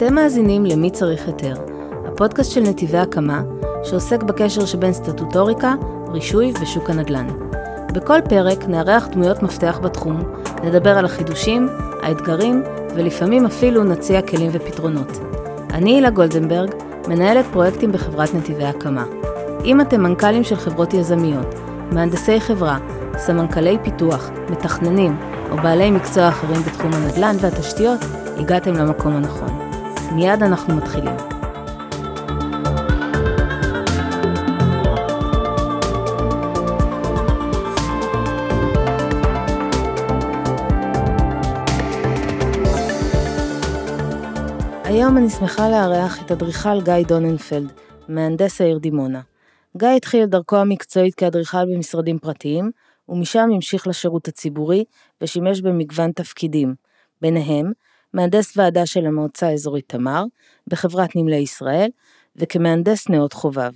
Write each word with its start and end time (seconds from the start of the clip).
אתם 0.00 0.14
מאזינים 0.14 0.64
ל"מי 0.64 0.90
צריך 0.90 1.26
היתר", 1.26 1.54
הפודקאסט 2.06 2.52
של 2.52 2.60
נתיבי 2.60 2.98
הקמה, 2.98 3.42
שעוסק 3.84 4.22
בקשר 4.22 4.66
שבין 4.66 4.92
סטטוטוריקה, 4.92 5.74
רישוי 6.12 6.52
ושוק 6.62 6.90
הנדל"ן. 6.90 7.26
בכל 7.92 8.18
פרק 8.28 8.68
נארח 8.68 9.06
דמויות 9.06 9.42
מפתח 9.42 9.78
בתחום, 9.82 10.22
נדבר 10.64 10.98
על 10.98 11.04
החידושים, 11.04 11.68
האתגרים, 12.02 12.62
ולפעמים 12.94 13.46
אפילו 13.46 13.84
נציע 13.84 14.22
כלים 14.22 14.50
ופתרונות. 14.52 15.18
אני 15.70 15.94
הילה 15.94 16.10
גולדנברג, 16.10 16.70
מנהלת 17.08 17.46
פרויקטים 17.52 17.92
בחברת 17.92 18.34
נתיבי 18.34 18.64
הקמה. 18.64 19.04
אם 19.64 19.80
אתם 19.80 20.02
מנכ"לים 20.02 20.44
של 20.44 20.56
חברות 20.56 20.94
יזמיות, 20.94 21.54
מהנדסי 21.92 22.40
חברה, 22.40 22.78
סמנכ"לי 23.18 23.78
פיתוח, 23.82 24.30
מתכננים 24.50 25.16
או 25.50 25.56
בעלי 25.56 25.90
מקצוע 25.90 26.28
אחרים 26.28 26.62
בתחום 26.62 26.90
הנדל"ן 26.94 27.36
והתשתיות, 27.40 28.00
הגעתם 28.38 28.74
למקום 28.74 29.16
הנכון. 29.16 29.69
מיד 30.14 30.42
אנחנו 30.42 30.76
מתחילים. 30.76 31.14
היום 44.84 45.16
אני 45.16 45.30
שמחה 45.30 45.68
לארח 45.68 46.22
את 46.22 46.32
אדריכל 46.32 46.80
גיא 46.82 46.94
דוננפלד, 47.06 47.72
מהנדס 48.08 48.60
העיר 48.60 48.78
דימונה. 48.78 49.20
גיא 49.76 49.88
התחיל 49.88 50.24
את 50.24 50.30
דרכו 50.30 50.56
המקצועית 50.56 51.14
כאדריכל 51.14 51.64
במשרדים 51.74 52.18
פרטיים, 52.18 52.70
ומשם 53.08 53.48
המשיך 53.54 53.86
לשירות 53.86 54.28
הציבורי 54.28 54.84
ושימש 55.20 55.60
במגוון 55.60 56.12
תפקידים, 56.12 56.74
ביניהם 57.20 57.72
מהנדס 58.14 58.56
ועדה 58.56 58.86
של 58.86 59.06
המועצה 59.06 59.48
האזורית 59.48 59.88
תמר, 59.88 60.24
בחברת 60.66 61.16
נמלי 61.16 61.36
ישראל, 61.36 61.88
וכמהנדס 62.36 63.08
נאות 63.08 63.32
חובב. 63.32 63.72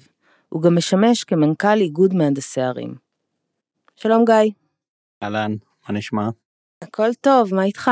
הוא 0.48 0.62
גם 0.62 0.76
משמש 0.76 1.24
כמנכ"ל 1.24 1.80
איגוד 1.80 2.14
מהנדסי 2.14 2.60
ערים. 2.60 2.94
שלום 3.96 4.24
גיא. 4.24 4.50
אהלן, 5.22 5.54
מה 5.88 5.98
נשמע? 5.98 6.28
הכל 6.82 7.14
טוב, 7.20 7.54
מה 7.54 7.64
איתך? 7.64 7.90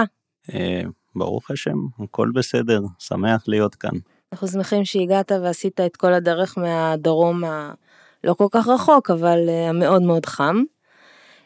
אה, 0.55 0.83
ברוך 1.15 1.51
השם, 1.51 1.79
הכל 1.99 2.31
בסדר, 2.35 2.81
שמח 2.99 3.45
להיות 3.49 3.75
כאן. 3.75 3.99
אנחנו 4.33 4.49
שמחים 4.49 4.85
שהגעת 4.85 5.33
ועשית 5.33 5.81
את 5.81 5.97
כל 5.97 6.13
הדרך 6.13 6.59
מהדרום 6.59 7.45
הלא 7.45 8.35
כל 8.35 8.47
כך 8.51 8.69
רחוק, 8.69 9.11
אבל 9.11 9.49
אה, 9.49 9.69
המאוד 9.69 10.03
מאוד 10.03 10.27
חם. 10.27 10.63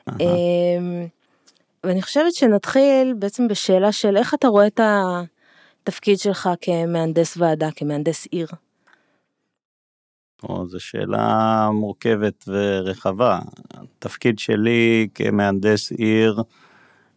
אמ, 0.09 1.07
ואני 1.87 2.03
חושבת 2.03 2.35
שנתחיל 2.35 3.15
בעצם 3.19 3.49
בשאלה 3.49 3.93
של 3.93 4.17
איך 4.17 4.35
אתה 4.35 4.49
רואה 4.49 4.67
את 4.67 4.81
התפקיד 5.83 6.19
שלך 6.19 6.49
כמהנדס 6.61 7.37
ועדה, 7.37 7.71
כמהנדס 7.77 8.27
עיר. 8.31 8.49
או, 10.43 10.67
זו 10.67 10.81
שאלה 10.81 11.69
מורכבת 11.73 12.45
ורחבה. 12.49 13.39
התפקיד 13.75 14.39
שלי 14.39 15.09
כמהנדס 15.15 15.93
עיר 15.93 16.43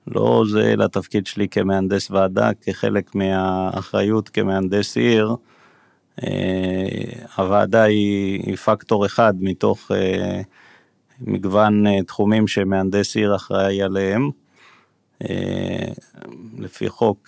לא 0.08 0.44
זה 0.52 0.76
לתפקיד 0.76 1.28
שלי 1.28 1.48
כמהנדס 1.48 2.12
ועדה, 2.12 2.50
כחלק 2.62 3.16
מהאחריות 3.16 4.30
כמהנדס 4.30 4.98
עיר. 4.98 5.36
אה, 6.24 7.26
הוועדה 7.38 7.84
היא, 7.84 8.44
היא 8.46 8.56
פקטור 8.56 9.06
אחד 9.06 9.34
מתוך 9.40 9.92
אה, 9.92 10.42
מגוון 11.22 11.88
אה, 11.88 12.04
תחומים 12.04 12.48
שמהנדס 12.48 13.16
עיר 13.16 13.36
אחראי 13.36 13.82
עליהם. 13.82 14.30
לפי 16.58 16.90
חוק, 16.90 17.28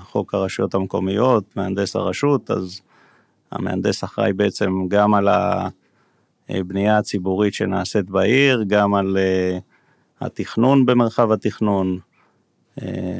חוק 0.00 0.34
הרשויות 0.34 0.74
המקומיות, 0.74 1.44
מהנדס 1.56 1.96
הרשות, 1.96 2.50
אז 2.50 2.80
המהנדס 3.52 4.04
אחראי 4.04 4.32
בעצם 4.32 4.72
גם 4.88 5.14
על 5.14 5.28
הבנייה 6.48 6.98
הציבורית 6.98 7.54
שנעשית 7.54 8.10
בעיר, 8.10 8.64
גם 8.66 8.94
על 8.94 9.16
התכנון 10.20 10.86
במרחב 10.86 11.32
התכנון, 11.32 11.98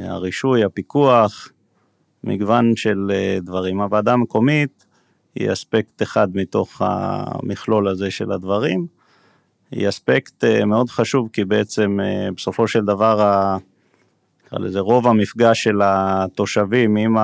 הרישוי, 0.05 0.65
הפיקוח, 0.65 1.49
מגוון 2.25 2.77
של 2.77 3.11
דברים. 3.43 3.81
הוועדה 3.81 4.13
המקומית 4.13 4.87
היא 5.35 5.53
אספקט 5.53 6.03
אחד 6.03 6.29
מתוך 6.37 6.83
המכלול 6.85 7.89
הזה 7.89 8.11
של 8.11 8.33
הדברים. 8.33 8.87
היא 9.71 9.89
אספקט 9.89 10.45
אה, 10.45 10.65
מאוד 10.65 10.91
חשוב, 10.91 11.29
כי 11.33 11.45
בעצם 11.45 12.01
אה, 12.01 12.29
בסופו 12.37 12.69
של 12.69 12.85
דבר, 12.85 13.57
נקרא 14.47 14.59
לזה 14.59 14.81
רוב 14.81 15.07
המפגש 15.07 15.63
של 15.63 15.81
התושבים 15.85 16.97
עם 16.97 17.17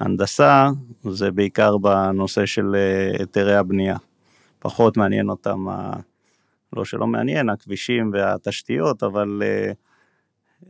ההנדסה, 0.00 0.68
זה 1.10 1.30
בעיקר 1.30 1.76
בנושא 1.78 2.46
של 2.46 2.74
אה, 2.74 3.18
היתרי 3.18 3.56
הבנייה. 3.56 3.96
פחות 4.58 4.96
מעניין 4.96 5.30
אותם, 5.30 5.66
לא 6.72 6.84
שלא 6.84 7.06
מעניין, 7.06 7.48
הכבישים 7.48 8.10
והתשתיות, 8.14 9.02
אבל 9.02 9.42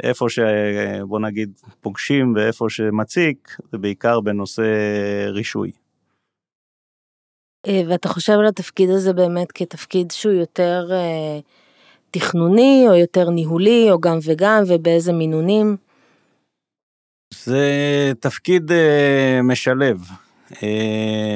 איפה 0.03 0.27
שבוא 0.29 1.21
נגיד 1.21 1.51
פוגשים 1.81 2.35
ואיפה 2.37 2.67
שמציק, 2.69 3.57
זה 3.73 3.79
בעיקר 3.79 4.21
בנושא 4.21 4.63
רישוי. 5.29 5.71
אה, 7.67 7.83
ואתה 7.89 8.09
חושב 8.09 8.33
על 8.33 8.47
התפקיד 8.47 8.91
הזה 8.91 9.13
באמת 9.13 9.53
כתפקיד 9.53 10.11
שהוא 10.11 10.35
יותר 10.35 10.89
אה, 10.91 11.39
תכנוני 12.10 12.84
או 12.88 12.94
יותר 12.94 13.31
ניהולי 13.31 13.91
או 13.91 14.00
גם 14.00 14.19
וגם 14.25 14.62
ובאיזה 14.66 15.12
מינונים? 15.12 15.76
זה 17.34 18.12
תפקיד 18.21 18.72
אה, 18.72 19.41
משלב. 19.43 19.98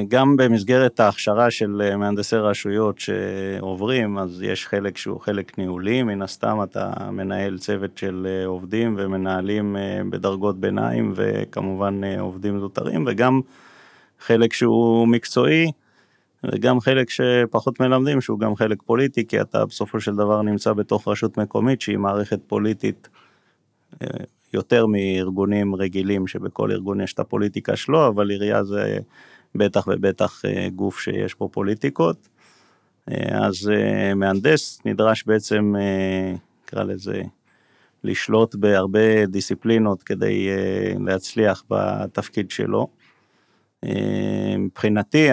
גם 0.08 0.36
במסגרת 0.36 1.00
ההכשרה 1.00 1.50
של 1.50 1.96
מהנדסי 1.96 2.36
רשויות 2.36 2.98
שעוברים, 2.98 4.18
אז 4.18 4.42
יש 4.42 4.66
חלק 4.66 4.96
שהוא 4.98 5.20
חלק 5.20 5.58
ניהולי, 5.58 6.02
מן 6.02 6.22
הסתם 6.22 6.58
אתה 6.62 6.92
מנהל 7.10 7.58
צוות 7.58 7.98
של 7.98 8.26
עובדים 8.46 8.96
ומנהלים 8.98 9.76
בדרגות 10.10 10.60
ביניים 10.60 11.12
וכמובן 11.16 12.04
עובדים 12.04 12.60
זוטרים, 12.60 13.04
וגם 13.06 13.40
חלק 14.20 14.52
שהוא 14.52 15.08
מקצועי, 15.08 15.72
וגם 16.52 16.80
חלק 16.80 17.10
שפחות 17.10 17.80
מלמדים, 17.80 18.20
שהוא 18.20 18.38
גם 18.38 18.56
חלק 18.56 18.82
פוליטי, 18.82 19.26
כי 19.26 19.40
אתה 19.40 19.64
בסופו 19.64 20.00
של 20.00 20.14
דבר 20.14 20.42
נמצא 20.42 20.72
בתוך 20.72 21.08
רשות 21.08 21.38
מקומית 21.38 21.80
שהיא 21.80 21.98
מערכת 21.98 22.40
פוליטית 22.46 23.08
אה, 24.02 24.08
יותר 24.52 24.86
מארגונים 24.86 25.74
רגילים, 25.74 26.26
שבכל 26.26 26.70
ארגון 26.70 27.00
יש 27.00 27.12
את 27.12 27.18
הפוליטיקה 27.18 27.76
שלו, 27.76 28.08
אבל 28.08 28.30
עירייה 28.30 28.64
זה 28.64 28.98
בטח 29.54 29.86
ובטח 29.86 30.44
אה, 30.44 30.68
גוף 30.68 31.00
שיש 31.00 31.38
בו 31.38 31.48
פוליטיקות. 31.48 32.28
אה, 33.10 33.46
אז 33.46 33.70
מהנדס 34.16 34.80
נדרש 34.84 35.24
בעצם, 35.26 35.74
נקרא 36.64 36.82
לזה, 36.84 37.22
לשלוט 38.04 38.54
בהרבה 38.54 39.26
דיסציפלינות 39.26 40.02
כדי 40.02 40.48
להצליח 41.06 41.64
בתפקיד 41.70 42.50
שלו. 42.50 42.88
מבחינתי, 44.58 45.28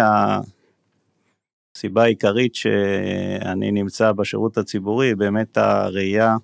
הסיבה 1.75 2.03
העיקרית 2.03 2.55
שאני 2.55 3.71
נמצא 3.71 4.11
בשירות 4.11 4.57
הציבורי 4.57 5.15
באמת 5.15 5.57
הראייה 5.57 6.35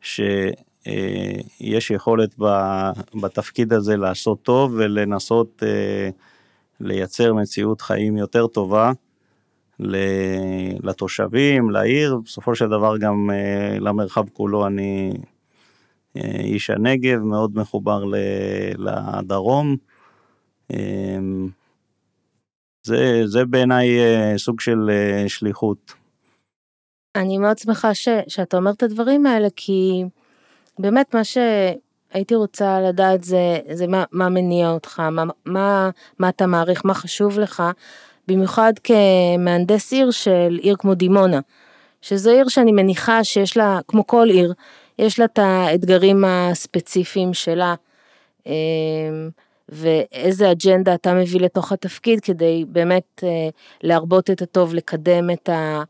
שיש 0.00 1.90
יכולת 1.90 2.34
בתפקיד 3.22 3.72
הזה 3.72 3.96
לעשות 3.96 4.42
טוב 4.42 4.72
ולנסות 4.76 5.62
אה, 5.66 6.10
לייצר 6.80 7.34
מציאות 7.34 7.80
חיים 7.80 8.16
יותר 8.16 8.46
טובה 8.46 8.92
לתושבים, 10.82 11.70
לעיר, 11.70 12.18
בסופו 12.24 12.54
של 12.54 12.68
דבר 12.68 12.98
גם 12.98 13.30
אה, 13.30 13.78
למרחב 13.78 14.28
כולו 14.28 14.66
אני 14.66 15.12
אה, 16.16 16.40
איש 16.40 16.70
הנגב, 16.70 17.18
מאוד 17.18 17.58
מחובר 17.58 18.04
לדרום. 18.78 19.76
זה, 22.90 23.22
זה 23.26 23.44
בעיניי 23.44 23.98
אה, 23.98 24.34
סוג 24.38 24.60
של 24.60 24.90
אה, 24.90 25.28
שליחות. 25.28 25.92
אני 27.16 27.38
מאוד 27.38 27.58
שמחה 27.58 27.94
ש, 27.94 28.08
שאתה 28.28 28.56
אומר 28.56 28.70
את 28.70 28.82
הדברים 28.82 29.26
האלה, 29.26 29.48
כי 29.56 30.04
באמת 30.78 31.14
מה 31.14 31.20
שהייתי 31.24 32.34
רוצה 32.34 32.80
לדעת 32.80 33.24
זה, 33.24 33.58
זה 33.72 33.86
מה, 33.86 34.04
מה 34.12 34.28
מניע 34.28 34.70
אותך, 34.70 35.00
מה, 35.00 35.24
מה, 35.44 35.90
מה 36.18 36.28
אתה 36.28 36.46
מעריך, 36.46 36.84
מה 36.84 36.94
חשוב 36.94 37.38
לך, 37.38 37.62
במיוחד 38.28 38.72
כמהנדס 38.84 39.92
עיר 39.92 40.10
של 40.10 40.58
עיר 40.62 40.76
כמו 40.78 40.94
דימונה, 40.94 41.40
שזו 42.02 42.30
עיר 42.30 42.48
שאני 42.48 42.72
מניחה 42.72 43.24
שיש 43.24 43.56
לה, 43.56 43.80
כמו 43.88 44.06
כל 44.06 44.28
עיר, 44.30 44.54
יש 44.98 45.18
לה 45.18 45.24
את 45.24 45.38
האתגרים 45.38 46.24
הספציפיים 46.24 47.34
שלה. 47.34 47.74
ואיזה 49.70 50.52
אג'נדה 50.52 50.94
אתה 50.94 51.14
מביא 51.14 51.40
לתוך 51.40 51.72
התפקיד 51.72 52.20
כדי 52.20 52.64
באמת 52.68 53.24
אה, 53.24 53.48
להרבות 53.82 54.30
את 54.30 54.42
הטוב, 54.42 54.74
לקדם 54.74 55.30
את, 55.30 55.48
ה, 55.48 55.82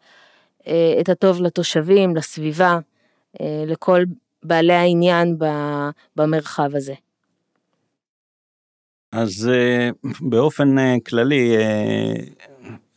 אה, 0.67 0.97
את 1.01 1.09
הטוב 1.09 1.43
לתושבים, 1.43 2.17
לסביבה, 2.17 2.79
אה, 3.41 3.65
לכל 3.67 4.03
בעלי 4.43 4.73
העניין 4.73 5.37
במרחב 6.17 6.77
הזה. 6.77 6.95
אז 9.13 9.51
באופן 10.21 10.99
כללי, 10.99 11.57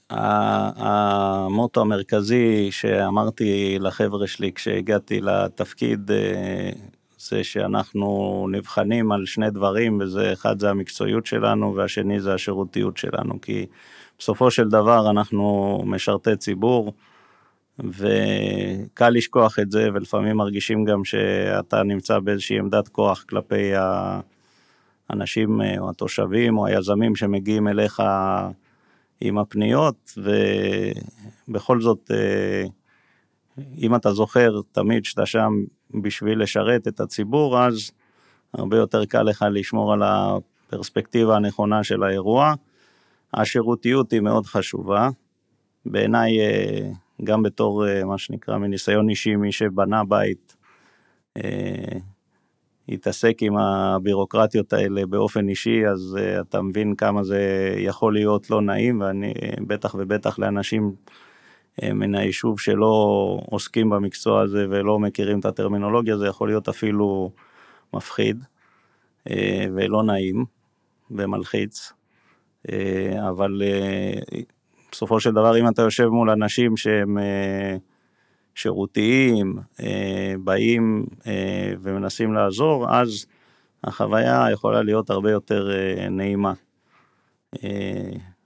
המוטו 0.10 1.82
המרכזי 1.82 2.72
שאמרתי 2.72 3.78
לחבר'ה 3.80 4.28
שלי 4.28 4.52
כשהגעתי 4.54 5.22
לתפקיד, 5.22 6.12
זה 7.30 7.44
שאנחנו 7.44 8.48
נבחנים 8.52 9.12
על 9.12 9.26
שני 9.26 9.50
דברים, 9.50 10.00
וזה 10.02 10.34
אחד 10.34 10.60
זה 10.60 10.70
המקצועיות 10.70 11.26
שלנו 11.26 11.76
והשני 11.76 12.20
זה 12.20 12.34
השירותיות 12.34 12.98
שלנו, 12.98 13.42
כי 13.42 13.66
בסופו 14.20 14.52
של 14.52 14.70
דבר 14.70 15.10
אנחנו 15.10 15.80
משרתי 15.86 16.36
ציבור, 16.36 16.94
וקל 17.80 19.10
לשכוח 19.10 19.60
את 19.60 19.72
זה, 19.72 19.90
ולפעמים 19.94 20.38
מרגישים 20.38 20.86
גם 20.86 21.06
שאתה 21.06 21.84
נמצא 21.84 22.20
באיזושהי 22.20 22.60
עמדת 22.60 22.88
כוח 22.88 23.24
כלפי 23.30 23.72
האנשים 25.10 25.62
או 25.78 25.90
התושבים 25.90 26.58
או 26.58 26.66
היזמים 26.66 27.16
שמגיעים 27.16 27.68
אליך 27.68 28.04
עם 29.22 29.38
הפניות, 29.38 30.18
ובכל 31.48 31.82
זאת, 31.82 32.12
אם 33.78 33.96
אתה 33.96 34.12
זוכר 34.12 34.62
תמיד 34.72 35.06
שאתה 35.06 35.26
שם 35.26 35.52
בשביל 36.02 36.42
לשרת 36.42 36.88
את 36.88 37.00
הציבור, 37.00 37.60
אז 37.60 37.92
הרבה 38.54 38.78
יותר 38.78 39.06
קל 39.06 39.24
לך 39.24 39.46
לשמור 39.52 39.94
על 39.94 40.02
הפרספקטיבה 40.04 41.36
הנכונה 41.36 41.84
של 41.84 42.04
האירוע. 42.04 42.54
השירותיות 43.34 44.12
היא 44.12 44.20
מאוד 44.20 44.46
חשובה, 44.46 45.10
בעיניי 45.86 46.38
גם 47.24 47.44
בתור 47.44 47.86
מה 48.06 48.18
שנקרא 48.18 48.58
מניסיון 48.58 49.10
אישי, 49.10 49.36
מי 49.36 49.52
שבנה 49.52 50.02
בית, 50.04 50.56
התעסק 52.90 53.38
עם 53.42 53.58
הבירוקרטיות 53.58 54.74
האלה 54.74 55.06
באופן 55.06 55.50
אישי, 55.50 55.88
אז 55.88 56.18
אתה 56.42 56.62
מבין 56.62 56.96
כמה 56.96 57.24
זה 57.24 57.74
יכול 57.78 58.14
להיות 58.14 58.50
לא 58.50 58.62
נעים, 58.62 59.02
ואני 59.02 59.34
בטח 59.68 59.96
ובטח 60.00 60.40
לאנשים 60.40 60.96
מן 61.82 62.16
היישוב 62.16 62.60
שלא 62.60 63.40
עוסקים 63.46 63.90
במקצוע 63.90 64.42
הזה 64.42 64.66
ולא 64.70 65.00
מכירים 65.00 65.40
את 65.40 65.46
הטרמינולוגיה, 65.46 66.18
זה 66.18 66.28
יכול 66.28 66.48
להיות 66.50 66.70
אפילו 66.70 67.32
מפחיד 67.94 68.44
ולא 69.76 70.04
נעים 70.04 70.46
ומלחיץ, 71.12 71.94
אבל 73.30 73.62
בסופו 74.92 75.20
של 75.20 75.32
דבר 75.32 75.60
אם 75.60 75.68
אתה 75.68 75.82
יושב 75.82 76.06
מול 76.08 76.30
אנשים 76.30 76.78
שהם 76.78 77.18
שירותיים, 78.56 79.56
באים 80.44 81.06
ומנסים 81.82 82.34
לעזור, 82.34 82.96
אז 82.96 83.26
החוויה 83.84 84.46
יכולה 84.52 84.82
להיות 84.82 85.10
הרבה 85.10 85.32
יותר 85.32 85.70
נעימה. 86.12 86.54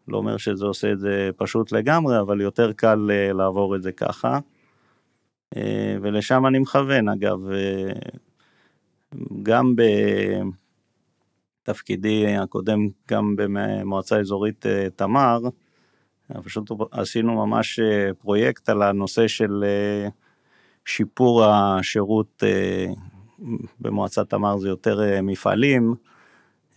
לא 0.07 0.17
אומר 0.17 0.37
שזה 0.37 0.65
עושה 0.65 0.91
את 0.91 0.99
זה 0.99 1.29
פשוט 1.37 1.71
לגמרי, 1.71 2.19
אבל 2.19 2.41
יותר 2.41 2.71
קל 2.71 3.09
לעבור 3.33 3.75
את 3.75 3.81
זה 3.83 3.91
ככה, 3.91 4.39
ולשם 6.01 6.45
אני 6.47 6.59
מכוון 6.59 7.09
אגב, 7.09 7.39
גם 9.43 9.73
בתפקידי 11.65 12.35
הקודם, 12.35 12.87
גם 13.11 13.35
במועצה 13.37 14.19
אזורית 14.19 14.65
תמר, 14.95 15.39
פשוט 16.43 16.71
עשינו 16.91 17.45
ממש 17.45 17.79
פרויקט 18.19 18.69
על 18.69 18.81
הנושא 18.81 19.27
של 19.27 19.63
שיפור 20.85 21.45
השירות 21.45 22.43
במועצה 23.79 24.25
תמר, 24.25 24.57
זה 24.57 24.69
יותר 24.69 25.21
מפעלים, 25.23 25.95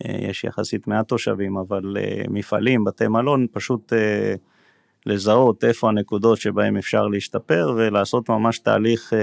יש 0.05 0.43
יחסית 0.43 0.87
מעט 0.87 1.07
תושבים, 1.07 1.57
אבל 1.57 1.97
מפעלים, 2.29 2.83
בתי 2.83 3.07
מלון, 3.07 3.47
פשוט 3.51 3.93
לזהות 5.05 5.63
איפה 5.63 5.89
הנקודות 5.89 6.37
שבהם 6.37 6.77
אפשר 6.77 7.07
להשתפר 7.07 7.73
ולעשות 7.77 8.29
ממש 8.29 8.59
תהליך 8.59 9.13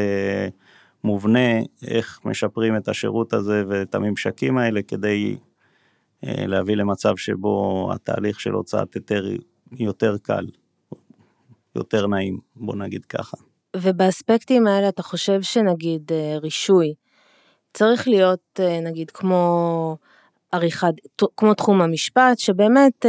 מובנה, 1.04 1.60
איך 1.86 2.20
משפרים 2.24 2.76
את 2.76 2.88
השירות 2.88 3.32
הזה 3.32 3.64
ואת 3.68 3.94
הממשקים 3.94 4.58
האלה, 4.58 4.82
כדי 4.82 5.36
להביא 6.22 6.76
למצב 6.76 7.16
שבו 7.16 7.88
התהליך 7.94 8.40
של 8.40 8.52
הוצאת 8.52 8.94
היתר 8.94 9.24
יותר 9.78 10.16
קל, 10.22 10.46
יותר 11.76 12.06
נעים, 12.06 12.38
בוא 12.56 12.76
נגיד 12.76 13.04
ככה. 13.04 13.36
ובאספקטים 13.76 14.66
האלה 14.66 14.88
אתה 14.88 15.02
חושב 15.02 15.42
שנגיד 15.42 16.12
רישוי, 16.42 16.94
צריך 17.72 18.08
להיות 18.08 18.60
נגיד 18.82 19.10
כמו 19.10 19.96
עריכת, 20.52 20.94
כמו 21.36 21.54
תחום 21.54 21.82
המשפט, 21.82 22.38
שבאמת 22.38 23.06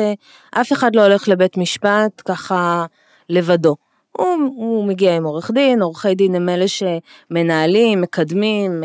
אף 0.51 0.73
אחד 0.73 0.95
לא 0.95 1.03
הולך 1.03 1.27
לבית 1.27 1.57
משפט 1.57 2.21
ככה 2.25 2.85
לבדו. 3.29 3.75
הוא, 4.17 4.27
הוא 4.55 4.85
מגיע 4.87 5.15
עם 5.15 5.23
עורך 5.23 5.51
דין, 5.51 5.81
עורכי 5.81 6.15
דין 6.15 6.35
הם 6.35 6.49
אלה 6.49 6.65
שמנהלים, 6.67 8.01
מקדמים, 8.01 8.83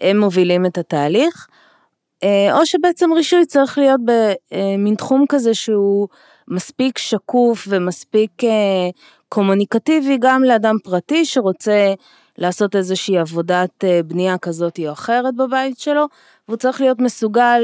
הם 0.00 0.20
מובילים 0.20 0.66
את 0.66 0.78
התהליך, 0.78 1.46
או 2.24 2.66
שבעצם 2.66 3.12
רישוי 3.12 3.46
צריך 3.46 3.78
להיות 3.78 4.00
במין 4.04 4.94
תחום 4.94 5.24
כזה 5.28 5.54
שהוא 5.54 6.08
מספיק 6.48 6.98
שקוף 6.98 7.66
ומספיק 7.70 8.42
קומוניקטיבי 9.28 10.16
גם 10.20 10.44
לאדם 10.44 10.76
פרטי 10.84 11.24
שרוצה 11.24 11.94
לעשות 12.38 12.76
איזושהי 12.76 13.18
עבודת 13.18 13.84
בנייה 14.06 14.38
כזאת 14.38 14.80
או 14.86 14.92
אחרת 14.92 15.36
בבית 15.36 15.78
שלו, 15.78 16.06
והוא 16.48 16.56
צריך 16.56 16.80
להיות 16.80 17.00
מסוגל 17.00 17.62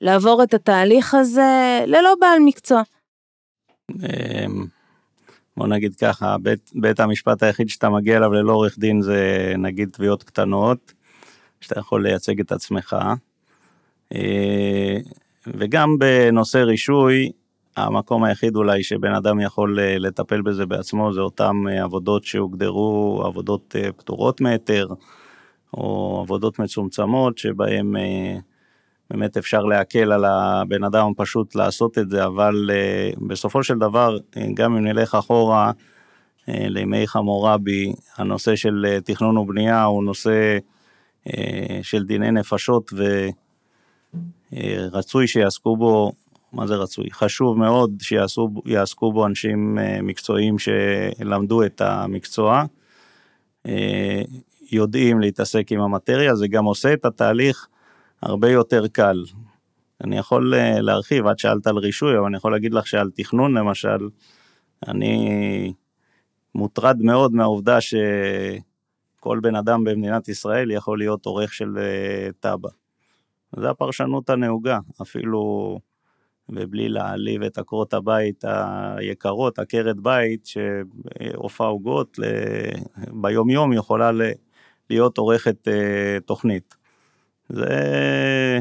לעבור 0.00 0.42
את 0.42 0.54
התהליך 0.54 1.14
הזה 1.14 1.80
ללא 1.86 2.14
בעל 2.20 2.38
מקצוע. 2.44 2.82
בוא 5.56 5.66
נגיד 5.66 5.94
ככה, 5.94 6.36
בית, 6.38 6.70
בית 6.74 7.00
המשפט 7.00 7.42
היחיד 7.42 7.68
שאתה 7.68 7.88
מגיע 7.88 8.16
אליו 8.16 8.32
ללא 8.32 8.52
עורך 8.52 8.78
דין 8.78 9.02
זה 9.02 9.52
נגיד 9.58 9.88
תביעות 9.92 10.22
קטנות, 10.22 10.92
שאתה 11.60 11.80
יכול 11.80 12.02
לייצג 12.02 12.40
את 12.40 12.52
עצמך. 12.52 12.96
וגם 15.46 15.98
בנושא 15.98 16.58
רישוי, 16.58 17.32
המקום 17.76 18.24
היחיד 18.24 18.56
אולי 18.56 18.82
שבן 18.82 19.14
אדם 19.14 19.40
יכול 19.40 19.78
לטפל 19.80 20.42
בזה 20.42 20.66
בעצמו 20.66 21.12
זה 21.12 21.20
אותם 21.20 21.64
עבודות 21.82 22.24
שהוגדרו 22.24 23.22
עבודות 23.26 23.76
פטורות 23.96 24.40
מהיתר, 24.40 24.86
או 25.74 26.20
עבודות 26.24 26.58
מצומצמות 26.58 27.38
שבהם 27.38 27.96
באמת 29.10 29.36
אפשר 29.36 29.62
להקל 29.62 30.12
על 30.12 30.24
הבן 30.24 30.84
אדם 30.84 31.12
פשוט 31.16 31.54
לעשות 31.54 31.98
את 31.98 32.10
זה, 32.10 32.24
אבל 32.24 32.70
בסופו 33.26 33.62
של 33.62 33.78
דבר, 33.78 34.18
גם 34.54 34.76
אם 34.76 34.84
נלך 34.84 35.14
אחורה 35.14 35.70
לימי 36.48 37.06
חמורבי, 37.06 37.92
הנושא 38.16 38.56
של 38.56 38.98
תכנון 39.04 39.36
ובנייה 39.36 39.84
הוא 39.84 40.04
נושא 40.04 40.58
של 41.82 42.04
דיני 42.04 42.30
נפשות 42.30 42.92
ורצוי 44.52 45.26
שיעסקו 45.26 45.76
בו 45.76 46.12
מה 46.52 46.66
זה 46.66 46.74
רצוי? 46.74 47.10
חשוב 47.12 47.58
מאוד 47.58 47.90
שיעסקו 48.00 49.12
בו 49.12 49.26
אנשים 49.26 49.78
מקצועיים 50.02 50.56
שלמדו 50.58 51.62
את 51.62 51.80
המקצוע, 51.80 52.64
יודעים 54.72 55.20
להתעסק 55.20 55.72
עם 55.72 55.80
המטריה, 55.80 56.34
זה 56.34 56.48
גם 56.48 56.64
עושה 56.64 56.92
את 56.92 57.04
התהליך 57.04 57.66
הרבה 58.22 58.50
יותר 58.50 58.86
קל. 58.88 59.24
אני 60.04 60.18
יכול 60.18 60.54
להרחיב, 60.56 61.26
את 61.26 61.38
שאלת 61.38 61.66
על 61.66 61.76
רישוי, 61.76 62.18
אבל 62.18 62.26
אני 62.26 62.36
יכול 62.36 62.52
להגיד 62.52 62.74
לך 62.74 62.86
שעל 62.86 63.10
תכנון 63.14 63.58
למשל, 63.58 64.08
אני 64.88 65.72
מוטרד 66.54 67.02
מאוד 67.02 67.34
מהעובדה 67.34 67.78
שכל 67.80 69.40
בן 69.40 69.54
אדם 69.54 69.84
במדינת 69.84 70.28
ישראל 70.28 70.70
יכול 70.70 70.98
להיות 70.98 71.26
עורך 71.26 71.52
של 71.52 71.78
תב"ע. 72.40 72.68
זו 73.56 73.68
הפרשנות 73.68 74.30
הנהוגה, 74.30 74.78
אפילו 75.02 75.78
ובלי 76.48 76.88
להעליב 76.88 77.42
את 77.42 77.58
עקרות 77.58 77.94
הבית 77.94 78.44
היקרות, 78.96 79.58
עקרת 79.58 80.00
בית 80.00 80.46
שעופה 80.46 81.66
עוגות, 81.66 82.18
ביום 83.12 83.50
יום 83.50 83.72
יכולה 83.72 84.10
להיות 84.90 85.18
עורכת 85.18 85.68
תוכנית. 86.26 86.74
זה 87.48 88.58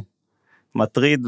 מטריד 0.75 1.27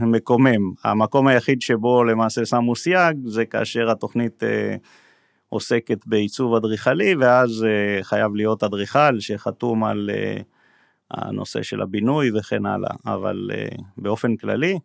ומקומם. 0.00 0.72
המקום 0.84 1.26
היחיד 1.26 1.62
שבו 1.62 2.04
למעשה 2.04 2.44
שמו 2.44 2.76
סייג 2.76 3.16
זה 3.26 3.44
כאשר 3.44 3.90
התוכנית 3.90 4.42
עוסקת 5.48 6.06
בעיצוב 6.06 6.54
אדריכלי, 6.54 7.14
ואז 7.14 7.66
חייב 8.02 8.34
להיות 8.34 8.62
אדריכל 8.62 9.20
שחתום 9.20 9.84
על 9.84 10.10
הנושא 11.10 11.62
של 11.62 11.82
הבינוי 11.82 12.30
וכן 12.38 12.66
הלאה, 12.66 12.90
אבל 13.06 13.50
באופן 13.96 14.36
כללי, 14.36 14.78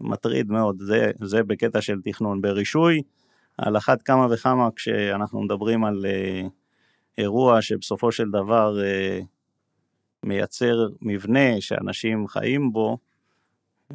מטריד 0.00 0.50
מאוד, 0.50 0.76
זה, 0.80 1.10
זה 1.20 1.42
בקטע 1.42 1.80
של 1.80 2.00
תכנון. 2.04 2.40
ברישוי, 2.40 3.02
על 3.58 3.76
אחת 3.76 4.02
כמה 4.02 4.26
וכמה 4.30 4.68
כשאנחנו 4.76 5.42
מדברים 5.42 5.84
על 5.84 6.04
uh, 6.04 6.48
אירוע 7.18 7.62
שבסופו 7.62 8.12
של 8.12 8.30
דבר 8.30 8.76
uh, 8.80 9.24
מייצר 10.24 10.88
מבנה 11.02 11.60
שאנשים 11.60 12.28
חיים 12.28 12.72
בו, 12.72 12.98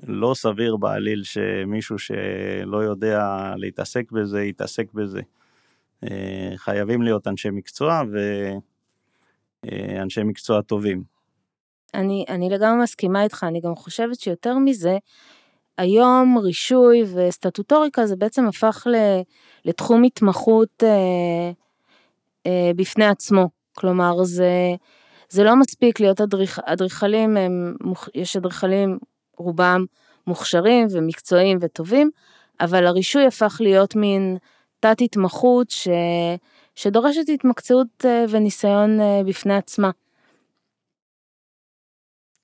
לא 0.08 0.34
סביר 0.34 0.78
בעליל 0.78 1.24
שמישהו 1.24 2.00
שלא 2.00 2.78
יודע 2.78 3.54
להתעסק 3.58 4.12
בזה, 4.12 4.44
יתעסק 4.44 4.94
בזה. 4.94 5.22
אה, 6.04 6.52
חייבים 6.56 7.02
להיות 7.02 7.28
אנשי 7.28 7.50
מקצוע 7.50 8.02
ואנשי 9.64 10.24
מקצוע 10.24 10.62
טובים. 10.62 11.04
אני, 11.94 12.26
אני 12.30 12.50
לגמרי 12.50 12.84
מסכימה 12.84 13.24
איתך, 13.24 13.46
אני 13.48 13.62
גם 13.62 13.76
חושבת 13.76 14.20
שיותר 14.20 14.58
מזה, 14.58 14.98
היום 15.78 16.38
רישוי 16.38 17.04
וסטטוטוריקה 17.16 18.06
זה 18.06 18.16
בעצם 18.16 18.48
הפך 18.48 18.88
לתחום 19.66 20.04
התמחות 20.04 20.84
אה, 20.84 20.90
אה, 20.90 21.52
בפני 22.76 23.06
עצמו. 23.06 23.50
כלומר, 23.78 24.24
זה, 24.24 24.52
זה 25.30 25.44
לא 25.44 25.56
מספיק 25.56 26.00
להיות 26.00 26.22
אדריכלים, 26.66 27.38
יש 28.16 28.38
אדריכלים 28.38 28.98
רובם 29.38 29.86
מוכשרים 30.28 30.88
ומקצועיים 30.92 31.58
וטובים, 31.62 32.10
אבל 32.60 32.88
הרישוי 32.88 33.26
הפך 33.26 33.58
להיות 33.60 33.96
מין 33.96 34.38
תת 34.80 35.02
התמחות 35.02 35.70
ש, 35.70 35.88
שדורשת 36.76 37.30
התמקצעות 37.34 38.06
אה, 38.06 38.26
וניסיון 38.30 39.00
אה, 39.02 39.22
בפני 39.26 39.56
עצמה. 39.56 39.92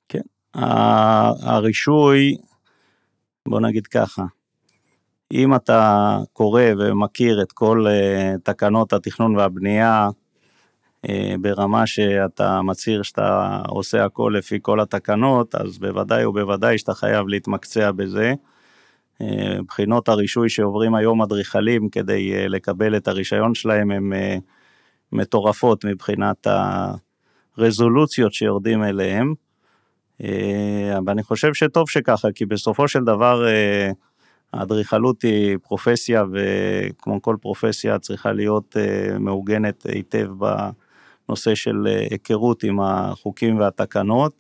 כן, 0.10 0.22
הרישוי, 1.44 2.38
בוא 3.48 3.60
נגיד 3.62 3.88
ככה, 3.88 4.24
אם 5.34 5.56
אתה 5.56 6.18
קורא 6.34 6.64
ומכיר 6.80 7.42
את 7.42 7.52
כל 7.52 7.86
אה, 7.88 8.36
תקנות 8.44 8.94
התכנון 8.94 9.36
והבנייה, 9.36 10.10
אה, 11.10 11.36
ברמה 11.42 11.88
שאתה 11.88 12.62
מצהיר 12.62 13.04
שאתה 13.04 13.62
עושה 13.68 14.06
הכל 14.06 14.34
לפי 14.38 14.60
כל 14.62 14.80
התקנות, 14.80 15.56
אז 15.56 15.78
בוודאי 15.78 16.26
ובוודאי 16.26 16.78
שאתה 16.78 16.94
חייב 16.94 17.28
להתמקצע 17.28 17.92
בזה. 17.92 18.34
אה, 19.22 19.58
בחינות 19.68 20.10
הרישוי 20.10 20.50
שעוברים 20.50 20.96
היום 20.96 21.22
אדריכלים 21.22 21.90
כדי 21.90 22.50
לקבל 22.50 22.98
את 22.98 23.08
הרישיון 23.08 23.56
שלהם 23.56 23.92
הן 23.92 24.12
מטורפות 25.12 25.86
מבחינת 25.86 26.48
הרזולוציות 27.58 28.34
שיורדים 28.34 28.84
אליהם. 28.84 29.34
ואני 31.06 31.24
חושב 31.24 31.54
שטוב 31.54 31.90
שככה, 31.90 32.32
כי 32.32 32.46
בסופו 32.46 32.88
של 32.88 33.04
דבר 33.04 33.46
האדריכלות 34.54 35.22
היא 35.22 35.58
פרופסיה, 35.64 36.24
וכמו 36.34 37.22
כל 37.22 37.36
פרופסיה 37.42 38.00
צריכה 38.00 38.32
להיות 38.32 38.76
מעוגנת 39.20 39.86
היטב 39.86 40.28
ב... 40.38 40.70
נושא 41.30 41.56
של 41.56 41.88
אה, 41.88 42.08
היכרות 42.12 42.64
עם 42.64 42.80
החוקים 42.80 43.60
והתקנות. 43.60 44.34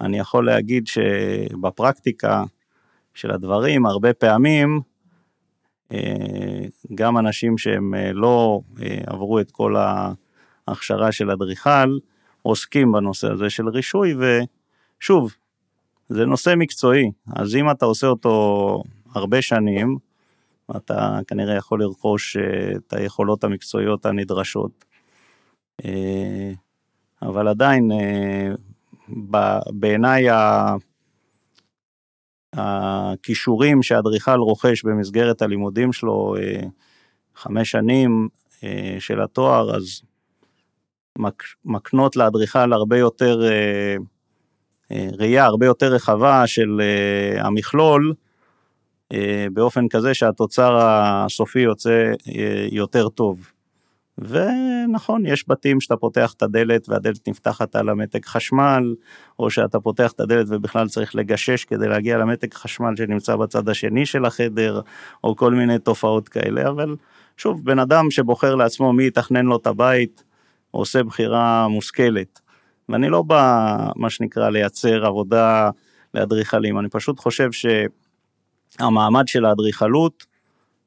אני 0.00 0.18
יכול 0.18 0.46
להגיד 0.46 0.86
שבפרקטיקה 0.86 2.44
של 3.14 3.30
הדברים, 3.30 3.86
הרבה 3.86 4.12
פעמים, 4.12 4.80
אה, 5.92 6.64
גם 6.94 7.18
אנשים 7.18 7.58
שהם 7.58 7.94
אה, 7.94 8.12
לא 8.12 8.60
עברו 9.06 9.40
את 9.40 9.50
כל 9.50 9.76
ההכשרה 10.68 11.12
של 11.12 11.30
אדריכל, 11.30 11.98
עוסקים 12.42 12.92
בנושא 12.92 13.32
הזה 13.32 13.50
של 13.50 13.68
רישוי, 13.68 14.14
ושוב, 15.00 15.34
זה 16.08 16.24
נושא 16.24 16.54
מקצועי, 16.56 17.10
אז 17.36 17.56
אם 17.56 17.70
אתה 17.70 17.84
עושה 17.84 18.06
אותו 18.06 18.82
הרבה 19.14 19.42
שנים, 19.42 19.98
אתה 20.76 21.18
כנראה 21.26 21.54
יכול 21.54 21.82
לרכוש 21.82 22.36
את 22.76 22.92
היכולות 22.92 23.44
המקצועיות 23.44 24.06
הנדרשות. 24.06 24.84
אה, 25.84 26.52
אבל 27.22 27.48
עדיין, 27.48 27.92
אה, 27.92 28.48
בעיניי 29.70 30.26
הכישורים 32.52 33.82
שאדריכל 33.82 34.38
רוכש 34.38 34.84
במסגרת 34.84 35.42
הלימודים 35.42 35.92
שלו, 35.92 36.34
אה, 36.38 36.62
חמש 37.34 37.70
שנים 37.70 38.28
של 38.98 39.22
התואר, 39.22 39.76
אז 39.76 40.02
מקנות 41.64 42.16
לאדריכל 42.16 42.72
הרבה 42.72 42.98
יותר, 42.98 43.40
ראייה 44.90 45.44
הרבה 45.44 45.66
יותר 45.66 45.92
רחבה 45.92 46.46
של 46.46 46.80
המכלול, 47.38 48.14
באופן 49.52 49.88
כזה 49.88 50.14
שהתוצר 50.14 50.78
הסופי 50.82 51.60
יוצא 51.60 52.12
יותר 52.70 53.08
טוב. 53.08 53.52
ונכון, 54.18 55.26
יש 55.26 55.44
בתים 55.48 55.80
שאתה 55.80 55.96
פותח 55.96 56.32
את 56.36 56.42
הדלת 56.42 56.88
והדלת 56.88 57.28
נפתחת 57.28 57.76
על 57.76 57.88
המתג 57.88 58.24
חשמל, 58.24 58.94
או 59.38 59.50
שאתה 59.50 59.80
פותח 59.80 60.12
את 60.12 60.20
הדלת 60.20 60.46
ובכלל 60.48 60.88
צריך 60.88 61.14
לגשש 61.16 61.64
כדי 61.64 61.88
להגיע 61.88 62.18
למתג 62.18 62.54
חשמל 62.54 62.96
שנמצא 62.96 63.36
בצד 63.36 63.68
השני 63.68 64.06
של 64.06 64.24
החדר, 64.24 64.80
או 65.24 65.36
כל 65.36 65.54
מיני 65.54 65.78
תופעות 65.78 66.28
כאלה, 66.28 66.68
אבל 66.68 66.96
שוב, 67.36 67.64
בן 67.64 67.78
אדם 67.78 68.10
שבוחר 68.10 68.54
לעצמו 68.54 68.92
מי 68.92 69.06
יתכנן 69.06 69.46
לו 69.46 69.56
את 69.56 69.66
הבית, 69.66 70.24
עושה 70.70 71.02
בחירה 71.02 71.68
מושכלת. 71.68 72.40
ואני 72.88 73.08
לא 73.08 73.22
בא, 73.22 73.76
מה 73.96 74.10
שנקרא, 74.10 74.50
לייצר 74.50 75.06
עבודה 75.06 75.70
לאדריכלים, 76.14 76.78
אני 76.78 76.88
פשוט 76.88 77.18
חושב 77.18 77.52
שהמעמד 78.78 79.28
של 79.28 79.44
האדריכלות 79.44 80.26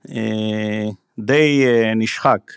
אה, 0.10 0.90
די 1.20 1.64
אה, 1.66 1.94
נשחק. 1.96 2.52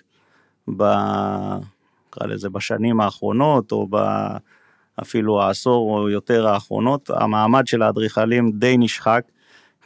נקרא 0.69 2.27
לזה 2.27 2.51
בשנים 2.51 3.01
האחרונות, 3.01 3.73
או 3.73 3.89
אפילו 5.03 5.43
העשור 5.43 5.99
או 5.99 6.09
יותר 6.09 6.47
האחרונות, 6.47 7.11
המעמד 7.11 7.67
של 7.67 7.83
האדריכלים 7.83 8.53
די 8.55 8.77
נשחק, 8.79 9.23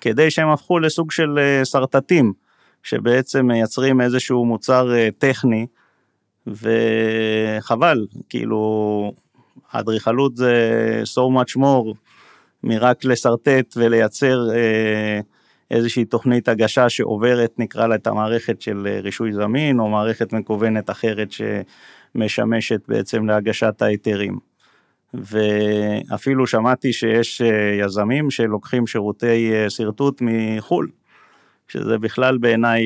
כדי 0.00 0.30
שהם 0.30 0.48
הפכו 0.48 0.78
לסוג 0.78 1.10
של 1.10 1.38
אה, 1.38 1.64
שרטטים, 1.64 2.32
שבעצם 2.82 3.46
מייצרים 3.46 4.00
איזשהו 4.00 4.44
מוצר 4.44 4.90
טכני, 5.18 5.66
וחבל, 6.46 8.06
כאילו, 8.28 9.12
האדריכלות 9.72 10.36
זה 10.36 11.02
so 11.04 11.20
much 11.40 11.56
more 11.56 11.94
מרק 12.64 13.04
לשרטט 13.04 13.76
ולייצר 13.76 14.50
אה, 14.54 15.20
איזושהי 15.72 16.04
תוכנית 16.04 16.48
הגשה 16.48 16.88
שעוברת, 16.88 17.58
נקרא 17.58 17.86
לה 17.86 17.94
את 17.94 18.06
המערכת 18.06 18.60
של 18.62 18.86
אה, 18.86 19.00
רישוי 19.00 19.32
זמין, 19.32 19.80
או 19.80 19.88
מערכת 19.88 20.32
מקוונת 20.32 20.90
אחרת 20.90 21.28
שמשמשת 21.32 22.80
בעצם 22.88 23.26
להגשת 23.26 23.82
ההיתרים. 23.82 24.38
ואפילו 25.14 26.46
שמעתי 26.46 26.92
שיש 26.92 27.42
אה, 27.42 27.84
יזמים 27.84 28.30
שלוקחים 28.30 28.86
שירותי 28.86 29.52
אה, 29.52 29.70
שרטוט 29.70 30.18
מחו"ל, 30.20 30.88
שזה 31.68 31.98
בכלל 31.98 32.38
בעיניי 32.38 32.84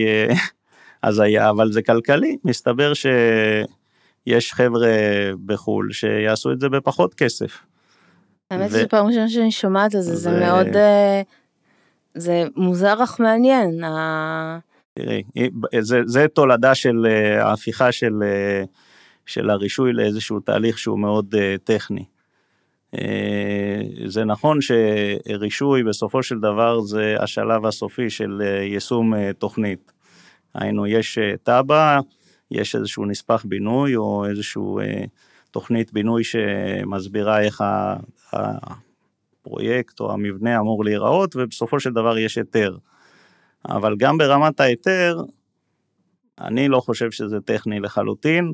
הזיה, 1.05 1.50
אבל 1.50 1.73
זה 1.73 1.83
כלכלי, 1.83 2.37
מסתבר 2.45 2.93
שיש 2.95 4.52
חבר'ה 4.52 4.88
בחו"ל 5.47 5.93
שיעשו 5.93 6.52
את 6.52 6.61
זה 6.61 6.69
בפחות 6.69 7.14
כסף. 7.14 7.59
האמת 8.50 8.71
ו... 8.73 8.81
שפעם 8.81 9.07
ראשונה 9.07 9.28
שאני 9.28 9.50
שומעת 9.50 9.95
על 9.95 10.00
זה, 10.00 10.16
זה 10.16 10.31
מאוד 10.31 10.66
זה 12.16 12.44
מוזר 12.56 13.04
אך 13.04 13.20
מעניין. 13.20 13.80
תראי, 14.94 15.23
זה, 15.80 16.00
זה 16.06 16.26
תולדה 16.28 16.75
של 16.75 17.06
אה, 17.08 17.46
ההפיכה 17.46 17.92
של, 17.92 18.23
אה, 18.23 18.64
של 19.26 19.50
הרישוי 19.50 19.92
לאיזשהו 19.92 20.40
תהליך 20.40 20.78
שהוא 20.78 20.99
מאוד 20.99 21.35
אה, 21.38 21.54
טכני. 21.64 22.04
זה 24.06 24.25
נכון 24.25 24.58
שרישוי 24.61 25.82
בסופו 25.82 26.23
של 26.23 26.38
דבר 26.38 26.80
זה 26.80 27.16
השלב 27.20 27.66
הסופי 27.66 28.11
של 28.11 28.40
יישום 28.62 29.32
תוכנית. 29.32 29.92
היינו, 30.54 30.87
יש 30.87 31.18
תב"ע, 31.42 31.99
יש 32.50 32.76
איזשהו 32.76 33.04
נספח 33.04 33.44
בינוי 33.49 33.96
או 33.96 34.26
איזשהו 34.30 34.80
תוכנית 35.50 35.92
בינוי 35.92 36.25
שמסבירה 36.25 37.40
איך 37.42 37.64
הפרויקט 39.47 40.00
או 40.00 40.12
המבנה 40.12 40.59
אמור 40.59 40.85
להיראות, 40.85 41.37
ובסופו 41.37 41.81
של 41.81 41.93
דבר 41.93 42.19
יש 42.19 42.38
היתר. 42.38 42.76
אבל 43.69 43.97
גם 43.99 44.19
ברמת 44.19 44.61
ההיתר, 44.61 45.21
אני 46.41 46.69
לא 46.69 46.81
חושב 46.81 47.11
שזה 47.11 47.41
טכני 47.41 47.81
לחלוטין. 47.81 48.53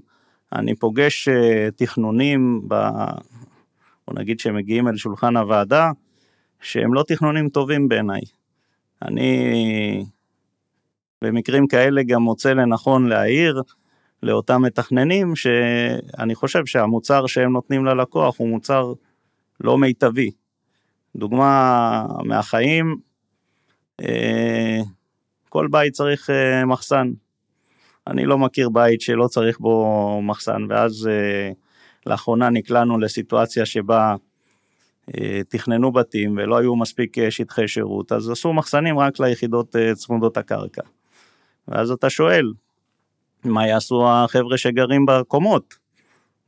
אני 0.52 0.74
פוגש 0.74 1.28
אה, 1.28 1.68
תכנונים, 1.76 2.60
ב... 2.68 2.74
בוא 4.08 4.20
נגיד 4.20 4.40
שהם 4.40 4.56
מגיעים 4.56 4.88
אל 4.88 4.96
שולחן 4.96 5.36
הוועדה, 5.36 5.90
שהם 6.60 6.94
לא 6.94 7.04
תכנונים 7.06 7.48
טובים 7.48 7.88
בעיניי. 7.88 8.20
אני 9.02 10.04
במקרים 11.22 11.66
כאלה 11.66 12.02
גם 12.02 12.22
מוצא 12.22 12.52
לנכון 12.52 13.08
להעיר 13.08 13.62
לאותם 14.22 14.62
מתכננים 14.62 15.36
שאני 15.36 16.34
חושב 16.34 16.66
שהמוצר 16.66 17.26
שהם 17.26 17.52
נותנים 17.52 17.84
ללקוח 17.84 18.38
הוא 18.38 18.48
מוצר 18.48 18.92
לא 19.60 19.78
מיטבי. 19.78 20.30
דוגמה 21.16 22.06
מהחיים, 22.24 22.96
אה, 24.00 24.80
כל 25.48 25.68
בית 25.70 25.92
צריך 25.92 26.30
אה, 26.30 26.64
מחסן. 26.64 27.10
אני 28.06 28.24
לא 28.24 28.38
מכיר 28.38 28.68
בית 28.68 29.00
שלא 29.00 29.26
צריך 29.26 29.58
בו 29.58 30.20
מחסן, 30.22 30.66
ואז 30.68 31.08
אה, 31.10 31.50
לאחרונה 32.06 32.50
נקלענו 32.50 32.98
לסיטואציה 32.98 33.66
שבה 33.66 34.16
תכננו 35.48 35.92
בתים 35.92 36.36
ולא 36.36 36.58
היו 36.58 36.76
מספיק 36.76 37.30
שטחי 37.30 37.68
שירות, 37.68 38.12
אז 38.12 38.30
עשו 38.30 38.52
מחסנים 38.52 38.98
רק 38.98 39.20
ליחידות 39.20 39.76
צמודות 39.94 40.36
הקרקע. 40.36 40.82
ואז 41.68 41.90
אתה 41.90 42.10
שואל, 42.10 42.52
מה 43.44 43.66
יעשו 43.66 44.08
החבר'ה 44.08 44.58
שגרים 44.58 45.06
בקומות? 45.06 45.74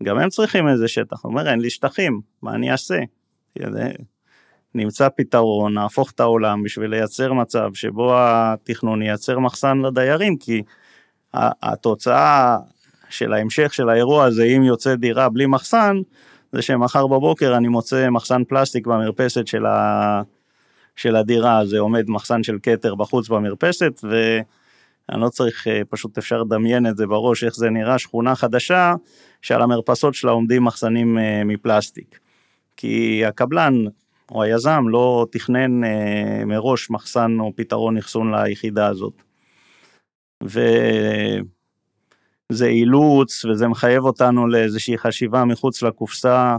גם 0.03 0.19
הם 0.19 0.29
צריכים 0.29 0.69
איזה 0.69 0.89
שטח. 0.89 1.25
הוא 1.25 1.31
אומר, 1.31 1.51
אין 1.51 1.61
לי 1.61 1.71
שטחים, 1.71 2.21
מה 2.43 2.55
אני 2.55 2.73
אעשה? 2.73 2.99
נמצא 4.75 5.09
פתרון, 5.17 5.75
נהפוך 5.75 6.11
את 6.11 6.21
העולם 6.21 6.63
בשביל 6.63 6.91
לייצר 6.91 7.33
מצב 7.33 7.71
שבו 7.75 8.13
התכנון 8.17 9.03
ייצר 9.03 9.39
מחסן 9.39 9.79
לדיירים, 9.79 10.37
כי 10.37 10.63
התוצאה 11.35 12.57
של 13.11 13.33
ההמשך 13.33 13.75
של 13.75 13.89
האירוע 13.89 14.25
הזה, 14.25 14.45
אם 14.45 14.63
יוצא 14.63 14.95
דירה 14.95 15.29
בלי 15.29 15.47
מחסן, 15.47 15.97
זה 16.53 16.63
שמחר 16.63 17.07
בבוקר 17.07 17.57
אני 17.57 17.69
מוצא 17.69 18.11
מחסן 18.11 18.45
פלסטיק 18.45 18.87
במרפסת 18.87 19.47
של, 19.47 19.67
ה... 19.67 20.23
של 20.97 21.17
הדירה, 21.17 21.67
זה 21.67 21.79
עומד 21.79 22.11
מחסן 22.11 22.43
של 22.43 22.59
כתר 22.63 22.95
בחוץ 22.95 23.29
במרפסת, 23.29 24.01
ואני 24.03 25.23
לא 25.23 25.29
צריך, 25.29 25.69
אה, 25.69 25.83
פשוט 25.89 26.19
אפשר 26.19 26.43
לדמיין 26.43 26.87
את 26.87 26.97
זה 26.97 27.07
בראש, 27.07 27.45
איך 27.45 27.55
זה 27.55 27.71
נראה, 27.71 27.99
שכונה 27.99 28.35
חדשה, 28.35 28.95
שעל 29.43 29.63
המרפסות 29.63 30.15
שלה 30.15 30.31
עומדים 30.31 30.65
מחסנים 30.65 31.19
אה, 31.19 31.45
מפלסטיק. 31.45 32.19
כי 32.77 33.25
הקבלן 33.25 33.85
או 34.31 34.43
היזם 34.43 34.85
לא 34.89 35.27
תכנן 35.31 35.85
אה, 35.85 36.45
מראש 36.47 36.91
מחסן 36.91 37.37
או 37.41 37.53
פתרון 37.57 37.97
אחסון 37.97 38.35
ליחידה 38.35 38.87
הזאת. 38.87 39.23
וזה 40.43 41.41
אילוץ 42.67 43.45
וזה 43.45 43.69
מחייב 43.69 44.05
אותנו 44.05 44.47
לאיזושהי 44.47 44.99
חשיבה 44.99 45.45
מחוץ 45.45 45.83
לקופסה. 45.83 46.57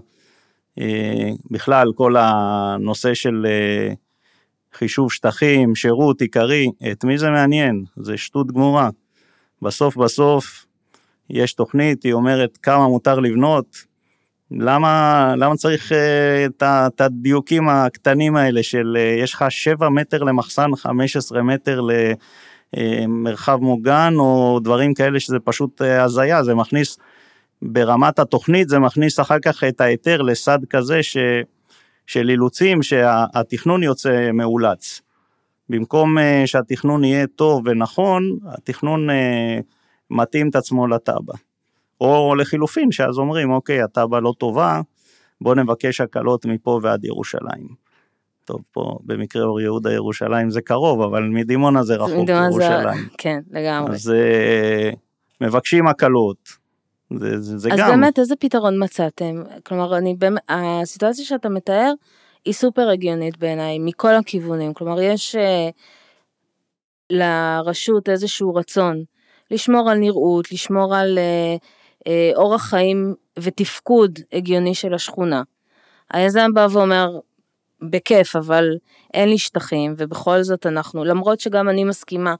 אה, 0.79 1.29
בכלל 1.51 1.91
כל 1.95 2.15
הנושא 2.17 3.13
של 3.13 3.45
אה, 3.50 3.93
חישוב 4.74 5.12
שטחים, 5.12 5.75
שירות 5.75 6.22
עיקרי, 6.22 6.67
את 6.91 7.03
מי 7.03 7.17
זה 7.17 7.29
מעניין? 7.29 7.84
זה 7.98 8.17
שטות 8.17 8.51
גמורה. 8.51 8.89
בסוף 9.62 9.98
בסוף 9.98 10.65
יש 11.29 11.53
תוכנית, 11.53 12.03
היא 12.03 12.13
אומרת 12.13 12.57
כמה 12.57 12.88
מותר 12.88 13.19
לבנות, 13.19 13.65
למה, 14.57 15.33
למה 15.38 15.55
צריך 15.55 15.91
uh, 15.91 16.63
את 16.63 17.01
הדיוקים 17.01 17.69
הקטנים 17.69 18.35
האלה 18.35 18.63
של 18.63 18.97
uh, 18.97 19.24
יש 19.24 19.33
לך 19.33 19.45
7 19.50 19.89
מטר 19.89 20.24
למחסן, 20.24 20.75
15 20.75 21.41
מטר 21.41 21.81
למרחב 22.74 23.57
מוגן, 23.62 24.13
או 24.17 24.59
דברים 24.63 24.93
כאלה 24.93 25.19
שזה 25.19 25.39
פשוט 25.39 25.81
uh, 25.81 25.85
הזיה, 25.85 26.43
זה 26.43 26.55
מכניס, 26.55 26.97
ברמת 27.62 28.19
התוכנית 28.19 28.69
זה 28.69 28.79
מכניס 28.79 29.19
אחר 29.19 29.39
כך 29.39 29.63
את 29.63 29.81
ההיתר 29.81 30.21
לסד 30.21 30.59
כזה 30.69 31.03
ש, 31.03 31.17
של 32.07 32.29
אילוצים 32.29 32.83
שהתכנון 32.83 33.83
יוצא 33.83 34.31
מאולץ. 34.33 35.01
במקום 35.69 36.17
uh, 36.17 36.21
שהתכנון 36.45 37.03
יהיה 37.03 37.27
טוב 37.27 37.62
ונכון, 37.65 38.38
התכנון 38.47 39.09
uh, 39.09 39.13
מתאים 40.09 40.50
את 40.50 40.55
עצמו 40.55 40.88
לתב"ע. 40.88 41.54
או 42.01 42.35
לחילופין, 42.35 42.91
שאז 42.91 43.17
אומרים, 43.17 43.51
אוקיי, 43.51 43.81
התב"ע 43.81 44.19
לא 44.19 44.33
טובה, 44.37 44.81
בוא 45.41 45.55
נבקש 45.55 46.01
הקלות 46.01 46.45
מפה 46.45 46.79
ועד 46.83 47.05
ירושלים. 47.05 47.85
טוב, 48.45 48.61
פה 48.71 48.97
במקרה 49.03 49.43
אור 49.43 49.61
יהודה 49.61 49.93
ירושלים 49.93 50.49
זה 50.49 50.61
קרוב, 50.61 51.01
אבל 51.01 51.23
מדימונה 51.23 51.83
זה 51.83 51.95
רחוק 51.95 52.29
ירושלים. 52.29 53.03
זה... 53.03 53.09
כן, 53.17 53.39
לגמרי. 53.51 53.95
אז 53.95 54.13
uh, 54.13 54.95
מבקשים 55.41 55.87
הקלות. 55.87 56.49
זה, 57.19 57.41
זה, 57.41 57.57
זה 57.57 57.69
אז 57.71 57.79
גם... 57.79 57.85
אז 57.85 57.91
באמת, 57.91 58.19
איזה 58.19 58.35
פתרון 58.35 58.83
מצאתם? 58.83 59.43
כלומר, 59.65 59.97
אני 59.97 60.15
באמת, 60.15 60.41
הסיטואציה 60.49 61.25
שאתה 61.25 61.49
מתאר 61.49 61.91
היא 62.45 62.53
סופר 62.53 62.89
הגיונית 62.89 63.37
בעיניי, 63.37 63.79
מכל 63.79 64.15
הכיוונים. 64.15 64.73
כלומר, 64.73 65.01
יש 65.01 65.36
uh, 65.36 65.39
לרשות 67.10 68.10
איזשהו 68.10 68.55
רצון 68.55 69.03
לשמור 69.51 69.89
על 69.89 69.97
נראות, 69.97 70.51
לשמור 70.51 70.95
על 70.95 71.17
אה, 71.17 71.55
אורח 72.36 72.62
חיים 72.62 73.13
ותפקוד 73.39 74.20
הגיוני 74.34 74.76
של 74.76 74.94
השכונה. 74.94 75.44
היזם 76.12 76.54
בא 76.54 76.68
ואומר, 76.72 77.20
בכיף, 77.82 78.36
אבל 78.36 78.70
אין 79.13 79.30
לי 79.30 79.38
שטחים, 79.38 79.94
ובכל 79.98 80.44
זאת 80.44 80.65
אנחנו, 80.65 81.04
למרות 81.04 81.39
שגם 81.39 81.70
אני 81.70 81.84
מסכימה 81.84 82.36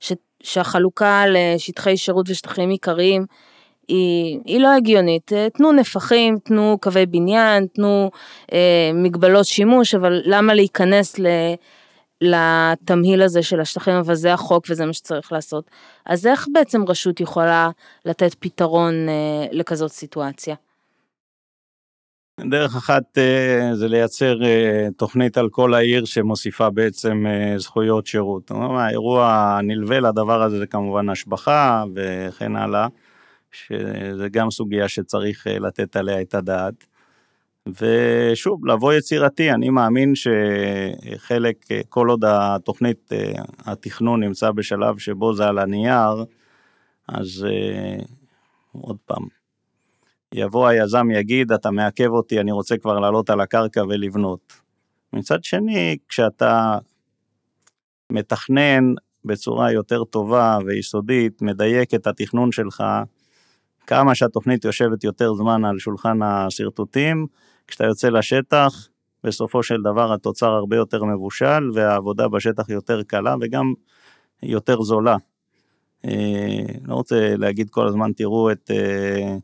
ש, 0.00 0.12
שהחלוקה 0.42 1.24
לשטחי 1.28 1.96
שירות 1.96 2.30
ושטחים 2.30 2.70
עיקריים 2.70 3.26
היא, 3.88 4.38
היא 4.44 4.60
לא 4.60 4.68
הגיונית. 4.68 5.32
אה, 5.32 5.48
תנו 5.50 5.72
נפחים, 5.72 6.38
תנו 6.44 6.78
קווי 6.80 7.06
בניין, 7.06 7.66
תנו 7.66 8.10
אה, 8.52 8.90
מגבלות 8.94 9.46
שימוש, 9.46 9.94
אבל 9.94 10.22
למה 10.24 10.54
להיכנס 10.54 11.18
ל... 11.18 11.26
לתמהיל 12.24 13.22
הזה 13.22 13.42
של 13.42 13.60
השטחים, 13.60 13.94
אבל 13.94 14.14
זה 14.14 14.32
החוק 14.32 14.66
וזה 14.70 14.86
מה 14.86 14.92
שצריך 14.92 15.32
לעשות. 15.32 15.70
אז 16.06 16.26
איך 16.26 16.46
בעצם 16.52 16.84
רשות 16.88 17.20
יכולה 17.20 17.70
לתת 18.04 18.34
פתרון 18.34 19.08
אה, 19.08 19.46
לכזאת 19.52 19.90
סיטואציה? 19.90 20.54
דרך 22.40 22.76
אחת 22.76 23.18
אה, 23.18 23.70
זה 23.74 23.88
לייצר 23.88 24.44
אה, 24.44 24.88
תוכנית 24.96 25.38
על 25.38 25.48
כל 25.48 25.74
העיר 25.74 26.04
שמוסיפה 26.04 26.70
בעצם 26.70 27.24
אה, 27.26 27.58
זכויות 27.58 28.06
שירות. 28.06 28.50
האירוע 28.50 29.56
הנלווה 29.58 30.00
לדבר 30.00 30.42
הזה 30.42 30.58
זה 30.58 30.66
כמובן 30.66 31.08
השבחה 31.08 31.84
וכן 31.94 32.56
הלאה, 32.56 32.86
שזה 33.52 34.28
גם 34.30 34.50
סוגיה 34.50 34.88
שצריך 34.88 35.46
לתת 35.46 35.96
עליה 35.96 36.20
את 36.20 36.34
הדעת. 36.34 36.86
ושוב, 37.68 38.66
לבוא 38.66 38.92
יצירתי, 38.92 39.50
אני 39.50 39.70
מאמין 39.70 40.12
שחלק, 40.14 41.56
כל 41.88 42.08
עוד 42.08 42.24
התוכנית, 42.24 43.10
התכנון 43.58 44.22
נמצא 44.22 44.50
בשלב 44.50 44.98
שבו 44.98 45.34
זה 45.34 45.46
על 45.46 45.58
הנייר, 45.58 46.24
אז 47.08 47.46
עוד 48.72 48.96
פעם, 49.06 49.22
יבוא 50.34 50.68
היזם 50.68 51.10
יגיד, 51.10 51.52
אתה 51.52 51.70
מעכב 51.70 52.08
אותי, 52.08 52.40
אני 52.40 52.52
רוצה 52.52 52.76
כבר 52.76 53.00
לעלות 53.00 53.30
על 53.30 53.40
הקרקע 53.40 53.82
ולבנות. 53.88 54.52
מצד 55.12 55.44
שני, 55.44 55.96
כשאתה 56.08 56.78
מתכנן 58.12 58.94
בצורה 59.24 59.72
יותר 59.72 60.04
טובה 60.04 60.58
ויסודית, 60.66 61.42
מדייק 61.42 61.94
את 61.94 62.06
התכנון 62.06 62.52
שלך, 62.52 62.84
כמה 63.86 64.14
שהתוכנית 64.14 64.64
יושבת 64.64 65.04
יותר 65.04 65.34
זמן 65.34 65.64
על 65.64 65.78
שולחן 65.78 66.22
השרטוטים, 66.22 67.26
כשאתה 67.68 67.84
יוצא 67.84 68.08
לשטח, 68.08 68.88
בסופו 69.24 69.62
של 69.62 69.82
דבר 69.82 70.12
התוצר 70.12 70.50
הרבה 70.50 70.76
יותר 70.76 71.04
מבושל 71.04 71.70
והעבודה 71.74 72.28
בשטח 72.28 72.68
יותר 72.68 73.02
קלה 73.02 73.34
וגם 73.40 73.74
יותר 74.42 74.82
זולה. 74.82 75.16
אה, 76.04 76.64
לא 76.84 76.94
רוצה 76.94 77.36
להגיד 77.36 77.70
כל 77.70 77.86
הזמן 77.86 78.12
תראו 78.12 78.50
את 78.52 78.70
אה, 78.70 79.36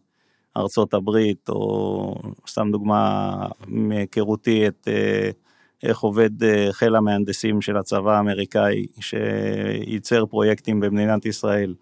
ארצות 0.57 0.95
הברית 0.95 1.49
או 1.49 2.15
סתם 2.49 2.69
דוגמה 2.73 3.47
מהיכרותי 3.67 4.69
את 4.69 4.89
אה, 4.89 5.31
איך 5.83 5.99
עובד 5.99 6.31
חיל 6.71 6.97
המהנדסים 6.97 7.61
של 7.61 7.77
הצבא 7.77 8.17
האמריקאי 8.17 8.87
שייצר 9.01 10.27
פרויקטים 10.27 10.81
במדינת 10.81 11.27
ישראל. 11.27 11.75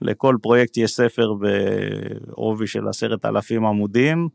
לכל 0.00 0.36
פרויקט 0.42 0.76
יש 0.76 0.90
ספר 0.90 1.34
בעובי 1.34 2.66
של 2.66 2.88
עשרת 2.88 3.24
אלפים 3.24 3.66
עמודים, 3.66 4.28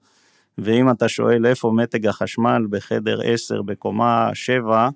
ואם 0.58 0.92
אתה 0.92 1.10
שואל 1.10 1.46
איפה 1.46 1.72
מתג 1.76 2.08
החשמל 2.08 2.66
בחדר 2.70 3.20
10 3.24 3.62
בקומה 3.62 4.30
7, 4.34 4.90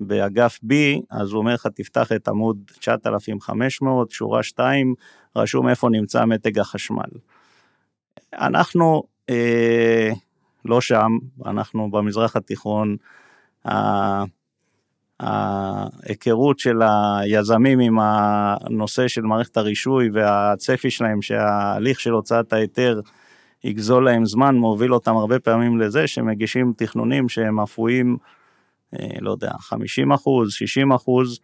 באגף 0.00 0.58
B, 0.64 0.74
אז 1.10 1.32
הוא 1.32 1.38
אומר 1.38 1.54
לך 1.54 1.66
תפתח 1.66 2.12
את 2.12 2.28
עמוד 2.28 2.58
9500, 2.80 4.10
שורה 4.10 4.42
2, 4.42 4.94
רשום 5.36 5.68
איפה 5.68 5.88
נמצא 5.88 6.24
מתג 6.24 6.58
החשמל. 6.58 7.08
אנחנו 8.32 9.02
אה, 9.30 10.10
לא 10.64 10.80
שם, 10.80 11.08
אנחנו 11.46 11.90
במזרח 11.90 12.36
התיכון, 12.36 12.96
ההיכרות 15.20 16.58
של 16.58 16.82
היזמים 16.82 17.80
עם 17.80 17.98
הנושא 18.00 19.08
של 19.08 19.22
מערכת 19.22 19.56
הרישוי 19.56 20.10
והצפי 20.12 20.90
שלהם 20.90 21.22
שההליך 21.22 22.00
של 22.00 22.10
הוצאת 22.10 22.52
ההיתר 22.52 23.00
יגזול 23.64 24.04
להם 24.04 24.24
זמן, 24.24 24.56
מוביל 24.56 24.94
אותם 24.94 25.16
הרבה 25.16 25.38
פעמים 25.38 25.78
לזה 25.78 26.06
שמגישים 26.06 26.72
תכנונים 26.76 27.28
שהם 27.28 27.60
אפויים, 27.60 28.16
אה, 28.94 29.08
לא 29.20 29.30
יודע, 29.30 29.52
50 29.58 30.12
אחוז, 30.12 30.52
60 30.52 30.92
אחוז, 30.92 31.40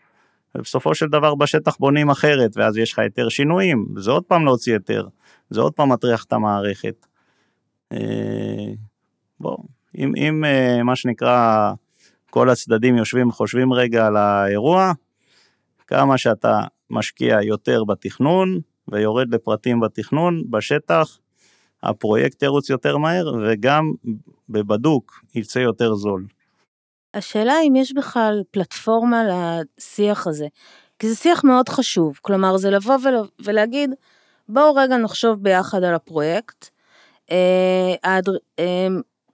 ובסופו 0.55 0.95
של 0.95 1.07
דבר 1.07 1.35
בשטח 1.35 1.77
בונים 1.77 2.11
אחרת, 2.11 2.57
ואז 2.57 2.77
יש 2.77 2.93
לך 2.93 2.99
היתר 2.99 3.29
שינויים, 3.29 3.87
זה 3.97 4.11
עוד 4.11 4.25
פעם 4.25 4.45
להוציא 4.45 4.73
היתר, 4.73 5.09
זה 5.51 5.61
עוד 5.61 5.73
פעם 5.73 5.93
מטריח 5.93 6.25
את 6.25 6.33
המערכת. 6.33 7.07
אה, 7.93 8.73
בוא, 9.41 9.57
אם, 9.99 10.13
אם 10.17 10.45
אה, 10.45 10.83
מה 10.83 10.97
שנקרא, 10.97 11.73
כל 12.31 12.51
הצדדים 12.51 12.97
יושבים 12.97 13.29
וחושבים 13.29 13.73
רגע 13.73 14.07
על 14.07 14.17
האירוע, 14.17 14.93
כמה 15.87 16.19
שאתה 16.19 16.61
משקיע 16.91 17.43
יותר 17.43 17.85
בתכנון 17.85 18.61
ויורד 18.89 19.35
לפרטים 19.35 19.81
בתכנון, 19.81 20.43
בשטח, 20.51 21.19
הפרויקט 21.85 22.43
ירוץ 22.43 22.71
יותר 22.71 22.97
מהר, 22.97 23.33
וגם 23.47 23.93
בבדוק 24.49 25.21
יצא 25.35 25.59
יותר 25.59 25.95
זול. 25.95 26.27
השאלה 27.15 27.55
אם 27.69 27.77
יש 27.77 27.93
בכלל 27.93 28.43
פלטפורמה 28.51 29.23
לשיח 29.25 30.27
הזה, 30.27 30.47
כי 30.99 31.09
זה 31.09 31.17
שיח 31.17 31.45
מאוד 31.45 31.69
חשוב, 31.69 32.19
כלומר 32.23 32.57
זה 32.57 32.71
לבוא 32.71 32.97
ולהגיד, 33.45 33.91
בואו 34.49 34.75
רגע 34.75 34.97
נחשוב 34.97 35.43
ביחד 35.43 35.85
על 35.85 35.95
הפרויקט, 35.95 36.69
אה, 37.31 37.95
אה, 38.59 38.87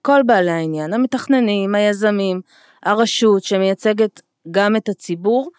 כל 0.03 0.21
בעלי 0.27 0.51
העניין, 0.51 0.93
המתכננים, 0.93 1.75
היזמים, 1.75 2.41
הרשות 2.83 3.43
שמייצגת 3.45 4.21
גם 4.51 4.77
את 4.77 4.89
הציבור, 4.89 5.51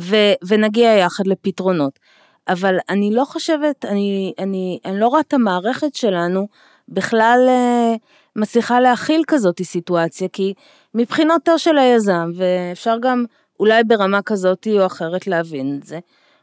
ו, 0.00 0.16
ונגיע 0.46 0.90
יחד 0.90 1.26
לפתרונות. 1.26 1.98
אבל 2.48 2.76
אני 2.88 3.14
לא 3.14 3.24
חושבת, 3.24 3.84
אני, 3.84 4.32
אני, 4.38 4.78
אני 4.84 5.00
לא 5.00 5.08
רואה 5.08 5.20
את 5.20 5.34
המערכת 5.34 5.94
שלנו 5.94 6.48
בכלל 6.88 7.38
אה, 7.48 7.94
מצליחה 8.36 8.80
להכיל 8.80 9.22
כזאת 9.26 9.62
סיטואציה, 9.62 10.28
כי 10.28 10.54
מבחינתו 10.94 11.58
של 11.58 11.78
היזם, 11.78 12.30
ואפשר 12.36 12.96
גם 13.00 13.24
אולי 13.60 13.84
ברמה 13.84 14.22
כזאת 14.22 14.66
או 14.80 14.86
אחרת 14.86 15.26
להבין 15.26 15.78
את 15.78 15.86
זה, 15.86 15.98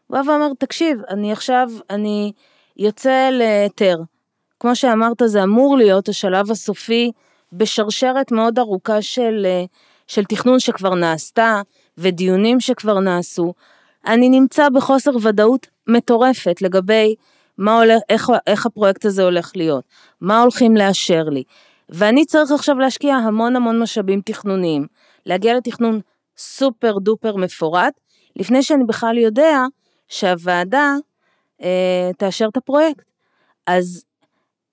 הוא 0.08 0.18
בא 0.18 0.30
ואומר, 0.30 0.48
תקשיב, 0.60 1.02
אני 1.10 1.32
עכשיו, 1.32 1.70
אני 1.90 2.32
יוצא 2.78 3.30
להיתר. 3.32 3.98
כמו 4.60 4.76
שאמרת, 4.76 5.22
זה 5.26 5.44
אמור 5.44 5.78
להיות 5.78 6.10
השלב 6.10 6.52
הסופי 6.52 7.12
בשרשרת 7.54 8.32
מאוד 8.32 8.60
ארוכה 8.60 9.02
של, 9.02 9.46
אה, 9.46 9.64
של 10.08 10.24
תכנון 10.24 10.60
שכבר 10.60 10.96
נעשתה 10.96 11.62
ודיונים 11.98 12.60
שכבר 12.60 13.00
נעשו. 13.00 13.54
אני 14.06 14.30
נמצא 14.30 14.70
בחוסר 14.70 15.12
ודאות 15.22 15.68
מטורפת 15.88 16.62
לגבי 16.62 17.16
מה 17.58 17.80
הולך, 17.80 18.02
איך, 18.10 18.30
איך 18.48 18.66
הפרויקט 18.66 19.06
הזה 19.06 19.24
הולך 19.24 19.52
להיות, 19.56 19.84
מה 20.22 20.42
הולכים 20.42 20.78
לאשר 20.78 21.24
לי. 21.24 21.44
ואני 21.90 22.26
צריך 22.26 22.52
עכשיו 22.52 22.80
להשקיע 22.80 23.16
המון 23.16 23.56
המון 23.56 23.80
משאבים 23.80 24.22
תכנוניים, 24.22 24.88
להגיע 25.26 25.56
לתכנון 25.56 26.00
סופר 26.38 26.98
דופר 27.00 27.36
מפורט, 27.36 27.94
לפני 28.36 28.64
שאני 28.64 28.84
בכלל 28.84 29.18
יודע 29.18 29.60
שהוועדה 30.08 30.96
אה, 31.62 32.12
תאשר 32.18 32.48
את 32.52 32.58
הפרויקט. 32.58 33.04
אז 33.68 34.04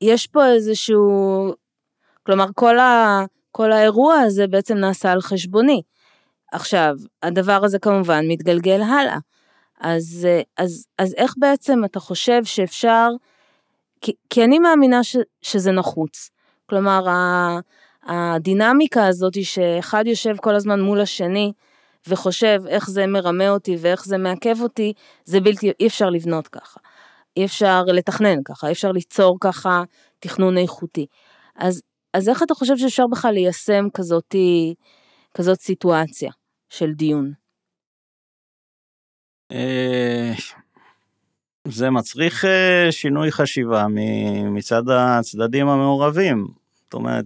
יש 0.01 0.27
פה 0.27 0.47
איזשהו, 0.47 1.55
כלומר 2.23 2.47
כל, 2.55 2.79
ה, 2.79 3.25
כל 3.51 3.73
האירוע 3.73 4.15
הזה 4.15 4.47
בעצם 4.47 4.77
נעשה 4.77 5.13
על 5.13 5.21
חשבוני. 5.21 5.83
עכשיו, 6.53 6.95
הדבר 7.23 7.65
הזה 7.65 7.79
כמובן 7.79 8.25
מתגלגל 8.29 8.83
הלאה. 8.83 9.19
אז, 9.81 10.27
אה, 10.31 10.41
אז, 10.57 10.87
אז 10.99 11.15
איך 11.17 11.35
בעצם 11.39 11.85
אתה 11.85 12.01
חושב 12.01 12.45
שאפשר, 12.45 13.09
כי, 14.01 14.13
כי 14.31 14.45
אני 14.45 14.59
מאמינה 14.59 15.05
ש, 15.05 15.17
שזה 15.43 15.73
נחוץ. 15.73 16.31
כלומר, 16.67 17.07
הדינמיקה 18.07 19.07
הזאת 19.07 19.35
היא 19.35 19.45
שאחד 19.45 20.07
יושב 20.07 20.37
כל 20.37 20.55
הזמן 20.55 20.81
מול 20.81 21.01
השני 21.01 21.53
וחושב 22.09 22.63
איך 22.69 22.91
זה 22.91 23.07
מרמה 23.07 23.49
אותי 23.49 23.77
ואיך 23.81 24.05
זה 24.05 24.19
מעכב 24.19 24.61
אותי, 24.61 24.93
זה 25.25 25.41
בלתי, 25.41 25.73
אי 25.81 25.87
אפשר 25.87 26.11
לבנות 26.11 26.49
ככה. 26.49 26.81
אי 27.37 27.45
אפשר 27.45 27.83
לתכנן 27.83 28.43
ככה, 28.45 28.67
אי 28.67 28.73
אפשר 28.73 28.93
ליצור 28.93 29.37
ככה 29.41 29.83
תכנון 30.19 30.59
איכותי. 30.59 31.07
אז, 31.57 31.83
אז 32.15 32.29
איך 32.29 32.43
אתה 32.43 32.55
חושב 32.55 32.77
שאפשר 32.79 33.07
בכלל 33.07 33.35
ליישם 33.35 33.87
כזאת, 33.95 34.35
כזאת 35.35 35.61
סיטואציה 35.61 36.31
של 36.69 36.93
דיון? 36.93 37.33
אה, 39.53 40.33
זה 41.69 41.91
מצריך 41.91 42.45
אה, 42.45 42.87
שינוי 42.91 43.33
חשיבה 43.33 43.87
מצד 44.51 44.83
הצדדים 44.89 45.69
המעורבים. 45.69 46.47
זאת 46.75 46.95
אומרת, 46.95 47.25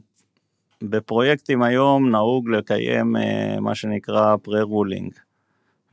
בפרויקטים 0.83 1.63
היום 1.63 2.11
נהוג 2.11 2.49
לקיים 2.49 3.17
אה, 3.17 3.61
מה 3.61 3.75
שנקרא 3.75 4.37
פרה-רולינג. 4.43 5.13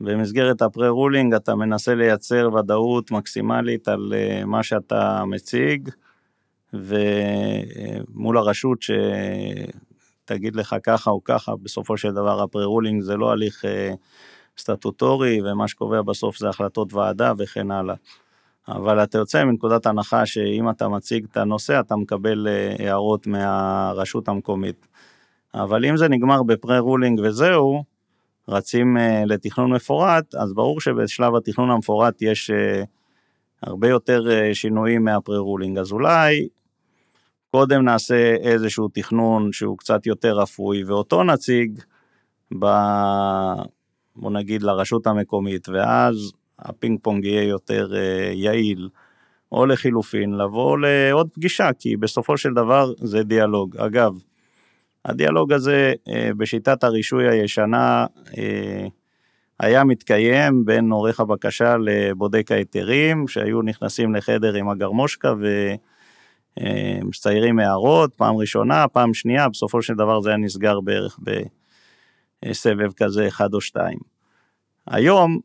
במסגרת 0.00 0.62
הפרה-רולינג 0.62 1.34
אתה 1.34 1.54
מנסה 1.54 1.94
לייצר 1.94 2.50
ודאות 2.54 3.10
מקסימלית 3.10 3.88
על 3.88 4.12
מה 4.46 4.62
שאתה 4.62 5.24
מציג, 5.24 5.88
ומול 6.72 8.38
הרשות 8.38 8.82
שתגיד 10.30 10.56
לך 10.56 10.76
ככה 10.82 11.10
או 11.10 11.24
ככה, 11.24 11.52
בסופו 11.62 11.96
של 11.96 12.12
דבר 12.12 12.42
הפרה-רולינג 12.42 13.02
זה 13.02 13.16
לא 13.16 13.30
הליך 13.30 13.64
סטטוטורי, 14.58 15.40
ומה 15.44 15.68
שקובע 15.68 16.02
בסוף 16.02 16.38
זה 16.38 16.48
החלטות 16.48 16.92
ועדה 16.92 17.32
וכן 17.38 17.70
הלאה. 17.70 17.94
אבל 18.68 19.02
אתה 19.02 19.18
יוצא 19.18 19.44
מנקודת 19.44 19.86
הנחה 19.86 20.26
שאם 20.26 20.70
אתה 20.70 20.88
מציג 20.88 21.26
את 21.30 21.36
הנושא, 21.36 21.80
אתה 21.80 21.96
מקבל 21.96 22.48
אה, 22.48 22.74
הערות 22.78 23.26
מהרשות 23.26 24.28
המקומית. 24.28 24.86
אבל 25.54 25.84
אם 25.84 25.96
זה 25.96 26.08
נגמר 26.08 26.42
בפרה-רולינג 26.42 27.20
וזהו, 27.24 27.84
רצים 28.48 28.96
אה, 28.96 29.22
לתכנון 29.26 29.72
מפורט, 29.72 30.34
אז 30.34 30.52
ברור 30.52 30.80
שבשלב 30.80 31.34
התכנון 31.36 31.70
המפורט 31.70 32.22
יש 32.22 32.50
אה, 32.50 32.82
הרבה 33.62 33.88
יותר 33.88 34.52
שינויים 34.52 35.04
מהפרה-רולינג. 35.04 35.78
אז 35.78 35.92
אולי 35.92 36.48
קודם 37.50 37.84
נעשה 37.84 38.34
איזשהו 38.34 38.88
תכנון 38.88 39.52
שהוא 39.52 39.78
קצת 39.78 40.06
יותר 40.06 40.42
אפוי, 40.42 40.84
ואותו 40.84 41.22
נציג 41.22 41.80
ב... 42.58 42.66
בוא 44.16 44.30
נגיד, 44.30 44.62
לרשות 44.62 45.06
המקומית, 45.06 45.68
ואז 45.68 46.32
הפינג 46.58 46.98
פונג 47.02 47.24
יהיה 47.24 47.42
יותר 47.42 47.90
אה, 47.92 48.34
יעיל, 48.34 48.88
או 49.52 49.66
לחילופין, 49.66 50.34
לבוא 50.34 50.78
לעוד 50.78 51.28
פגישה, 51.32 51.70
כי 51.78 51.96
בסופו 51.96 52.36
של 52.36 52.54
דבר 52.54 52.92
זה 52.96 53.22
דיאלוג. 53.22 53.76
אגב, 53.76 54.12
הדיאלוג 55.04 55.52
הזה 55.52 55.92
אה, 56.08 56.10
בשיטת 56.36 56.84
הרישוי 56.84 57.28
הישנה 57.28 58.06
אה, 58.26 58.38
היה 59.60 59.84
מתקיים 59.84 60.64
בין 60.64 60.90
עורך 60.90 61.20
הבקשה 61.20 61.76
לבודק 61.76 62.52
ההיתרים, 62.52 63.28
שהיו 63.28 63.62
נכנסים 63.62 64.14
לחדר 64.14 64.54
עם 64.54 64.68
הגרמושקה 64.68 65.34
ומציירים 66.58 67.58
הערות, 67.58 68.14
פעם 68.14 68.36
ראשונה, 68.36 68.88
פעם 68.88 69.14
שנייה, 69.14 69.48
בסופו 69.48 69.82
של 69.82 69.94
דבר 69.94 70.20
זה 70.20 70.28
היה 70.28 70.38
נסגר 70.38 70.80
בערך 70.80 71.18
ב... 71.24 71.42
סבב 72.52 72.92
כזה 72.96 73.28
אחד 73.28 73.54
או 73.54 73.60
שתיים. 73.60 73.98
היום 74.86 75.38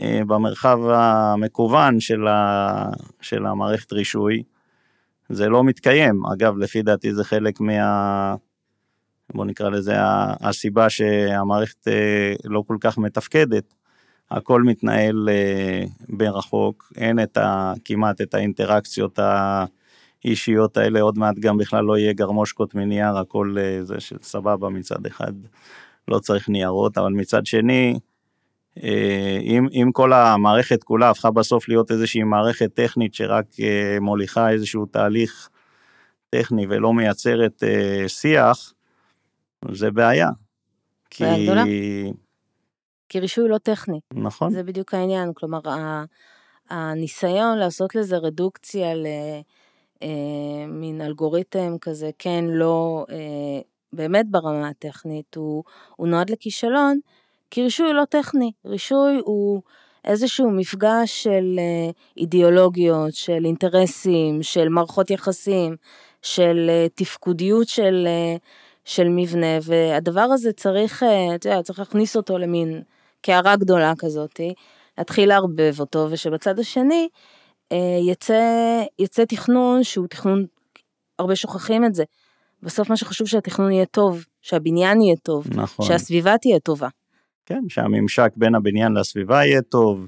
אה, 0.00 0.20
במרחב 0.26 0.78
המקוון 0.88 2.00
של, 2.00 2.26
ה, 2.26 2.90
של 3.20 3.46
המערכת 3.46 3.92
רישוי 3.92 4.42
זה 5.28 5.48
לא 5.48 5.64
מתקיים. 5.64 6.22
אגב, 6.32 6.58
לפי 6.58 6.82
דעתי 6.82 7.14
זה 7.14 7.24
חלק 7.24 7.60
מה... 7.60 8.34
בוא 9.34 9.44
נקרא 9.44 9.68
לזה 9.68 9.94
הסיבה 10.40 10.90
שהמערכת 10.90 11.88
אה, 11.88 12.34
לא 12.44 12.64
כל 12.66 12.76
כך 12.80 12.98
מתפקדת. 12.98 13.74
הכל 14.30 14.62
מתנהל 14.62 15.28
אה, 15.28 15.84
ברחוק, 16.08 16.92
אין 16.96 17.22
את 17.22 17.36
ה, 17.36 17.72
כמעט 17.84 18.20
את 18.20 18.34
האינטראקציות 18.34 19.18
האישיות 20.24 20.76
האלה, 20.76 21.00
עוד 21.00 21.18
מעט 21.18 21.38
גם 21.38 21.56
בכלל 21.56 21.84
לא 21.84 21.98
יהיה 21.98 22.12
גרמושקות 22.12 22.74
מנייר, 22.74 23.16
הכל 23.16 23.56
זה 23.82 24.00
של 24.00 24.16
סבבה 24.22 24.68
מצד 24.68 25.06
אחד. 25.06 25.32
לא 26.08 26.18
צריך 26.18 26.48
ניירות, 26.48 26.98
אבל 26.98 27.12
מצד 27.12 27.46
שני, 27.46 27.98
אה, 28.82 29.38
אם, 29.42 29.66
אם 29.72 29.90
כל 29.92 30.12
המערכת 30.12 30.82
כולה 30.82 31.10
הפכה 31.10 31.30
בסוף 31.30 31.68
להיות 31.68 31.90
איזושהי 31.90 32.22
מערכת 32.22 32.74
טכנית 32.74 33.14
שרק 33.14 33.46
אה, 33.60 33.96
מוליכה 34.00 34.50
איזשהו 34.50 34.86
תהליך 34.86 35.48
טכני 36.30 36.66
ולא 36.68 36.92
מייצרת 36.92 37.62
אה, 37.62 38.08
שיח, 38.08 38.72
זה 39.72 39.90
בעיה. 39.90 40.28
כי... 41.10 41.24
גדולה. 41.44 41.64
כי 43.08 43.20
רישוי 43.20 43.48
לא 43.48 43.58
טכני. 43.58 44.00
נכון. 44.14 44.52
זה 44.52 44.62
בדיוק 44.62 44.94
העניין, 44.94 45.32
כלומר, 45.34 45.60
הניסיון 46.70 47.58
לעשות 47.58 47.94
לזה 47.94 48.16
רדוקציה 48.16 48.88
למין 50.02 51.00
אלגוריתם 51.00 51.76
כזה, 51.80 52.10
כן, 52.18 52.44
לא, 52.48 53.06
באמת 53.92 54.26
ברמה 54.30 54.68
הטכנית, 54.68 55.34
הוא, 55.34 55.64
הוא 55.96 56.08
נועד 56.08 56.30
לכישלון, 56.30 56.98
כי 57.50 57.62
רישוי 57.62 57.86
הוא 57.86 57.94
לא 57.94 58.04
טכני, 58.04 58.52
רישוי 58.66 59.20
הוא 59.24 59.62
איזשהו 60.04 60.50
מפגש 60.50 61.22
של 61.22 61.56
אה, 61.58 61.90
אידיאולוגיות, 62.16 63.14
של 63.14 63.44
אינטרסים, 63.44 64.42
של 64.42 64.68
מערכות 64.68 65.10
יחסים, 65.10 65.76
של 66.22 66.66
אה, 66.68 66.86
תפקודיות 66.94 67.68
של, 67.68 68.04
אה, 68.06 68.36
של 68.84 69.08
מבנה, 69.08 69.58
והדבר 69.62 70.20
הזה 70.20 70.52
צריך, 70.52 71.02
אתה 71.34 71.48
יודע, 71.48 71.62
צריך 71.62 71.78
להכניס 71.78 72.16
אותו 72.16 72.38
למין 72.38 72.82
קערה 73.20 73.56
גדולה 73.56 73.92
כזאתי, 73.98 74.54
להתחיל 74.98 75.28
לערבב 75.28 75.80
אותו, 75.80 76.06
ושבצד 76.10 76.58
השני 76.58 77.08
יצא, 78.08 78.42
יצא 78.98 79.24
תכנון 79.24 79.84
שהוא 79.84 80.06
תכנון, 80.06 80.46
הרבה 81.18 81.36
שוכחים 81.36 81.84
את 81.84 81.94
זה, 81.94 82.04
בסוף 82.62 82.90
מה 82.90 82.96
שחשוב 82.96 83.26
שהתכנון 83.26 83.72
יהיה 83.72 83.86
טוב, 83.86 84.24
שהבניין 84.42 85.00
יהיה 85.00 85.16
טוב, 85.16 85.46
נכון. 85.50 85.86
שהסביבה 85.86 86.38
תהיה 86.38 86.58
טובה. 86.58 86.88
כן, 87.46 87.62
שהממשק 87.68 88.32
בין 88.36 88.54
הבניין 88.54 88.92
לסביבה 88.92 89.44
יהיה 89.44 89.62
טוב. 89.62 90.06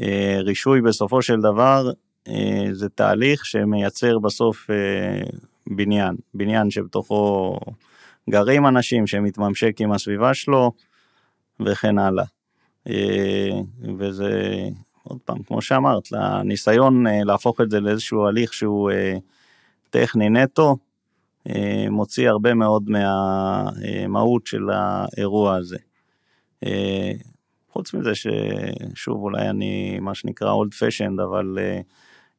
אה, 0.00 0.38
רישוי 0.40 0.80
בסופו 0.80 1.22
של 1.22 1.40
דבר 1.40 1.90
זה 2.72 2.88
תהליך 2.88 3.46
שמייצר 3.46 4.18
בסוף 4.18 4.70
בניין, 5.66 6.16
בניין 6.34 6.70
שבתוכו 6.70 7.56
גרים 8.30 8.66
אנשים 8.66 9.06
שמתממשק 9.06 9.80
עם 9.80 9.92
הסביבה 9.92 10.34
שלו 10.34 10.72
וכן 11.60 11.98
הלאה. 11.98 12.24
וזה, 13.98 14.62
עוד 15.08 15.18
פעם, 15.24 15.42
כמו 15.42 15.62
שאמרת, 15.62 16.08
הניסיון 16.12 17.04
להפוך 17.06 17.60
את 17.60 17.70
זה 17.70 17.80
לאיזשהו 17.80 18.26
הליך 18.26 18.52
שהוא 18.52 18.90
טכני 19.90 20.28
נטו, 20.28 20.76
מוציא 21.90 22.28
הרבה 22.28 22.54
מאוד 22.54 22.90
מהמהות 22.90 24.46
של 24.46 24.68
האירוע 24.70 25.56
הזה. 25.56 25.76
חוץ 27.72 27.94
מזה 27.94 28.10
ששוב 28.14 29.22
אולי 29.22 29.48
אני 29.48 29.98
מה 30.00 30.14
שנקרא 30.14 30.52
old 30.52 30.74
fashioned 30.74 31.22
אבל 31.22 31.58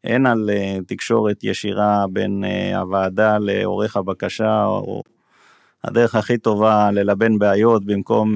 אין 0.04 0.26
על 0.26 0.50
תקשורת 0.88 1.44
ישירה 1.44 2.06
בין 2.12 2.44
הוועדה 2.76 3.38
לעורך 3.38 3.98
הבקשה 3.98 4.66
או 4.66 5.04
הדרך 5.84 6.16
הכי 6.16 6.38
טובה 6.38 6.92
ללבן 6.92 7.40
בעיות 7.40 7.86
במקום 7.86 8.36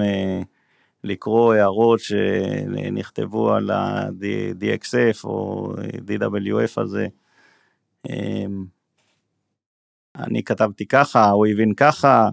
לקרוא 1.03 1.53
הערות 1.53 1.99
שנכתבו 1.99 3.53
על 3.53 3.69
ה-DXF 3.69 5.23
או 5.23 5.73
DWF 6.07 6.81
הזה. 6.81 7.07
אני 10.15 10.43
כתבתי 10.43 10.85
ככה, 10.87 11.29
הוא 11.29 11.47
הבין 11.47 11.73
ככה, 11.73 12.29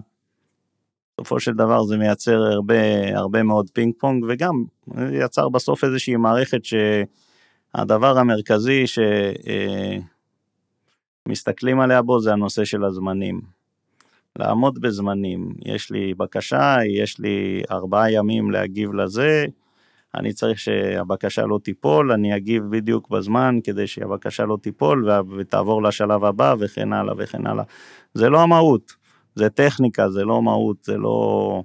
בסופו 1.17 1.39
של 1.39 1.53
דבר 1.53 1.83
זה 1.83 1.97
מייצר 1.97 2.43
הרבה, 2.43 2.75
הרבה 3.17 3.43
מאוד 3.43 3.69
פינג 3.73 3.93
פונג, 3.99 4.25
וגם 4.29 4.63
יצר 5.11 5.49
בסוף 5.49 5.83
איזושהי 5.83 6.15
מערכת 6.15 6.61
שהדבר 6.65 8.17
המרכזי 8.17 8.83
שמסתכלים 11.27 11.79
עליה 11.79 12.01
בו 12.01 12.19
זה 12.19 12.33
הנושא 12.33 12.65
של 12.65 12.83
הזמנים. 12.83 13.60
לעמוד 14.35 14.81
בזמנים, 14.81 15.53
יש 15.65 15.91
לי 15.91 16.13
בקשה, 16.13 16.77
יש 16.89 17.19
לי 17.19 17.63
ארבעה 17.71 18.11
ימים 18.11 18.51
להגיב 18.51 18.93
לזה, 18.93 19.45
אני 20.15 20.33
צריך 20.33 20.59
שהבקשה 20.59 21.45
לא 21.45 21.59
תיפול, 21.63 22.11
אני 22.11 22.35
אגיב 22.35 22.63
בדיוק 22.69 23.09
בזמן 23.09 23.59
כדי 23.63 23.87
שהבקשה 23.87 24.45
לא 24.45 24.57
תיפול 24.61 25.09
ותעבור 25.37 25.83
לשלב 25.83 26.23
הבא 26.23 26.55
וכן 26.59 26.93
הלאה 26.93 27.13
וכן 27.17 27.47
הלאה. 27.47 27.63
זה 28.13 28.29
לא 28.29 28.41
המהות, 28.41 28.95
זה 29.35 29.49
טכניקה, 29.49 30.09
זה 30.09 30.23
לא 30.23 30.41
מהות, 30.41 30.83
זה 30.83 30.97
לא, 30.97 31.63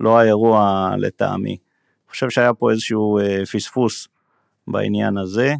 לא 0.00 0.18
האירוע 0.18 0.90
לטעמי. 0.98 1.50
אני 1.50 2.10
חושב 2.10 2.30
שהיה 2.30 2.54
פה 2.54 2.70
איזשהו 2.70 3.18
אה, 3.18 3.46
פספוס 3.52 4.08
בעניין 4.68 5.18
הזה, 5.18 5.54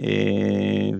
אה, 0.00 0.90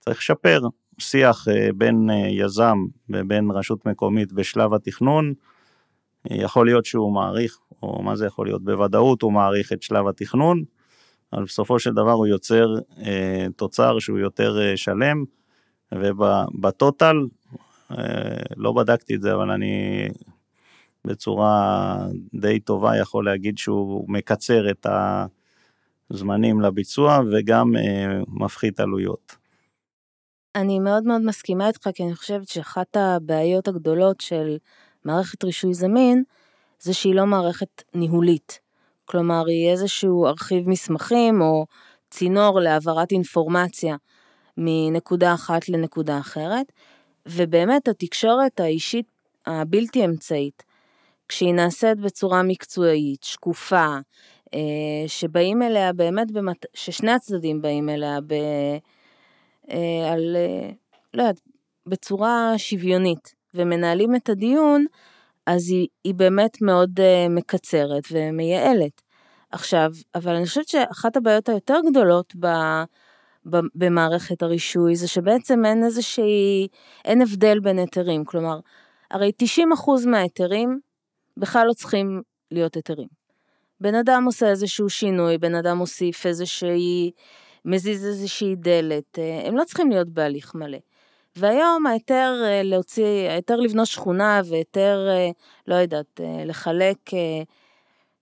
וצריך 0.00 0.18
לשפר 0.18 0.60
שיח 1.02 1.48
אה, 1.48 1.68
בין 1.76 2.10
אה, 2.10 2.28
יזם 2.28 2.78
ובין 3.10 3.50
רשות 3.50 3.86
מקומית 3.86 4.32
בשלב 4.32 4.74
התכנון, 4.74 5.34
יכול 6.30 6.66
להיות 6.66 6.84
שהוא 6.84 7.14
מעריך, 7.14 7.58
או 7.82 8.02
מה 8.02 8.16
זה 8.16 8.26
יכול 8.26 8.46
להיות, 8.46 8.64
בוודאות 8.64 9.22
הוא 9.22 9.32
מעריך 9.32 9.72
את 9.72 9.82
שלב 9.82 10.08
התכנון, 10.08 10.62
אבל 11.32 11.44
בסופו 11.44 11.78
של 11.78 11.92
דבר 11.92 12.12
הוא 12.12 12.26
יוצר 12.26 12.74
אה, 12.98 13.46
תוצר 13.56 13.98
שהוא 13.98 14.18
יותר 14.18 14.60
אה, 14.60 14.76
שלם, 14.76 15.24
ובטוטל, 15.92 17.16
אה, 17.90 17.96
לא 18.56 18.72
בדקתי 18.72 19.14
את 19.14 19.22
זה, 19.22 19.34
אבל 19.34 19.50
אני 19.50 20.08
בצורה 21.04 21.96
די 22.34 22.60
טובה 22.60 22.96
יכול 22.96 23.24
להגיד 23.24 23.58
שהוא 23.58 24.04
מקצר 24.08 24.70
את 24.70 24.86
הזמנים 26.10 26.60
לביצוע 26.60 27.20
וגם 27.32 27.76
אה, 27.76 28.20
מפחית 28.28 28.80
עלויות. 28.80 29.41
אני 30.54 30.78
מאוד 30.78 31.04
מאוד 31.04 31.20
מסכימה 31.20 31.68
איתך, 31.68 31.88
כי 31.94 32.02
אני 32.02 32.14
חושבת 32.14 32.48
שאחת 32.48 32.96
הבעיות 32.96 33.68
הגדולות 33.68 34.20
של 34.20 34.56
מערכת 35.04 35.44
רישוי 35.44 35.74
זמין, 35.74 36.22
זה 36.80 36.94
שהיא 36.94 37.14
לא 37.14 37.26
מערכת 37.26 37.82
ניהולית. 37.94 38.60
כלומר, 39.04 39.46
היא 39.46 39.70
איזשהו 39.70 40.26
ארכיב 40.26 40.68
מסמכים 40.68 41.40
או 41.40 41.66
צינור 42.10 42.60
להעברת 42.60 43.12
אינפורמציה 43.12 43.96
מנקודה 44.56 45.34
אחת 45.34 45.68
לנקודה 45.68 46.18
אחרת, 46.18 46.72
ובאמת 47.26 47.88
התקשורת 47.88 48.60
האישית 48.60 49.06
הבלתי 49.46 50.04
אמצעית, 50.04 50.62
כשהיא 51.28 51.54
נעשית 51.54 51.98
בצורה 51.98 52.42
מקצועית, 52.42 53.24
שקופה, 53.24 53.86
אה, 54.54 55.04
שבאים 55.06 55.62
אליה 55.62 55.92
באמת, 55.92 56.30
במת... 56.30 56.66
ששני 56.74 57.12
הצדדים 57.12 57.62
באים 57.62 57.88
אליה 57.88 58.18
ב... 58.26 58.34
אה, 59.70 60.12
על, 60.12 60.36
אה, 60.36 60.70
לא 61.14 61.22
יודעת, 61.22 61.40
בצורה 61.86 62.54
שוויונית, 62.56 63.34
ומנהלים 63.54 64.14
את 64.14 64.28
הדיון, 64.28 64.86
אז 65.46 65.70
היא, 65.70 65.88
היא 66.04 66.14
באמת 66.14 66.62
מאוד 66.62 67.00
uh, 67.00 67.28
מקצרת 67.30 68.02
ומייעלת. 68.10 69.02
עכשיו, 69.50 69.90
אבל 70.14 70.34
אני 70.34 70.46
חושבת 70.46 70.68
שאחת 70.68 71.16
הבעיות 71.16 71.48
היותר 71.48 71.78
גדולות 71.90 72.34
ב, 72.40 72.46
ב, 73.50 73.56
במערכת 73.74 74.42
הרישוי 74.42 74.96
זה 74.96 75.08
שבעצם 75.08 75.64
אין 75.64 75.84
איזושהי, 75.84 76.68
אין 77.04 77.22
הבדל 77.22 77.60
בין 77.60 77.78
היתרים, 77.78 78.24
כלומר, 78.24 78.60
הרי 79.10 79.32
90% 79.42 80.06
מההיתרים 80.06 80.80
בכלל 81.36 81.66
לא 81.66 81.72
צריכים 81.72 82.22
להיות 82.50 82.74
היתרים. 82.74 83.08
בן 83.80 83.94
אדם 83.94 84.24
עושה 84.24 84.48
איזשהו 84.48 84.88
שינוי, 84.88 85.38
בן 85.38 85.54
אדם 85.54 85.76
מוסיף 85.76 86.26
איזושהי, 86.26 87.10
מזיז 87.64 88.06
איזושהי 88.06 88.56
דלת, 88.56 89.18
אה, 89.18 89.42
הם 89.46 89.56
לא 89.56 89.64
צריכים 89.64 89.90
להיות 89.90 90.08
בהליך 90.08 90.54
מלא. 90.54 90.78
והיום 91.36 91.86
ההיתר 91.86 92.42
אה, 92.44 92.62
להוציא, 92.62 93.28
ההיתר 93.30 93.56
לבנות 93.56 93.86
שכונה 93.86 94.40
והיתר, 94.44 95.06
אה, 95.08 95.30
לא 95.66 95.74
יודעת, 95.74 96.20
לחלק 96.46 96.98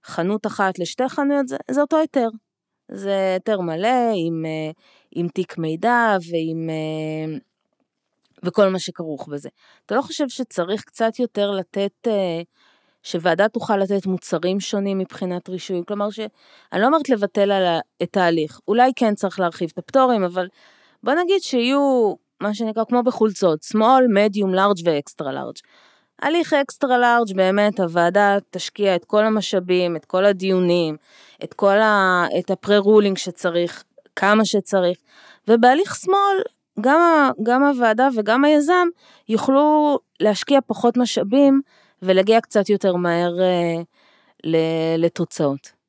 חנות 0.05 0.47
אחת 0.47 0.79
לשתי 0.79 1.09
חנויות, 1.09 1.49
זה, 1.49 1.57
זה 1.71 1.81
אותו 1.81 1.97
היתר. 1.97 2.29
זה 2.89 3.33
היתר 3.35 3.61
מלא 3.61 4.13
עם, 4.15 4.45
עם 5.11 5.29
תיק 5.29 5.59
מידע 5.59 6.17
ועם... 6.31 6.71
וכל 8.43 8.69
מה 8.69 8.79
שכרוך 8.79 9.29
בזה. 9.29 9.49
אתה 9.87 9.95
לא 9.95 10.03
חושב 10.03 10.29
שצריך 10.29 10.85
קצת 10.85 11.19
יותר 11.19 11.51
לתת, 11.51 12.09
שוועדה 13.03 13.49
תוכל 13.49 13.77
לתת 13.77 14.07
מוצרים 14.07 14.61
שונים 14.61 14.99
מבחינת 14.99 15.49
רישוי? 15.49 15.83
כלומר, 15.89 16.11
שאני 16.11 16.83
לא 16.83 16.87
אומרת 16.87 17.09
לבטל 17.09 17.53
על 17.53 17.79
את 18.03 18.17
ההליך, 18.17 18.61
אולי 18.69 18.93
כן 18.97 19.15
צריך 19.15 19.41
להרחיב 19.41 19.71
את 19.73 19.79
הפטורים, 19.79 20.25
אבל 20.25 20.49
בוא 21.03 21.13
נגיד 21.13 21.43
שיהיו 21.43 22.15
מה 22.41 22.55
שנקרא 22.55 22.85
כמו 22.85 23.03
בחולצות, 23.03 23.61
small, 23.63 24.03
medium, 24.17 24.57
large 24.57 24.83
ואקסטרה 24.85 25.33
large. 25.33 25.61
הליך 26.23 26.53
אקסטרה 26.53 26.99
לארג' 26.99 27.37
באמת 27.37 27.81
הוועדה 27.81 28.39
תשקיע 28.51 28.97
את 28.97 29.05
כל 29.05 29.25
המשאבים, 29.25 29.97
את 29.97 30.05
כל 30.05 30.25
הדיונים, 30.25 30.97
את 31.45 31.55
כל 31.55 31.79
ה... 31.79 32.25
את 32.39 32.51
הפרה-רולינג 32.51 33.17
שצריך, 33.17 33.85
כמה 34.17 34.45
שצריך, 34.45 34.99
ובהליך 35.49 35.97
שמאל 35.97 36.43
גם, 36.81 37.31
גם 37.43 37.65
הוועדה 37.65 38.09
וגם 38.17 38.45
היזם 38.45 38.89
יוכלו 39.29 39.99
להשקיע 40.21 40.59
פחות 40.67 40.97
משאבים 40.97 41.61
ולהגיע 42.03 42.41
קצת 42.41 42.69
יותר 42.69 42.97
מהר 42.97 43.41
אה, 43.41 43.83
לתוצאות. 44.99 45.81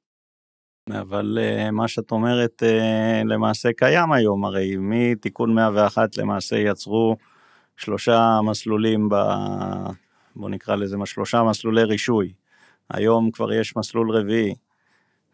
אבל 0.90 1.38
uh, 1.42 1.72
מה 1.72 1.88
שאת 1.88 2.12
אומרת 2.12 2.64
uh, 2.64 3.28
למעשה 3.28 3.70
קיים 3.74 4.12
היום, 4.12 4.46
הרי 4.46 4.76
מתיקון 4.80 5.56
101 5.56 6.18
למעשה 6.18 6.58
יצרו 6.58 7.16
שלושה 7.78 8.40
מסלולים, 8.44 9.10
ב... 9.10 9.16
בוא 10.36 10.50
נקרא 10.50 10.76
לזה 10.76 10.98
שלושה 11.06 11.44
מסלולי 11.44 11.84
רישוי. 11.84 12.34
היום 12.90 13.32
כבר 13.32 13.54
יש 13.54 13.78
מסלול 13.78 14.18
רביעי, 14.18 14.56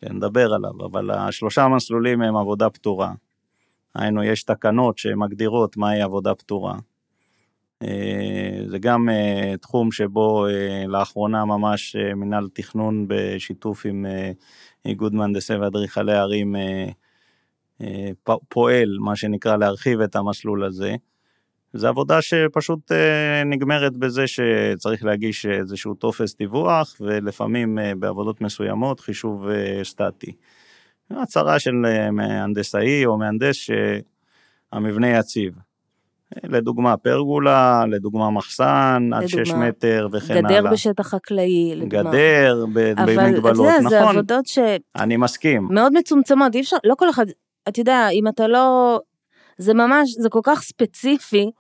נדבר 0.04 0.54
עליו, 0.54 0.86
אבל 0.86 1.12
השלושה 1.12 1.68
מסלולים 1.68 2.22
הם 2.22 2.36
עבודה 2.36 2.70
פתורה. 2.70 3.14
היינו, 3.96 4.24
יש 4.24 4.44
תקנות 4.44 4.98
שמגדירות 4.98 5.78
מהי 5.78 6.02
עבודה 6.02 6.36
פתורה. 6.36 6.76
אה, 7.84 8.60
זה 8.68 8.80
גם 8.80 9.10
תחום 9.62 9.92
שבו 9.92 10.46
לאחרונה 10.88 11.46
ממש 11.46 11.96
מנהל 12.16 12.48
תכנון 12.54 13.06
בשיתוף 13.08 13.86
עם 13.86 14.06
איגוד 14.88 15.14
מהנדסי 15.14 15.56
ואדריכלי 15.56 16.14
ערים 16.14 16.56
אה, 16.56 16.90
אה, 17.82 18.10
פועל, 18.50 18.98
מה 19.00 19.16
שנקרא, 19.16 19.58
להרחיב 19.58 20.02
את 20.02 20.16
המסלול 20.16 20.64
הזה. 20.64 20.96
זו 21.74 21.88
עבודה 21.88 22.22
שפשוט 22.22 22.92
אה, 22.92 23.44
נגמרת 23.46 23.98
בזה 23.98 24.28
שצריך 24.28 25.04
להגיש 25.04 25.46
איזשהו 25.46 25.94
טופס 25.94 26.36
דיווח, 26.36 26.96
ולפעמים 27.02 27.78
בעבודות 28.00 28.42
מסוימות 28.42 29.00
חישוב 29.00 29.46
סטטי. 29.84 30.32
הצהרה 31.12 31.60
של 31.60 31.72
מהנדסאי 32.12 33.06
או 33.06 33.18
מהנדס 33.18 33.56
שהמבנה 33.56 35.18
יציב. 35.18 35.67
לדוגמה 36.44 36.98
פרגולה, 36.98 37.84
לדוגמה 37.90 38.30
מחסן, 38.30 39.10
עד 39.14 39.28
6 39.28 39.52
מטר 39.52 40.08
וכן 40.12 40.34
גדר 40.34 40.48
הלאה. 40.48 40.62
גדר 40.62 40.72
בשטח 40.72 41.08
חקלאי, 41.08 41.76
לדוגמה. 41.76 42.12
גדר 42.12 42.66
במגבלות, 42.74 43.56
נכון. 43.56 43.66
אבל 43.66 43.84
זה, 43.84 43.90
זה 43.90 44.02
עבודות 44.10 44.46
ש... 44.46 44.60
אני 44.96 45.18
מסכים. 45.18 45.68
מאוד 45.72 45.94
מצומצמות, 45.94 46.56
אי 46.56 46.62
אפשר, 46.62 46.78
לא 46.84 46.96
כל 46.98 47.10
אחד, 47.10 47.26
אתה 47.68 47.80
יודע, 47.80 48.08
אם 48.10 48.28
אתה 48.28 48.48
לא, 48.48 49.00
זה 49.58 49.74
ממש, 49.74 50.10
זה 50.20 50.30
כל 50.30 50.40
כך 50.44 50.62
ספציפי, 50.62 51.52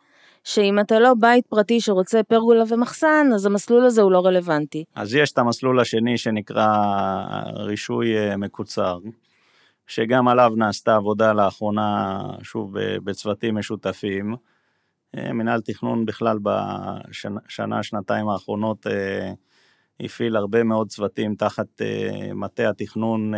שאם 0.44 0.80
אתה 0.80 1.00
לא 1.00 1.14
בית 1.20 1.46
פרטי 1.48 1.82
שרוצה 1.82 2.24
פרגולה 2.24 2.64
ומחסן, 2.68 3.28
אז 3.36 3.46
המסלול 3.46 3.86
הזה 3.86 4.02
הוא 4.02 4.12
לא 4.12 4.26
רלוונטי. 4.26 4.84
אז 4.96 5.16
יש 5.16 5.32
את 5.32 5.38
המסלול 5.38 5.80
השני 5.80 6.18
שנקרא 6.18 6.68
רישוי 7.56 8.18
אה, 8.18 8.38
מקוצר, 8.38 9.00
שגם 9.88 10.28
עליו 10.28 10.52
נעשתה 10.58 10.96
עבודה 10.96 11.34
לאחרונה, 11.34 12.20
שוב, 12.44 12.74
בצוותים 13.04 13.56
משותפים. 13.56 14.36
אה, 15.18 15.34
מנהל 15.34 15.62
תכנון 15.62 16.06
בכלל 16.06 16.38
בשנה, 16.42 17.84
שנתיים 17.84 18.30
האחרונות 18.30 18.88
אה, 18.88 19.32
הפעיל 20.00 20.36
הרבה 20.36 20.64
מאוד 20.64 20.90
צוותים 20.90 21.36
תחת 21.36 21.82
מטה 22.36 22.70
התכנון 22.70 23.34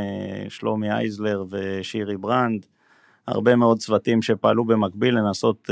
שלומי 0.49 0.91
אייזלר 0.91 1.43
ושירי 1.49 2.17
ברנד, 2.17 2.65
הרבה 3.27 3.55
מאוד 3.55 3.79
צוותים 3.79 4.21
שפעלו 4.21 4.65
במקביל 4.65 5.17
לנסות 5.17 5.69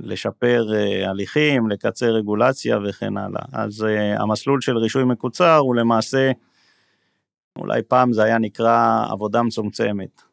לשפר 0.00 0.66
הליכים, 1.06 1.70
לקצר 1.70 2.14
רגולציה 2.14 2.78
וכן 2.84 3.16
הלאה. 3.16 3.42
אז 3.52 3.86
המסלול 4.16 4.60
של 4.60 4.78
רישוי 4.78 5.04
מקוצר 5.04 5.56
הוא 5.56 5.74
למעשה, 5.74 6.30
אולי 7.58 7.82
פעם 7.82 8.12
זה 8.12 8.24
היה 8.24 8.38
נקרא 8.38 9.06
עבודה 9.10 9.42
מצומצמת. 9.42 10.29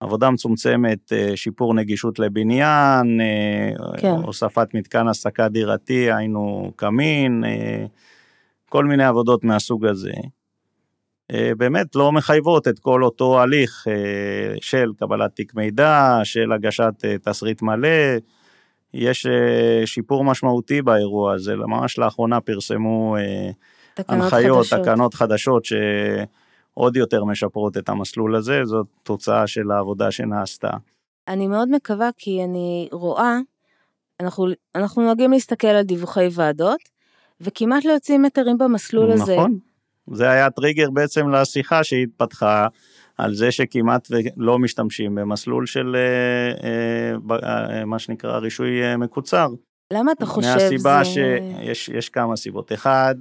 עבודה 0.00 0.30
מצומצמת, 0.30 1.12
uh, 1.12 1.36
שיפור 1.36 1.74
נגישות 1.74 2.18
לבניין, 2.18 3.20
uh, 3.20 4.00
כן. 4.00 4.08
הוספת 4.08 4.68
מתקן 4.74 5.08
הסקה 5.08 5.48
דירתי, 5.48 6.12
היינו 6.12 6.72
קמין, 6.76 7.44
uh, 7.44 7.88
כל 8.68 8.84
מיני 8.84 9.04
עבודות 9.04 9.44
מהסוג 9.44 9.86
הזה. 9.86 10.12
באמת 11.56 11.96
לא 11.96 12.12
מחייבות 12.12 12.68
את 12.68 12.78
כל 12.78 13.04
אותו 13.04 13.40
הליך 13.40 13.86
של 14.60 14.92
קבלת 14.98 15.34
תיק 15.34 15.54
מידע, 15.54 16.20
של 16.24 16.52
הגשת 16.52 16.92
תסריט 17.22 17.62
מלא, 17.62 17.88
יש 18.96 19.26
אה, 19.26 19.86
שיפור 19.86 20.24
משמעותי 20.24 20.82
באירוע 20.82 21.34
הזה, 21.34 21.56
ממש 21.56 21.98
לאחרונה 21.98 22.40
פרסמו 22.40 23.16
אה, 23.16 23.50
תקנות 23.94 24.22
הנחיות, 24.22 24.66
חדשות. 24.66 24.80
תקנות 24.80 25.14
חדשות 25.14 25.64
שעוד 26.76 26.96
יותר 26.96 27.24
משפרות 27.24 27.76
את 27.76 27.88
המסלול 27.88 28.36
הזה, 28.36 28.64
זאת 28.64 28.86
תוצאה 29.02 29.46
של 29.46 29.70
העבודה 29.70 30.10
שנעשתה. 30.10 30.70
אני 31.28 31.46
מאוד 31.46 31.68
מקווה 31.70 32.10
כי 32.16 32.44
אני 32.44 32.88
רואה, 32.92 33.38
אנחנו, 34.20 34.46
אנחנו 34.74 35.02
נוהגים 35.02 35.32
להסתכל 35.32 35.66
על 35.66 35.82
דיווחי 35.82 36.28
ועדות, 36.32 36.80
וכמעט 37.40 37.84
לא 37.84 37.92
יוצאים 37.92 38.24
היתרים 38.24 38.58
במסלול 38.58 39.06
נכון. 39.06 39.22
הזה. 39.22 39.36
נכון, 39.36 39.58
זה 40.12 40.30
היה 40.30 40.50
טריגר 40.50 40.90
בעצם 40.90 41.28
לשיחה 41.28 41.84
שהתפתחה. 41.84 42.66
על 43.18 43.34
זה 43.34 43.52
שכמעט 43.52 44.08
ולא 44.10 44.58
משתמשים 44.58 45.14
במסלול 45.14 45.66
של 45.66 45.96
אה, 45.96 46.68
אה, 47.32 47.78
אה, 47.78 47.84
מה 47.84 47.98
שנקרא 47.98 48.38
רישוי 48.38 48.96
מקוצר. 48.96 49.48
למה 49.92 50.12
אתה 50.12 50.26
חושב 50.26 50.48
זה... 50.48 50.54
מהסיבה 50.54 51.04
שיש 51.04 52.08
כמה 52.08 52.36
סיבות. 52.36 52.72
אחד, 52.72 53.14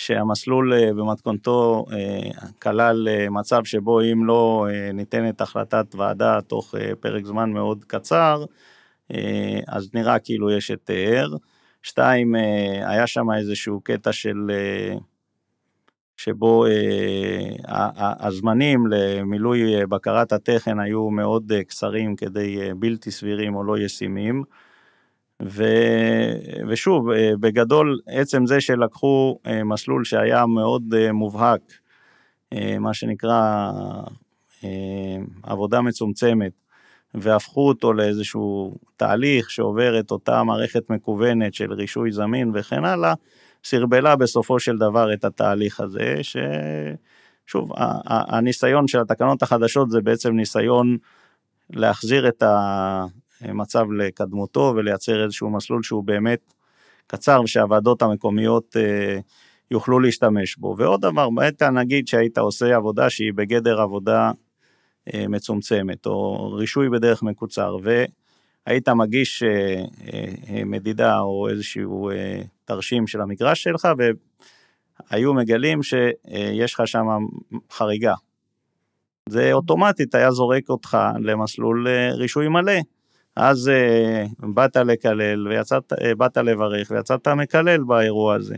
שהמסלול 0.00 0.90
במתכונתו 0.90 1.86
כלל 2.62 3.08
מצב 3.30 3.64
שבו 3.64 4.00
אם 4.00 4.26
לא 4.26 4.66
ניתנת 4.94 5.40
החלטת 5.40 5.94
ועדה 5.94 6.40
תוך 6.40 6.74
פרק 7.00 7.24
זמן 7.24 7.52
מאוד 7.52 7.84
קצר, 7.86 8.44
אז 9.68 9.90
נראה 9.94 10.18
כאילו 10.18 10.50
יש 10.50 10.70
היתר. 10.70 11.28
שתיים, 11.82 12.34
היה 12.86 13.06
שם 13.06 13.30
איזשהו 13.30 13.80
קטע 13.80 14.12
של 14.12 14.50
שבו 16.20 16.66
אה, 16.66 18.20
הזמנים 18.26 18.86
למילוי 18.86 19.76
אה, 19.76 19.86
בקרת 19.86 20.32
התכן 20.32 20.80
היו 20.80 21.10
מאוד 21.10 21.52
אה, 21.52 21.64
קצרים 21.64 22.16
כדי 22.16 22.60
אה, 22.60 22.74
בלתי 22.74 23.10
סבירים 23.10 23.54
או 23.54 23.64
לא 23.64 23.78
ישימים. 23.78 24.42
ו, 25.42 25.64
ושוב, 26.68 27.10
אה, 27.10 27.30
בגדול, 27.40 28.00
עצם 28.06 28.46
זה 28.46 28.60
שלקחו 28.60 29.38
אה, 29.46 29.64
מסלול 29.64 30.04
שהיה 30.04 30.46
מאוד 30.46 30.94
אה, 30.94 31.12
מובהק, 31.12 31.60
מה 32.80 32.94
שנקרא 32.94 33.70
עבודה 35.42 35.80
מצומצמת, 35.80 36.52
והפכו 37.14 37.68
אותו 37.68 37.92
לאיזשהו 37.92 38.76
תהליך 38.96 39.50
שעובר 39.50 40.00
את 40.00 40.10
אותה 40.10 40.42
מערכת 40.42 40.90
מקוונת 40.90 41.54
של 41.54 41.72
רישוי 41.72 42.12
זמין 42.12 42.52
וכן 42.54 42.84
הלאה, 42.84 43.14
סרבלה 43.64 44.16
בסופו 44.16 44.60
של 44.60 44.78
דבר 44.78 45.12
את 45.12 45.24
התהליך 45.24 45.80
הזה, 45.80 46.20
ששוב, 46.22 47.72
הניסיון 48.06 48.88
של 48.88 49.00
התקנות 49.00 49.42
החדשות 49.42 49.90
זה 49.90 50.00
בעצם 50.00 50.32
ניסיון 50.32 50.96
להחזיר 51.70 52.28
את 52.28 52.42
המצב 53.40 53.92
לקדמותו 53.92 54.72
ולייצר 54.76 55.24
איזשהו 55.24 55.50
מסלול 55.50 55.82
שהוא 55.82 56.04
באמת 56.04 56.54
קצר 57.10 57.40
ושהוועדות 57.44 58.02
המקומיות 58.02 58.76
אה, 58.76 59.18
יוכלו 59.70 60.00
להשתמש 60.00 60.56
בו. 60.56 60.74
ועוד 60.78 61.00
דבר, 61.00 61.30
בעת 61.30 61.62
נגיד 61.62 62.08
שהיית 62.08 62.38
עושה 62.38 62.76
עבודה 62.76 63.10
שהיא 63.10 63.32
בגדר 63.34 63.80
עבודה 63.80 64.30
אה, 65.14 65.28
מצומצמת, 65.28 66.06
או 66.06 66.52
רישוי 66.52 66.88
בדרך 66.88 67.22
מקוצר, 67.22 67.76
והיית 67.82 68.88
מגיש 68.88 69.42
אה, 69.42 69.84
מדידה 70.64 71.20
או 71.20 71.48
איזשהו 71.48 72.10
תרשים 72.64 73.06
של 73.06 73.20
המגרש 73.20 73.62
שלך, 73.62 73.88
והיו 75.10 75.34
מגלים 75.34 75.82
שיש 75.82 76.74
לך 76.74 76.82
שם 76.86 77.06
חריגה. 77.72 78.14
זה 79.28 79.52
אוטומטית 79.52 80.14
היה 80.14 80.30
זורק 80.30 80.68
אותך 80.68 80.98
למסלול 81.18 81.86
רישוי 82.12 82.48
מלא. 82.48 82.80
אז 83.36 83.68
אה, 83.68 84.24
באת 84.38 84.76
לקלל, 84.76 85.48
ויצאת, 85.48 85.92
אה, 85.92 86.14
באת 86.14 86.36
לברך 86.36 86.90
ויצאת 86.90 87.28
מקלל 87.28 87.82
באירוע 87.82 88.34
הזה. 88.34 88.56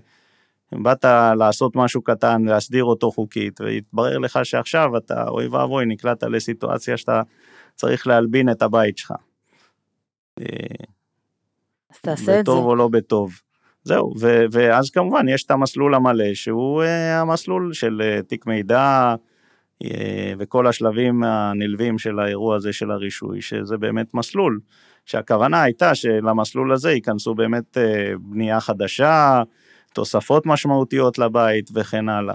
באת 0.73 1.05
לעשות 1.39 1.77
משהו 1.77 2.03
קטן, 2.03 2.43
להסדיר 2.45 2.85
אותו 2.85 3.11
חוקית, 3.11 3.61
והתברר 3.61 4.19
לך 4.19 4.39
שעכשיו 4.43 4.97
אתה, 4.97 5.29
אוי 5.29 5.47
ואבוי, 5.47 5.87
נקלעת 5.87 6.23
לסיטואציה 6.23 6.97
שאתה 6.97 7.23
צריך 7.75 8.07
להלבין 8.07 8.51
את 8.51 8.63
הבית 8.63 8.99
שלך. 8.99 9.13
אז 10.39 12.01
תעשה 12.01 12.23
את 12.23 12.27
זה. 12.27 12.43
בטוב 12.43 12.67
או 12.67 12.77
לא 12.77 12.89
בטוב. 12.89 13.41
זהו, 13.85 14.15
ו- 14.21 14.45
ואז 14.51 14.91
כמובן 14.91 15.29
יש 15.29 15.45
את 15.45 15.51
המסלול 15.51 15.95
המלא 15.95 16.35
שהוא 16.35 16.83
uh, 16.83 16.87
המסלול 17.21 17.73
של 17.73 18.03
uh, 18.03 18.23
תיק 18.23 18.47
מידע 18.47 19.15
uh, 19.15 19.32
וכל 20.39 20.67
השלבים 20.67 21.23
הנלווים 21.23 21.99
של 21.99 22.19
האירוע 22.19 22.57
הזה 22.57 22.73
של 22.73 22.91
הרישוי, 22.91 23.41
שזה 23.41 23.77
באמת 23.77 24.15
מסלול, 24.15 24.61
שהכוונה 25.07 25.63
הייתה 25.63 25.95
שלמסלול 25.95 26.73
הזה 26.73 26.93
ייכנסו 26.93 27.35
באמת 27.35 27.77
uh, 27.77 27.81
בנייה 28.19 28.61
חדשה, 28.61 29.43
תוספות 29.95 30.47
משמעותיות 30.47 31.19
לבית 31.19 31.71
וכן 31.75 32.09
הלאה. 32.09 32.35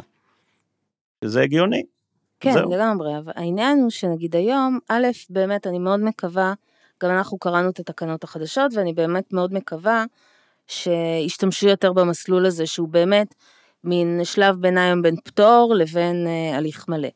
שזה 1.24 1.42
הגיוני. 1.42 1.84
כן, 2.40 2.54
זהו. 2.54 2.72
לגמרי, 2.72 3.18
אבל 3.18 3.32
העניין 3.36 3.80
הוא 3.80 3.90
שנגיד 3.90 4.36
היום, 4.36 4.80
א', 4.90 5.08
באמת 5.30 5.68
אני 5.68 5.80
מאוד 5.80 6.00
מקווה, 6.00 6.54
גם 7.04 7.12
אנחנו 7.12 7.38
קראנו 7.38 7.70
את 7.70 7.80
התקנות 7.80 8.24
החדשות 8.24 8.72
ואני 8.76 8.94
באמת 8.94 9.34
מאוד 9.34 9.54
מקווה 9.54 10.06
שישתמשו 10.68 11.68
יותר 11.68 11.94
במסלול 11.94 12.46
הזה, 12.46 12.66
שהוא 12.66 12.88
באמת 12.88 13.36
מין 13.84 14.20
שלב 14.24 14.56
ביניים 14.56 15.02
בין 15.02 15.16
פטור 15.24 15.74
לבין 15.76 16.28
uh, 16.28 16.56
הליך 16.56 16.86
מלא. 16.88 17.10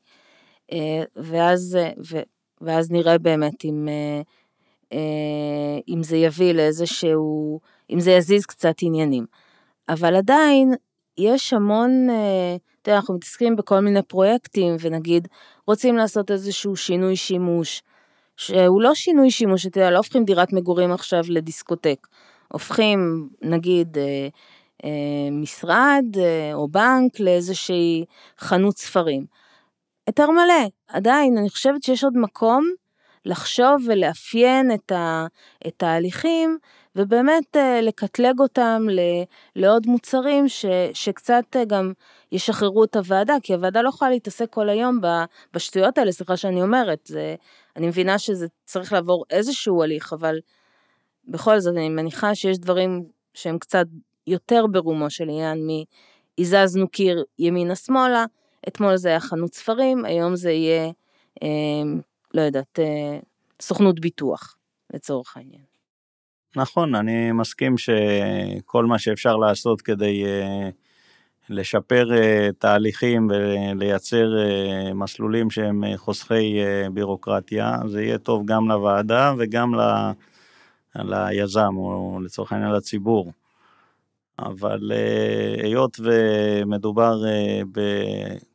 Uh, 0.73 0.75
ואז, 1.15 1.77
uh, 1.81 1.99
ו, 2.11 2.19
ואז 2.61 2.91
נראה 2.91 3.17
באמת 3.17 3.65
אם, 3.65 3.87
uh, 4.91 4.95
אם 5.87 6.03
זה 6.03 6.17
יביא 6.17 6.53
לאיזשהו, 6.53 7.59
אם 7.89 7.99
זה 7.99 8.11
יזיז 8.11 8.45
קצת 8.45 8.75
עניינים. 8.81 9.25
אבל 9.89 10.15
עדיין, 10.15 10.73
יש 11.17 11.53
המון, 11.53 12.07
אתה 12.81 12.89
יודע, 12.89 12.97
אנחנו 12.97 13.13
מתעסקים 13.15 13.55
בכל 13.55 13.79
מיני 13.79 14.01
פרויקטים, 14.01 14.75
ונגיד, 14.79 15.27
רוצים 15.67 15.95
לעשות 15.95 16.31
איזשהו 16.31 16.75
שינוי 16.75 17.15
שימוש, 17.15 17.81
שהוא 18.37 18.81
לא 18.81 18.95
שינוי 18.95 19.31
שימוש, 19.31 19.65
אתה 19.65 19.79
יודע, 19.79 19.91
לא 19.91 19.97
הופכים 19.97 20.25
דירת 20.25 20.53
מגורים 20.53 20.91
עכשיו 20.91 21.23
לדיסקוטק. 21.29 22.07
הופכים 22.51 23.29
נגיד 23.41 23.97
אה, 23.97 24.27
אה, 24.85 25.31
משרד 25.31 26.05
אה, 26.17 26.53
או 26.53 26.67
בנק 26.67 27.19
לאיזושהי 27.19 28.05
חנות 28.39 28.77
ספרים. 28.77 29.25
היתר 30.07 30.31
מלא, 30.31 30.69
עדיין 30.87 31.37
אני 31.37 31.49
חושבת 31.49 31.83
שיש 31.83 32.03
עוד 32.03 32.17
מקום 32.17 32.63
לחשוב 33.25 33.75
ולאפיין 33.87 34.71
את, 34.73 34.91
ה, 34.91 35.25
את 35.67 35.83
ההליכים 35.83 36.57
ובאמת 36.95 37.57
אה, 37.57 37.81
לקטלג 37.81 38.39
אותם 38.39 38.81
ל, 38.89 38.99
לעוד 39.55 39.87
מוצרים 39.87 40.47
ש, 40.47 40.65
שקצת 40.93 41.43
אה, 41.55 41.65
גם 41.65 41.93
ישחררו 42.31 42.83
את 42.83 42.95
הוועדה, 42.95 43.35
כי 43.43 43.53
הוועדה 43.53 43.81
לא 43.81 43.89
יכולה 43.89 44.11
להתעסק 44.11 44.49
כל 44.49 44.69
היום 44.69 44.99
בשטויות 45.53 45.97
האלה, 45.97 46.11
סליחה 46.11 46.37
שאני 46.37 46.61
אומרת, 46.61 46.99
זה, 47.05 47.35
אני 47.75 47.87
מבינה 47.87 48.19
שזה 48.19 48.47
צריך 48.63 48.93
לעבור 48.93 49.25
איזשהו 49.29 49.83
הליך, 49.83 50.13
אבל 50.13 50.39
בכל 51.27 51.59
זאת, 51.59 51.75
אני 51.75 51.89
מניחה 51.89 52.35
שיש 52.35 52.57
דברים 52.57 53.03
שהם 53.33 53.59
קצת 53.59 53.85
יותר 54.27 54.67
ברומו 54.67 55.09
של 55.09 55.23
עניין 55.23 55.67
מ"הזזנו 55.67 56.87
קיר 56.87 57.23
ימינה-שמאלה", 57.39 58.25
אתמול 58.67 58.97
זה 58.97 59.09
היה 59.09 59.19
חנות 59.19 59.53
ספרים, 59.53 60.05
היום 60.05 60.35
זה 60.35 60.51
יהיה 60.51 60.91
אה, 61.43 61.47
לא 62.33 62.41
יודעת, 62.41 62.79
סוכנות 63.61 63.99
ביטוח, 63.99 64.57
לצורך 64.93 65.37
העניין. 65.37 65.61
נכון, 66.55 66.95
אני 66.95 67.31
מסכים 67.31 67.75
שכל 67.77 68.85
מה 68.85 68.99
שאפשר 68.99 69.35
לעשות 69.37 69.81
כדי 69.81 70.23
לשפר 71.49 72.09
תהליכים 72.59 73.29
ולייצר 73.29 74.27
מסלולים 74.95 75.49
שהם 75.49 75.83
חוסכי 75.95 76.59
בירוקרטיה, 76.93 77.77
זה 77.87 78.03
יהיה 78.03 78.17
טוב 78.17 78.45
גם 78.45 78.71
לוועדה 78.71 79.33
וגם 79.37 79.71
ליזם, 80.95 81.75
או 81.77 82.19
לצורך 82.23 82.51
העניין 82.51 82.71
לציבור. 82.71 83.31
אבל 84.39 84.91
היות 85.63 85.99
ומדובר 86.03 87.23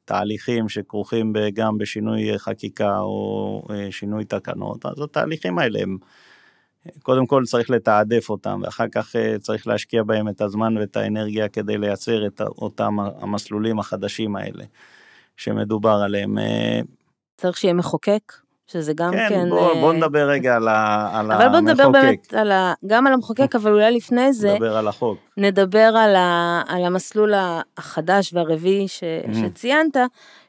בתהליכים 0.06 0.68
שכרוכים 0.68 1.32
גם 1.54 1.78
בשינוי 1.78 2.38
חקיקה 2.38 2.98
או 2.98 3.62
שינוי 3.90 4.24
תקנות, 4.24 4.86
אז 4.86 5.00
התהליכים 5.00 5.58
האלה 5.58 5.78
הם, 5.82 5.98
קודם 7.02 7.26
כל 7.26 7.42
צריך 7.46 7.70
לתעדף 7.70 8.30
אותם, 8.30 8.60
ואחר 8.62 8.88
כך 8.88 9.16
צריך 9.40 9.66
להשקיע 9.66 10.02
בהם 10.02 10.28
את 10.28 10.40
הזמן 10.40 10.76
ואת 10.76 10.96
האנרגיה 10.96 11.48
כדי 11.48 11.78
לייצר 11.78 12.26
את 12.26 12.40
אותם 12.40 12.96
המסלולים 13.00 13.78
החדשים 13.78 14.36
האלה 14.36 14.64
שמדובר 15.36 16.00
עליהם. 16.04 16.38
צריך 17.36 17.56
שיהיה 17.56 17.74
מחוקק? 17.74 18.32
שזה 18.66 18.92
גם 18.94 19.12
כן... 19.12 19.28
כן, 19.28 19.48
בוא, 19.50 19.74
בוא 19.74 19.92
נדבר 19.92 20.28
רגע 20.28 20.56
על, 20.56 20.68
על 20.68 21.32
אבל 21.32 21.48
בוא 21.48 21.60
נדבר 21.60 21.90
באמת 21.90 22.34
על 22.34 22.52
ה, 22.52 22.74
גם 22.86 23.06
על 23.06 23.12
המחוקק, 23.12 23.54
אבל 23.54 23.72
אולי 23.72 23.96
לפני 23.96 24.32
זה... 24.32 24.52
נדבר 24.52 24.76
על 24.76 24.88
החוק. 24.88 25.18
נדבר 25.36 25.92
על, 25.96 26.16
ה, 26.16 26.62
על 26.68 26.84
המסלול 26.84 27.32
החדש 27.76 28.34
והרביעי 28.34 28.88
ש, 28.88 29.02
mm. 29.02 29.34
שציינת, 29.34 29.96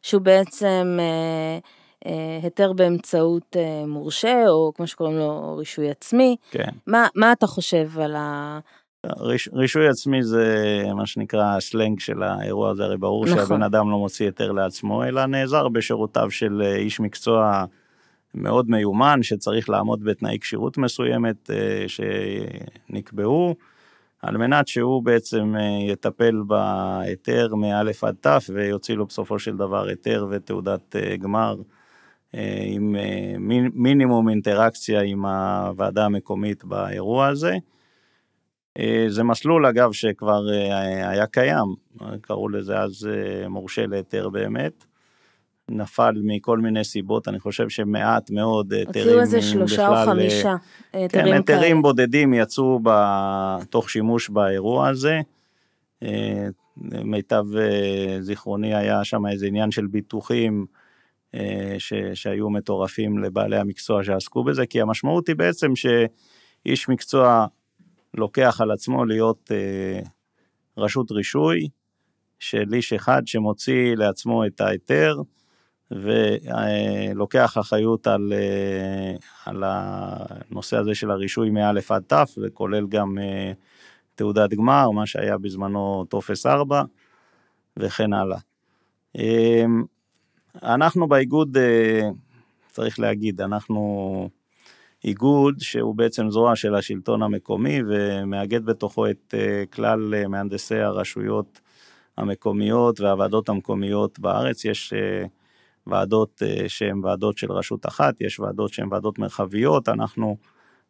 שהוא 0.02 0.22
בעצם 0.22 0.98
אה, 1.00 1.60
אה, 2.06 2.40
היתר 2.44 2.74
באמצעות 2.74 3.56
אה, 3.56 3.86
מורשה, 3.88 4.44
או 4.48 4.72
כמו 4.76 4.88
שקוראים 4.88 5.18
לו 5.18 5.56
רישוי 5.58 5.90
עצמי. 5.90 6.36
כן. 6.52 6.70
מה, 6.88 7.08
מה 7.16 7.32
אתה 7.32 7.48
חושב 7.48 8.00
על 8.00 8.16
ה... 8.16 8.60
ריש, 9.20 9.50
רישוי 9.54 9.88
עצמי 9.88 10.24
זה 10.24 10.84
מה 10.96 11.06
שנקרא 11.06 11.56
הסלנג 11.58 12.00
של 12.00 12.24
האירוע 12.24 12.70
הזה, 12.70 12.84
הרי 12.84 12.98
ברור 12.98 13.26
נכון. 13.26 13.38
שהבן 13.38 13.64
אדם 13.64 13.92
לא 13.92 13.98
מוציא 13.98 14.26
היתר 14.26 14.52
לעצמו, 14.52 15.04
אלא 15.04 15.26
נעזר 15.26 15.68
בשירותיו 15.68 16.32
של 16.32 16.62
איש 16.62 17.00
מקצוע 17.00 17.66
מאוד 18.34 18.70
מיומן, 18.70 19.24
שצריך 19.24 19.70
לעמוד 19.70 20.04
בתנאי 20.04 20.38
כשירות 20.42 20.78
מסוימת 20.78 21.50
אה, 21.52 21.86
שנקבעו, 21.88 23.56
על 24.22 24.38
מנת 24.38 24.68
שהוא 24.68 25.04
בעצם 25.04 25.56
אה, 25.60 25.92
יטפל 25.92 26.42
בהיתר 26.48 27.56
מא' 27.56 27.82
עד 28.02 28.16
ת' 28.22 28.50
ויוציא 28.54 28.96
לו 28.96 29.06
בסופו 29.06 29.40
של 29.40 29.58
דבר 29.58 29.88
היתר 29.88 30.28
ותעודת 30.32 30.96
אה, 30.96 31.18
גמר. 31.18 31.56
עם 32.74 32.96
מינימום 33.74 34.30
אינטראקציה 34.30 35.02
עם 35.02 35.26
הוועדה 35.26 36.06
המקומית 36.06 36.64
באירוע 36.64 37.28
הזה. 37.28 37.58
זה 39.08 39.24
מסלול 39.24 39.66
אגב 39.66 39.92
שכבר 39.92 40.42
היה 41.04 41.28
קיים, 41.28 41.76
קראו 42.22 42.50
לזה 42.50 42.80
אז 42.80 43.10
מורשה 43.50 43.86
להיתר 43.86 44.30
באמת. 44.30 44.86
נפל 45.70 46.22
מכל 46.24 46.60
מיני 46.60 46.84
סיבות, 46.84 47.28
אני 47.28 47.40
חושב 47.40 47.70
שמעט 47.70 48.32
מאוד 48.32 48.74
היתרים 48.74 48.90
בכלל... 48.90 49.20
הוציאו 49.20 49.22
איזה 49.22 49.42
שלושה 49.42 49.88
או 49.88 50.06
חמישה 50.06 50.50
אה, 50.50 50.56
היתרים 50.94 51.10
כאלה. 51.24 51.42
כן, 51.42 51.54
היתרים 51.54 51.82
בודדים 51.82 52.34
יצאו 52.34 52.80
תוך 53.70 53.90
שימוש 53.90 54.30
באירוע 54.30 54.88
הזה. 54.88 55.22
אה, 56.04 56.48
מיטב 57.04 57.46
אה, 57.58 58.18
זיכרוני 58.22 58.76
היה 58.76 59.04
שם 59.04 59.28
איזה 59.28 59.48
עניין 59.48 59.72
של 59.72 59.88
ביטוחים 59.88 60.66
ש, 61.78 61.94
שהיו 62.14 62.50
מטורפים 62.50 63.18
לבעלי 63.18 63.58
המקצוע 63.58 64.04
שעסקו 64.04 64.44
בזה, 64.44 64.66
כי 64.66 64.82
המשמעות 64.82 65.28
היא 65.28 65.36
בעצם 65.36 65.72
שאיש 65.76 66.90
מקצוע 66.90 67.46
לוקח 68.14 68.62
על 68.62 68.72
עצמו 68.72 69.06
להיות 69.06 69.52
רשות 70.78 71.12
רישוי 71.12 71.68
של 72.40 72.74
איש 72.74 72.94
אחד 72.94 73.28
שמוציא 73.28 73.96
לעצמו 73.96 74.46
את 74.46 74.62
ההיתר, 74.62 75.16
ולוקח 75.92 77.58
אחריות 77.58 78.08
על, 78.08 78.34
אה, 78.34 79.16
על 79.46 79.64
הנושא 79.66 80.78
הזה 80.78 80.96
של 80.96 81.12
הרישוי 81.12 81.50
מא' 81.50 81.72
עד 81.90 82.04
ת', 82.08 82.14
וכולל 82.38 82.88
גם 82.88 83.18
אה, 83.20 83.52
תעודת 84.16 84.54
גמר, 84.54 84.92
מה 84.92 85.06
שהיה 85.06 85.38
בזמנו 85.38 86.06
טופס 86.10 86.46
4, 86.46 86.84
וכן 87.78 88.14
הלאה. 88.14 88.38
אמ, 89.16 89.84
אנחנו 90.64 91.08
באיגוד, 91.08 91.58
אה, 91.58 92.10
צריך 92.72 93.00
להגיד, 93.00 93.42
אנחנו 93.42 94.30
איגוד 95.04 95.56
שהוא 95.60 95.96
בעצם 95.96 96.30
זרוע 96.30 96.56
של 96.56 96.76
השלטון 96.76 97.24
המקומי 97.24 97.80
ומאגד 97.88 98.66
בתוכו 98.66 99.10
את 99.10 99.34
כלל 99.74 100.28
מהנדסי 100.28 100.76
הרשויות 100.76 101.62
המקומיות 102.18 103.00
והוועדות 103.00 103.50
המקומיות 103.50 104.20
בארץ. 104.20 104.66
יש 104.66 104.94
ועדות 105.90 106.44
אה, 106.46 106.70
שהן 106.70 107.06
ועדות 107.06 107.38
של 107.38 107.52
רשות 107.52 107.86
אחת, 107.86 108.22
יש 108.22 108.40
ועדות 108.40 108.74
שהן 108.74 108.88
ועדות 108.92 109.20
מרחביות, 109.20 109.90
אנחנו 109.90 110.38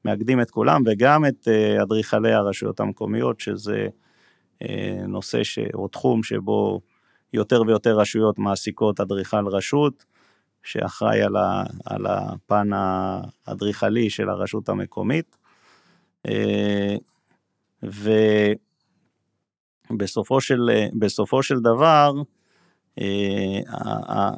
מאגדים 0.05 0.41
את 0.41 0.51
כולם 0.51 0.81
וגם 0.85 1.25
את 1.25 1.47
אה, 1.47 1.83
אדריכלי 1.83 2.33
הרשויות 2.33 2.79
המקומיות, 2.79 3.39
שזה 3.39 3.87
אה, 4.61 4.99
נושא 5.07 5.43
ש... 5.43 5.59
או 5.73 5.87
תחום 5.87 6.23
שבו 6.23 6.81
יותר 7.33 7.61
ויותר 7.67 7.99
רשויות 7.99 8.39
מעסיקות 8.39 8.99
אדריכל 8.99 9.47
רשות, 9.47 10.05
שאחראי 10.63 11.21
על, 11.21 11.35
ה... 11.35 11.63
על 11.85 12.05
הפן 12.05 12.69
האדריכלי 12.73 14.09
של 14.09 14.29
הרשות 14.29 14.69
המקומית. 14.69 15.37
ובסופו 19.91 20.41
של, 20.41 20.69
של 21.41 21.59
דבר, 21.59 22.11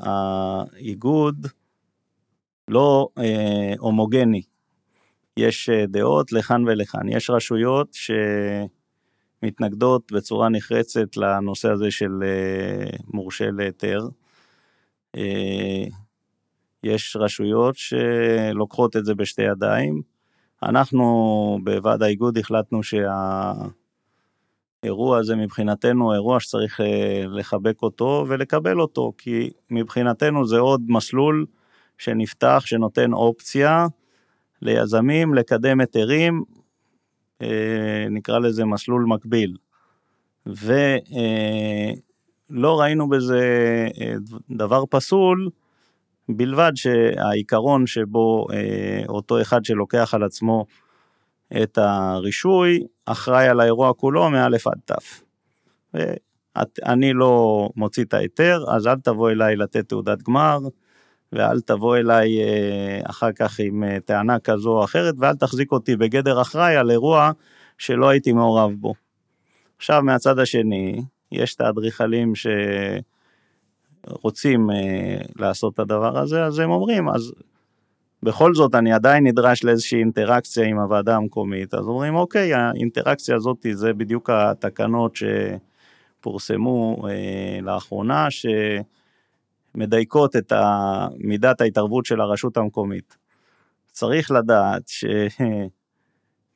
האיגוד 0.01 1.47
לא 2.67 3.09
אה, 3.17 3.73
הומוגני, 3.79 4.41
יש 5.37 5.69
אה, 5.69 5.85
דעות 5.85 6.31
לכאן 6.31 6.63
ולכאן, 6.67 7.09
יש 7.09 7.29
רשויות 7.29 7.97
שמתנגדות 9.43 10.11
בצורה 10.11 10.49
נחרצת 10.49 11.17
לנושא 11.17 11.71
הזה 11.71 11.91
של 11.91 12.23
מורשה 13.07 13.51
להיתר, 13.51 14.07
יש 16.83 17.15
רשויות 17.19 17.75
שלוקחות 17.75 18.95
את 18.95 19.05
זה 19.05 19.15
בשתי 19.15 19.41
ידיים, 19.41 20.01
אנחנו 20.63 21.57
בוועד 21.63 22.03
האיגוד 22.03 22.37
החלטנו 22.37 22.83
שה... 22.83 23.53
האירוע 24.83 25.17
הזה 25.17 25.35
מבחינתנו 25.35 26.13
אירוע 26.13 26.39
שצריך 26.39 26.81
אה, 26.81 27.23
לחבק 27.27 27.81
אותו 27.81 28.25
ולקבל 28.27 28.81
אותו, 28.81 29.13
כי 29.17 29.49
מבחינתנו 29.71 30.45
זה 30.45 30.59
עוד 30.59 30.81
מסלול 30.87 31.45
שנפתח, 31.97 32.63
שנותן 32.65 33.13
אופציה 33.13 33.87
ליזמים 34.61 35.33
לקדם 35.33 35.79
היתרים, 35.79 36.43
אה, 37.41 38.07
נקרא 38.09 38.39
לזה 38.39 38.65
מסלול 38.65 39.05
מקביל. 39.07 39.57
ולא 40.45 40.79
אה, 42.51 42.79
ראינו 42.79 43.09
בזה 43.09 43.41
דבר 44.51 44.83
פסול, 44.89 45.49
בלבד 46.29 46.71
שהעיקרון 46.75 47.87
שבו 47.87 48.47
אותו 49.07 49.41
אחד 49.41 49.65
שלוקח 49.65 50.13
על 50.13 50.23
עצמו 50.23 50.65
את 51.63 51.77
הרישוי, 51.77 52.83
אחראי 53.05 53.47
על 53.47 53.59
האירוע 53.59 53.93
כולו 53.93 54.29
מא' 54.29 54.45
עד 54.45 54.79
ת'. 54.85 54.91
אני 56.85 57.13
לא 57.13 57.69
מוציא 57.75 58.03
את 58.03 58.13
ההיתר, 58.13 58.63
אז 58.71 58.87
אל 58.87 58.95
תבוא 58.95 59.31
אליי 59.31 59.55
לתת 59.55 59.89
תעודת 59.89 60.21
גמר, 60.21 60.59
ואל 61.33 61.61
תבוא 61.61 61.97
אליי 61.97 62.41
אה, 62.41 63.01
אחר 63.03 63.31
כך 63.31 63.59
עם 63.59 63.83
אה, 63.83 63.97
טענה 64.05 64.39
כזו 64.39 64.69
או 64.69 64.83
אחרת, 64.83 65.15
ואל 65.17 65.35
תחזיק 65.35 65.71
אותי 65.71 65.95
בגדר 65.95 66.41
אחראי 66.41 66.75
על 66.75 66.91
אירוע 66.91 67.31
שלא 67.77 68.09
הייתי 68.09 68.31
מעורב 68.31 68.71
בו. 68.79 68.93
עכשיו 69.77 70.01
מהצד 70.01 70.39
השני, 70.39 71.01
יש 71.31 71.55
את 71.55 71.61
האדריכלים 71.61 72.33
שרוצים 74.05 74.71
אה, 74.71 75.17
לעשות 75.35 75.73
את 75.73 75.79
הדבר 75.79 76.19
הזה, 76.19 76.45
אז 76.45 76.59
הם 76.59 76.71
אומרים, 76.71 77.09
אז 77.09 77.33
בכל 78.23 78.53
זאת 78.53 78.75
אני 78.75 78.93
עדיין 78.93 79.27
נדרש 79.27 79.63
לאיזושהי 79.63 79.99
אינטראקציה 79.99 80.65
עם 80.65 80.79
הוועדה 80.79 81.15
המקומית, 81.15 81.73
אז 81.73 81.87
אומרים 81.87 82.15
אוקיי, 82.15 82.53
האינטראקציה 82.53 83.35
הזאת 83.35 83.65
זה 83.71 83.93
בדיוק 83.93 84.29
התקנות 84.29 85.17
שפורסמו 86.19 87.07
אה, 87.09 87.59
לאחרונה, 87.61 88.27
שמדייקות 89.75 90.35
את 90.35 90.53
מידת 91.17 91.61
ההתערבות 91.61 92.05
של 92.05 92.21
הרשות 92.21 92.57
המקומית. 92.57 93.17
צריך 93.91 94.31
לדעת 94.31 94.91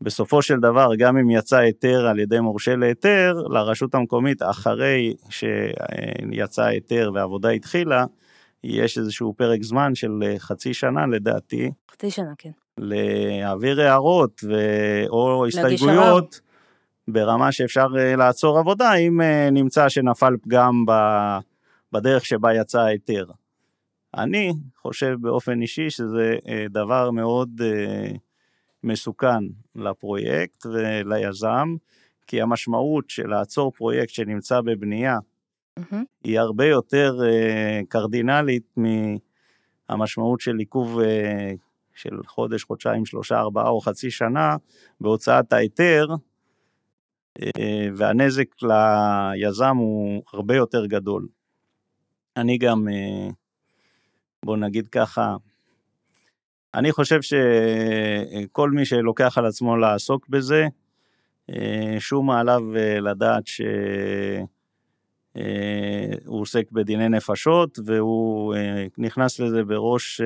שבסופו 0.01 0.41
של 0.41 0.59
דבר, 0.59 0.89
גם 0.97 1.17
אם 1.17 1.29
יצא 1.29 1.57
היתר 1.57 2.07
על 2.07 2.19
ידי 2.19 2.39
מורשה 2.39 2.75
להיתר, 2.75 3.33
לרשות 3.49 3.95
המקומית, 3.95 4.41
אחרי 4.41 5.13
שיצא 5.29 6.63
היתר 6.63 7.11
והעבודה 7.13 7.49
התחילה, 7.49 8.05
יש 8.63 8.97
איזשהו 8.97 9.33
פרק 9.37 9.63
זמן 9.63 9.95
של 9.95 10.23
חצי 10.37 10.73
שנה 10.73 11.05
לדעתי. 11.07 11.71
חצי 11.91 12.11
שנה, 12.11 12.33
כן. 12.37 12.51
להעביר 12.77 13.81
הערות 13.81 14.41
ו... 14.43 14.53
או 15.09 15.45
הסתייגויות 15.47 16.41
ברמה 17.07 17.51
שאפשר 17.51 17.87
לעצור 18.17 18.59
עבודה 18.59 18.93
אם 18.93 19.21
נמצא 19.51 19.89
שנפל 19.89 20.37
פגם 20.41 20.85
ב... 20.87 20.91
בדרך 21.91 22.25
שבה 22.25 22.53
יצא 22.53 22.79
ההיתר. 22.79 23.25
אני 24.17 24.53
חושב 24.81 25.15
באופן 25.21 25.61
אישי 25.61 25.89
שזה 25.89 26.35
דבר 26.69 27.11
מאוד 27.11 27.61
מסוכן 28.83 29.43
לפרויקט 29.75 30.65
וליזם, 30.65 31.75
כי 32.27 32.41
המשמעות 32.41 33.09
של 33.09 33.27
לעצור 33.27 33.71
פרויקט 33.71 34.09
שנמצא 34.13 34.61
בבנייה 34.61 35.17
mm-hmm. 35.79 35.95
היא 36.23 36.39
הרבה 36.39 36.65
יותר 36.65 37.19
uh, 37.21 37.85
קרדינלית 37.87 38.75
מהמשמעות 39.89 40.39
של 40.39 40.57
עיכוב 40.57 40.99
uh, 40.99 41.03
של 41.95 42.17
חודש, 42.27 42.63
חודשיים, 42.63 43.05
שלושה, 43.05 43.39
ארבעה 43.39 43.69
או 43.69 43.81
חצי 43.81 44.11
שנה 44.11 44.57
בהוצאת 45.01 45.53
ההיתר, 45.53 46.07
uh, 47.39 47.43
והנזק 47.95 48.47
ליזם 48.61 49.75
הוא 49.77 50.23
הרבה 50.33 50.55
יותר 50.55 50.85
גדול. 50.85 51.27
אני 52.37 52.57
גם, 52.57 52.87
uh, 52.87 53.33
בוא 54.45 54.57
נגיד 54.57 54.87
ככה, 54.87 55.35
אני 56.75 56.91
חושב 56.91 57.19
שכל 57.21 58.71
מי 58.71 58.85
שלוקח 58.85 59.37
על 59.37 59.45
עצמו 59.45 59.77
לעסוק 59.77 60.27
בזה, 60.29 60.67
שום 61.99 62.29
עליו 62.29 62.61
לדעת 63.01 63.43
שהוא 65.37 66.41
עוסק 66.41 66.71
בדיני 66.71 67.09
נפשות, 67.09 67.79
והוא 67.85 68.55
נכנס 68.97 69.39
לזה 69.39 69.63
בראש 69.63 70.21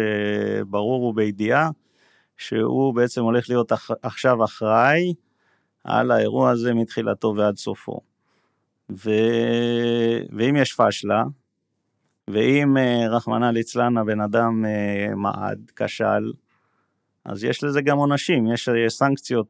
ברור 0.67 1.03
ובידיעה, 1.03 1.69
שהוא 2.37 2.95
בעצם 2.95 3.23
הולך 3.23 3.49
להיות 3.49 3.71
עכשיו 4.01 4.43
אחראי 4.43 5.13
על 5.83 6.11
האירוע 6.11 6.49
הזה 6.49 6.73
מתחילתו 6.73 7.33
ועד 7.37 7.57
סופו. 7.57 7.99
ו... 8.91 9.09
ואם 10.31 10.55
יש 10.55 10.73
פשלה, 10.73 11.23
ואם 12.27 12.77
אה, 12.77 13.07
רחמנא 13.09 13.45
ליצלן 13.45 13.97
הבן 13.97 14.21
אדם 14.21 14.65
אה, 14.65 15.15
מעד, 15.15 15.71
כשל, 15.75 16.31
אז 17.25 17.43
יש 17.43 17.63
לזה 17.63 17.81
גם 17.81 17.97
עונשים, 17.97 18.47
יש 18.53 18.69
אה, 18.69 18.89
סנקציות 18.89 19.47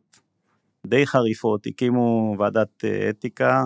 די 0.88 1.08
חריפות, 1.08 1.68
הקימו 1.68 2.36
ועדת 2.40 2.86
אתיקה. 3.10 3.66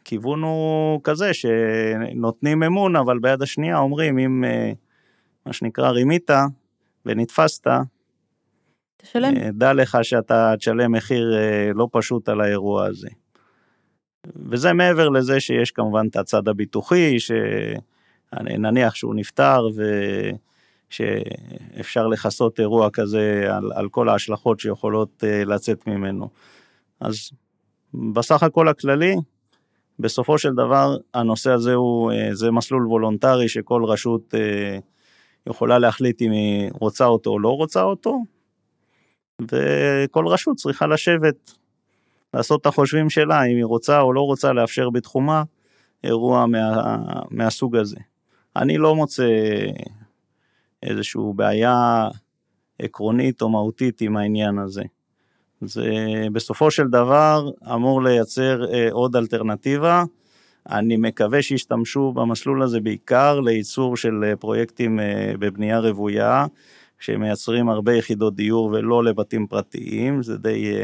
והכיוון 0.00 0.42
הוא 0.42 1.00
כזה 1.04 1.34
שנותנים 1.34 2.62
אמון, 2.62 2.96
אבל 2.96 3.18
ביד 3.18 3.42
השנייה 3.42 3.78
אומרים, 3.78 4.18
אם 4.18 4.44
מה 5.46 5.52
שנקרא 5.52 5.90
רימית 5.90 6.30
ונתפסת, 7.06 7.66
תשלם. 8.96 9.34
דע 9.50 9.72
לך 9.72 9.98
שאתה 10.02 10.54
תשלם 10.58 10.92
מחיר 10.92 11.36
לא 11.74 11.88
פשוט 11.92 12.28
על 12.28 12.40
האירוע 12.40 12.86
הזה. 12.86 13.08
וזה 14.36 14.72
מעבר 14.72 15.08
לזה 15.08 15.40
שיש 15.40 15.70
כמובן 15.70 16.06
את 16.06 16.16
הצד 16.16 16.48
הביטוחי, 16.48 17.16
שנניח 17.20 18.94
שהוא 18.94 19.14
נפטר 19.14 19.68
ושאפשר 20.90 22.06
לכסות 22.06 22.60
אירוע 22.60 22.90
כזה 22.90 23.46
על, 23.50 23.72
על 23.74 23.88
כל 23.88 24.08
ההשלכות 24.08 24.60
שיכולות 24.60 25.24
אה, 25.24 25.44
לצאת 25.44 25.86
ממנו. 25.86 26.28
אז 27.00 27.30
בסך 27.94 28.42
הכל 28.42 28.68
הכללי, 28.68 29.16
בסופו 29.98 30.38
של 30.38 30.54
דבר 30.54 30.96
הנושא 31.14 31.50
הזה 31.50 31.74
הוא, 31.74 32.12
אה, 32.12 32.34
זה 32.34 32.50
מסלול 32.50 32.86
וולונטרי 32.86 33.48
שכל 33.48 33.84
רשות 33.84 34.34
אה, 34.34 34.78
יכולה 35.46 35.78
להחליט 35.78 36.22
אם 36.22 36.30
היא 36.30 36.70
רוצה 36.72 37.06
אותו 37.06 37.30
או 37.30 37.38
לא 37.38 37.48
רוצה 37.48 37.82
אותו, 37.82 38.18
וכל 39.42 40.26
רשות 40.26 40.56
צריכה 40.56 40.86
לשבת 40.86 41.52
לעשות 42.34 42.60
את 42.60 42.66
החושבים 42.66 43.10
שלה, 43.10 43.44
אם 43.44 43.56
היא 43.56 43.64
רוצה 43.64 44.00
או 44.00 44.12
לא 44.12 44.20
רוצה 44.20 44.52
לאפשר 44.52 44.90
בתחומה 44.90 45.42
אירוע 46.04 46.46
מה, 46.46 46.96
מהסוג 47.30 47.76
הזה. 47.76 47.96
אני 48.56 48.78
לא 48.78 48.94
מוצא 48.94 49.28
איזושהי 50.82 51.22
בעיה 51.34 52.08
עקרונית 52.78 53.42
או 53.42 53.48
מהותית 53.48 54.00
עם 54.00 54.16
העניין 54.16 54.58
הזה. 54.58 54.82
זה 55.60 55.84
בסופו 56.32 56.70
של 56.70 56.88
דבר 56.88 57.50
אמור 57.74 58.02
לייצר 58.02 58.72
אה, 58.72 58.88
עוד 58.90 59.16
אלטרנטיבה. 59.16 60.04
אני 60.70 60.96
מקווה 60.96 61.42
שישתמשו 61.42 62.12
במסלול 62.12 62.62
הזה 62.62 62.80
בעיקר 62.80 63.40
לייצור 63.40 63.96
של 63.96 64.24
אה, 64.24 64.36
פרויקטים 64.36 65.00
אה, 65.00 65.32
בבנייה 65.38 65.78
רוויה, 65.78 66.46
שמייצרים 66.98 67.68
הרבה 67.68 67.94
יחידות 67.94 68.34
דיור 68.34 68.66
ולא 68.72 69.04
לבתים 69.04 69.46
פרטיים, 69.46 70.22
זה 70.22 70.38
די 70.38 70.82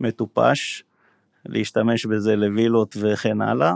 מטופש 0.00 0.84
להשתמש 1.46 2.06
בזה 2.06 2.36
לווילות 2.36 2.96
וכן 3.00 3.40
הלאה, 3.40 3.74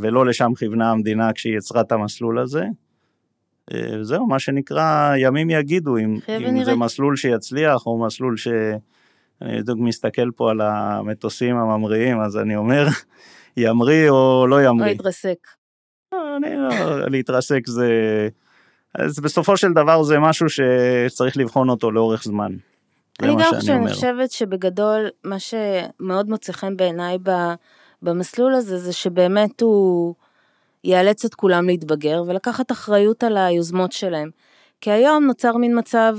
ולא 0.00 0.26
לשם 0.26 0.54
כיוונה 0.58 0.90
המדינה 0.90 1.32
כשהיא 1.32 1.56
יצרה 1.56 1.80
את 1.80 1.92
המסלול 1.92 2.38
הזה. 2.38 2.64
אה, 3.72 4.04
זהו, 4.04 4.26
מה 4.26 4.38
שנקרא, 4.38 5.14
ימים 5.16 5.50
יגידו 5.50 5.96
אם, 5.96 6.18
אם 6.28 6.64
זה 6.64 6.74
מסלול 6.74 7.16
שיצליח 7.16 7.86
או 7.86 7.98
מסלול 7.98 8.36
ש... 8.36 8.48
אני 9.42 9.58
בדיוק 9.62 9.78
מסתכל 9.80 10.30
פה 10.36 10.50
על 10.50 10.60
המטוסים 10.60 11.56
הממריאים, 11.56 12.20
אז 12.20 12.36
אני 12.36 12.56
אומר, 12.56 12.86
ימריא 13.56 14.10
או 14.10 14.46
לא 14.46 14.62
ימריא. 14.62 14.90
או 14.90 14.94
יתרסק. 14.94 15.38
לא, 16.12 16.36
אני 16.36 16.56
לא, 16.56 17.08
להתרסק 17.10 17.66
זה... 17.66 17.88
אז 18.94 19.20
בסופו 19.20 19.56
של 19.56 19.72
דבר 19.72 20.02
זה 20.02 20.18
משהו 20.18 20.46
שצריך 20.48 21.36
לבחון 21.36 21.68
אותו 21.68 21.90
לאורך 21.90 22.24
זמן. 22.24 22.52
אני 23.22 23.32
גם 23.32 23.54
חושבת, 23.54 23.76
אני 23.76 23.88
חושבת 23.88 24.30
שבגדול, 24.30 25.08
מה 25.24 25.36
שמאוד 25.38 26.28
מוצא 26.28 26.52
חן 26.52 26.76
בעיניי 26.76 27.18
במסלול 28.02 28.54
הזה, 28.54 28.78
זה 28.78 28.92
שבאמת 28.92 29.60
הוא 29.60 30.14
יאלץ 30.84 31.24
את 31.24 31.34
כולם 31.34 31.66
להתבגר 31.66 32.22
ולקחת 32.26 32.72
אחריות 32.72 33.24
על 33.24 33.36
היוזמות 33.36 33.92
שלהם. 33.92 34.30
כי 34.80 34.90
היום 34.90 35.24
נוצר 35.24 35.56
מין 35.56 35.78
מצב 35.78 36.18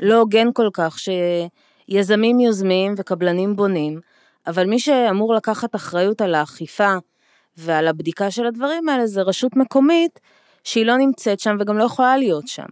לא 0.00 0.14
הוגן 0.14 0.52
כל 0.52 0.68
כך, 0.72 0.96
שיזמים 0.98 2.40
יוזמים 2.40 2.94
וקבלנים 2.96 3.56
בונים, 3.56 4.00
אבל 4.46 4.66
מי 4.66 4.78
שאמור 4.78 5.34
לקחת 5.34 5.74
אחריות 5.74 6.20
על 6.20 6.34
האכיפה 6.34 6.94
ועל 7.56 7.88
הבדיקה 7.88 8.30
של 8.30 8.46
הדברים 8.46 8.88
האלה 8.88 9.06
זה 9.06 9.22
רשות 9.22 9.56
מקומית 9.56 10.20
שהיא 10.64 10.86
לא 10.86 10.96
נמצאת 10.96 11.40
שם 11.40 11.56
וגם 11.60 11.78
לא 11.78 11.84
יכולה 11.84 12.16
להיות 12.16 12.48
שם. 12.48 12.66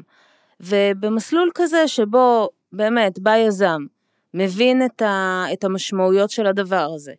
ובמסלול 0.61 1.51
כזה 1.55 1.89
שבו 1.89 2.49
באמת, 2.73 3.19
בא 3.19 3.37
יזם, 3.37 3.83
מבין 4.35 4.85
את, 4.85 5.03
ה, 5.03 5.45
את 5.53 5.65
המשמעויות 5.65 6.31
של 6.31 6.47
הדבר 6.47 6.91
הזה, 6.95 7.13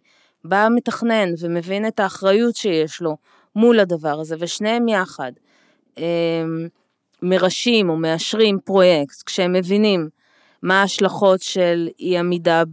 בא 0.44 0.68
מתכנן 0.76 1.30
ומבין 1.40 1.88
את 1.88 2.00
האחריות 2.00 2.56
שיש 2.56 3.02
לו 3.02 3.18
מול 3.56 3.80
הדבר 3.80 4.20
הזה, 4.20 4.36
ושניהם 4.40 4.88
יחד 4.88 5.32
הם, 5.98 6.68
מרשים 7.22 7.90
או 7.90 7.96
מאשרים 7.96 8.60
פרויקט, 8.64 9.24
כשהם 9.26 9.54
מבינים 9.54 10.10
מה 10.64 10.82
ההשלכות 10.82 11.42
של 11.42 11.90
אי 12.00 12.18
עמידה 12.18 12.64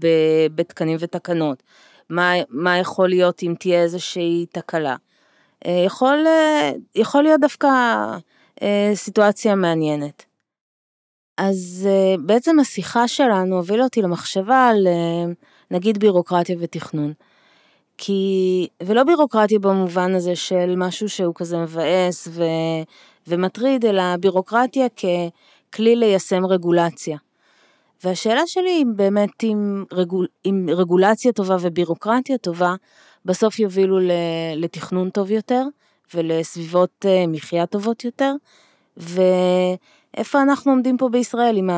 בתקנים 0.55 0.97
ותקנות, 1.01 1.63
מה, 2.11 2.33
מה 2.49 2.79
יכול 2.79 3.09
להיות 3.09 3.43
אם 3.43 3.55
תהיה 3.59 3.83
איזושהי 3.83 4.47
תקלה. 4.53 4.97
אה, 5.67 5.83
יכול, 5.87 6.25
אה, 6.27 6.73
יכול 6.95 7.23
להיות 7.23 7.41
דווקא 7.41 7.69
אה, 8.63 8.91
סיטואציה 8.95 9.55
מעניינת. 9.55 10.25
אז 11.37 11.89
בעצם 12.21 12.61
השיחה 12.61 13.09
שלנו 13.09 13.57
הובילה 13.57 13.85
אותי 13.85 14.03
למחשבה 14.03 14.69
על 14.69 14.87
נגיד 15.71 15.99
בירוקרטיה 15.99 16.57
ותכנון. 16.61 17.13
כי, 17.99 18.69
ולא 18.83 19.05
בירוקרטיה 19.05 19.59
במובן 19.59 20.15
הזה 20.15 20.37
של 20.37 20.75
משהו 20.77 21.09
שהוא 21.09 21.35
כזה 21.35 21.59
מבאס 21.59 22.29
ו, 22.31 22.43
ומטריד, 23.27 23.85
אלא 23.85 24.17
בירוקרטיה 24.21 24.87
ככלי 24.89 25.97
ליישם 25.97 26.47
רגולציה. 26.47 27.19
והשאלה 28.05 28.47
שלי 28.47 28.71
היא 28.71 28.87
באמת 28.97 29.45
אם, 29.45 29.85
רגול, 29.93 30.27
אם 30.47 30.67
רגולציה 30.73 31.33
טובה 31.33 31.57
ובירוקרטיה 31.61 32.39
טובה 32.39 32.75
בסוף 33.25 33.59
יובילו 33.59 33.99
לתכנון 34.57 35.11
טוב 35.11 35.31
יותר 35.31 35.63
ולסביבות 36.15 37.07
אה, 37.07 37.25
מחיה 37.27 37.67
טובות 37.67 38.05
יותר, 38.05 38.33
ו... 38.99 39.21
איפה 40.17 40.43
אנחנו 40.43 40.73
עומדים 40.73 40.97
פה 40.97 41.09
בישראל 41.09 41.57
עם 41.57 41.71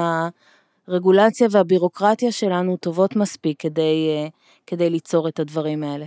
הרגולציה 0.88 1.48
והבירוקרטיה 1.50 2.32
שלנו 2.32 2.76
טובות 2.76 3.16
מספיק 3.16 3.60
כדי, 3.60 4.08
אה, 4.08 4.28
כדי 4.66 4.90
ליצור 4.90 5.28
את 5.28 5.38
הדברים 5.38 5.82
האלה. 5.82 6.06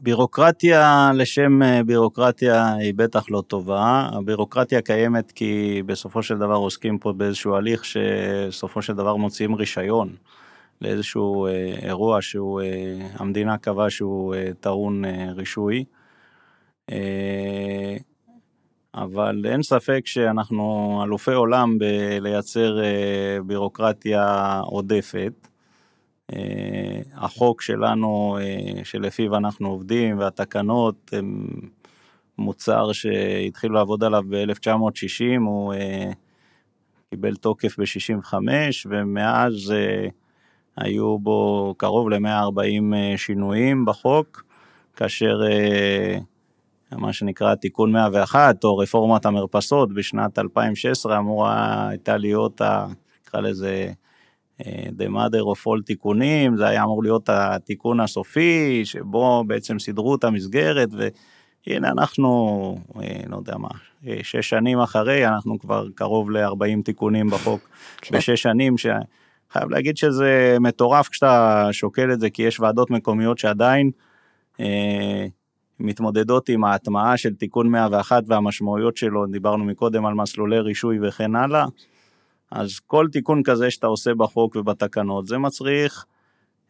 בירוקרטיה 0.00 1.10
לשם 1.14 1.62
אה, 1.62 1.82
בירוקרטיה 1.84 2.74
היא 2.74 2.94
בטח 2.94 3.30
לא 3.30 3.42
טובה, 3.46 4.08
הבירוקרטיה 4.12 4.82
קיימת 4.82 5.32
כי 5.32 5.82
בסופו 5.86 6.22
של 6.22 6.38
דבר 6.38 6.54
עוסקים 6.54 6.98
פה 6.98 7.12
באיזשהו 7.12 7.54
הליך 7.54 7.84
שסופו 7.84 8.82
של 8.82 8.94
דבר 8.94 9.16
מוציאים 9.16 9.54
רישיון 9.54 10.16
לאיזשהו 10.80 11.46
אירוע 11.82 12.22
שהוא, 12.22 12.60
המדינה 13.14 13.58
קבעה 13.58 13.90
שהוא 13.90 14.34
טעון 14.60 15.04
רישוי. 15.36 15.84
אבל 18.94 19.46
אין 19.46 19.62
ספק 19.62 20.02
שאנחנו 20.04 21.00
אלופי 21.04 21.32
עולם 21.32 21.78
בלייצר 21.78 22.78
בירוקרטיה 23.46 24.58
עודפת. 24.64 25.48
החוק 27.14 27.62
שלנו, 27.62 28.38
שלפיו 28.84 29.36
אנחנו 29.36 29.68
עובדים, 29.68 30.18
והתקנות 30.18 31.10
הם 31.12 31.46
מוצר 32.38 32.92
שהתחילו 32.92 33.74
לעבוד 33.74 34.04
עליו 34.04 34.22
ב-1960, 34.28 35.40
הוא 35.40 35.74
קיבל 37.10 37.36
תוקף 37.36 37.78
ב-65, 37.78 38.34
ומאז 38.86 39.74
היו 40.76 41.18
בו 41.18 41.74
קרוב 41.78 42.08
ל-140 42.08 43.16
שינויים 43.16 43.84
בחוק, 43.84 44.44
כאשר 44.96 45.40
מה 46.92 47.12
שנקרא 47.12 47.54
תיקון 47.54 47.92
101, 47.92 48.64
או 48.64 48.76
רפורמת 48.76 49.26
המרפסות 49.26 49.92
בשנת 49.92 50.38
2016, 50.38 51.18
אמורה 51.18 51.88
הייתה 51.88 52.16
להיות, 52.16 52.60
נקרא 53.26 53.40
לזה, 53.40 53.92
the 54.98 55.08
mother 55.08 55.42
of 55.54 55.66
all 55.66 55.82
תיקונים, 55.86 56.56
זה 56.56 56.66
היה 56.66 56.82
אמור 56.82 57.02
להיות 57.02 57.28
התיקון 57.28 58.00
הסופי, 58.00 58.80
שבו 58.84 59.44
בעצם 59.46 59.78
סידרו 59.78 60.14
את 60.14 60.24
המסגרת, 60.24 60.88
והנה 61.66 61.88
אנחנו, 61.88 62.78
לא 63.28 63.36
יודע 63.36 63.56
מה, 63.56 63.68
שש 64.22 64.48
שנים 64.48 64.80
אחרי, 64.80 65.26
אנחנו 65.26 65.58
כבר 65.58 65.86
קרוב 65.94 66.30
ל-40 66.30 66.82
תיקונים 66.84 67.30
בחוק 67.30 67.60
כן. 68.02 68.16
בשש 68.16 68.42
שנים, 68.42 68.74
שחייב 68.78 69.70
להגיד 69.70 69.96
שזה 69.96 70.56
מטורף 70.60 71.08
כשאתה 71.08 71.68
שוקל 71.72 72.12
את 72.12 72.20
זה, 72.20 72.30
כי 72.30 72.42
יש 72.42 72.60
ועדות 72.60 72.90
מקומיות 72.90 73.38
שעדיין 73.38 73.90
אה, 74.60 75.26
מתמודדות 75.80 76.48
עם 76.48 76.64
ההטמעה 76.64 77.16
של 77.16 77.34
תיקון 77.34 77.68
101 77.68 78.22
והמשמעויות 78.26 78.96
שלו, 78.96 79.26
דיברנו 79.26 79.64
מקודם 79.64 80.06
על 80.06 80.14
מסלולי 80.14 80.60
רישוי 80.60 80.98
וכן 81.02 81.36
הלאה, 81.36 81.64
אז 82.50 82.78
כל 82.78 83.06
תיקון 83.12 83.42
כזה 83.42 83.70
שאתה 83.70 83.86
עושה 83.86 84.14
בחוק 84.14 84.56
ובתקנות, 84.56 85.26
זה 85.26 85.38
מצריך, 85.38 86.04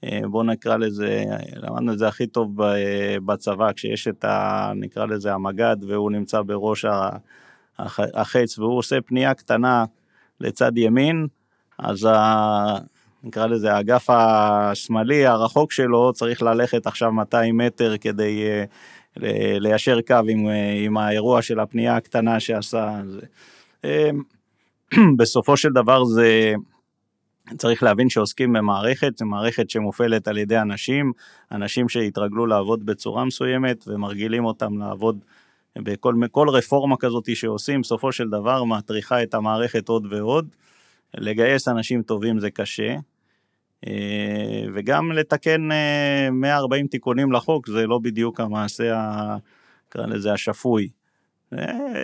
אה, 0.04 0.20
בוא 0.30 0.44
נקרא 0.44 0.76
לזה, 0.76 1.24
למדנו 1.56 1.92
את 1.92 1.98
זה 1.98 2.08
הכי 2.08 2.26
טוב 2.26 2.56
בצבא, 3.24 3.72
כשיש 3.72 4.08
את 4.08 4.24
ה... 4.24 4.72
נקרא 4.76 5.06
לזה 5.06 5.34
המג"ד, 5.34 5.76
והוא 5.88 6.10
נמצא 6.10 6.42
בראש 6.42 6.84
החץ, 8.14 8.58
והוא 8.58 8.78
עושה 8.78 9.00
פנייה 9.00 9.34
קטנה 9.34 9.84
לצד 10.40 10.78
ימין, 10.78 11.26
אז 11.78 12.04
ה... 12.04 12.78
נקרא 13.24 13.46
לזה 13.46 13.74
האגף 13.74 14.10
השמאלי 14.10 15.26
הרחוק 15.26 15.72
שלו 15.72 16.12
צריך 16.12 16.42
ללכת 16.42 16.86
עכשיו 16.86 17.12
200 17.12 17.56
מטר 17.56 17.96
כדי 18.00 18.42
אה, 18.46 18.64
ליישר 19.60 20.00
קו 20.00 20.14
עם, 20.28 20.48
אה, 20.48 20.72
עם 20.84 20.96
האירוע 20.96 21.42
של 21.42 21.60
הפנייה 21.60 21.96
הקטנה 21.96 22.40
שעשה. 22.40 23.00
זה. 23.06 24.10
בסופו 25.18 25.56
של 25.56 25.68
דבר 25.68 26.04
זה, 26.04 26.54
צריך 27.56 27.82
להבין 27.82 28.08
שעוסקים 28.08 28.52
במערכת, 28.52 29.18
זו 29.18 29.26
מערכת 29.26 29.70
שמופעלת 29.70 30.28
על 30.28 30.38
ידי 30.38 30.58
אנשים, 30.58 31.12
אנשים 31.52 31.88
שהתרגלו 31.88 32.46
לעבוד 32.46 32.86
בצורה 32.86 33.24
מסוימת 33.24 33.84
ומרגילים 33.88 34.44
אותם 34.44 34.78
לעבוד 34.78 35.18
בכל 35.78 36.14
כל 36.30 36.48
רפורמה 36.48 36.96
כזאת 36.96 37.36
שעושים, 37.36 37.80
בסופו 37.80 38.12
של 38.12 38.28
דבר 38.28 38.64
מטריחה 38.64 39.22
את 39.22 39.34
המערכת 39.34 39.88
עוד 39.88 40.12
ועוד. 40.12 40.48
לגייס 41.14 41.68
אנשים 41.68 42.02
טובים 42.02 42.40
זה 42.40 42.50
קשה, 42.50 42.96
וגם 44.74 45.12
לתקן 45.12 45.68
140 46.32 46.84
אה, 46.84 46.88
תיקונים 46.88 47.32
לחוק 47.32 47.68
זה 47.68 47.86
לא 47.86 47.98
בדיוק 47.98 48.40
המעשה, 48.40 48.96
נקרא 49.86 50.06
לזה 50.06 50.32
השפוי. 50.32 50.88
אה, 51.52 52.02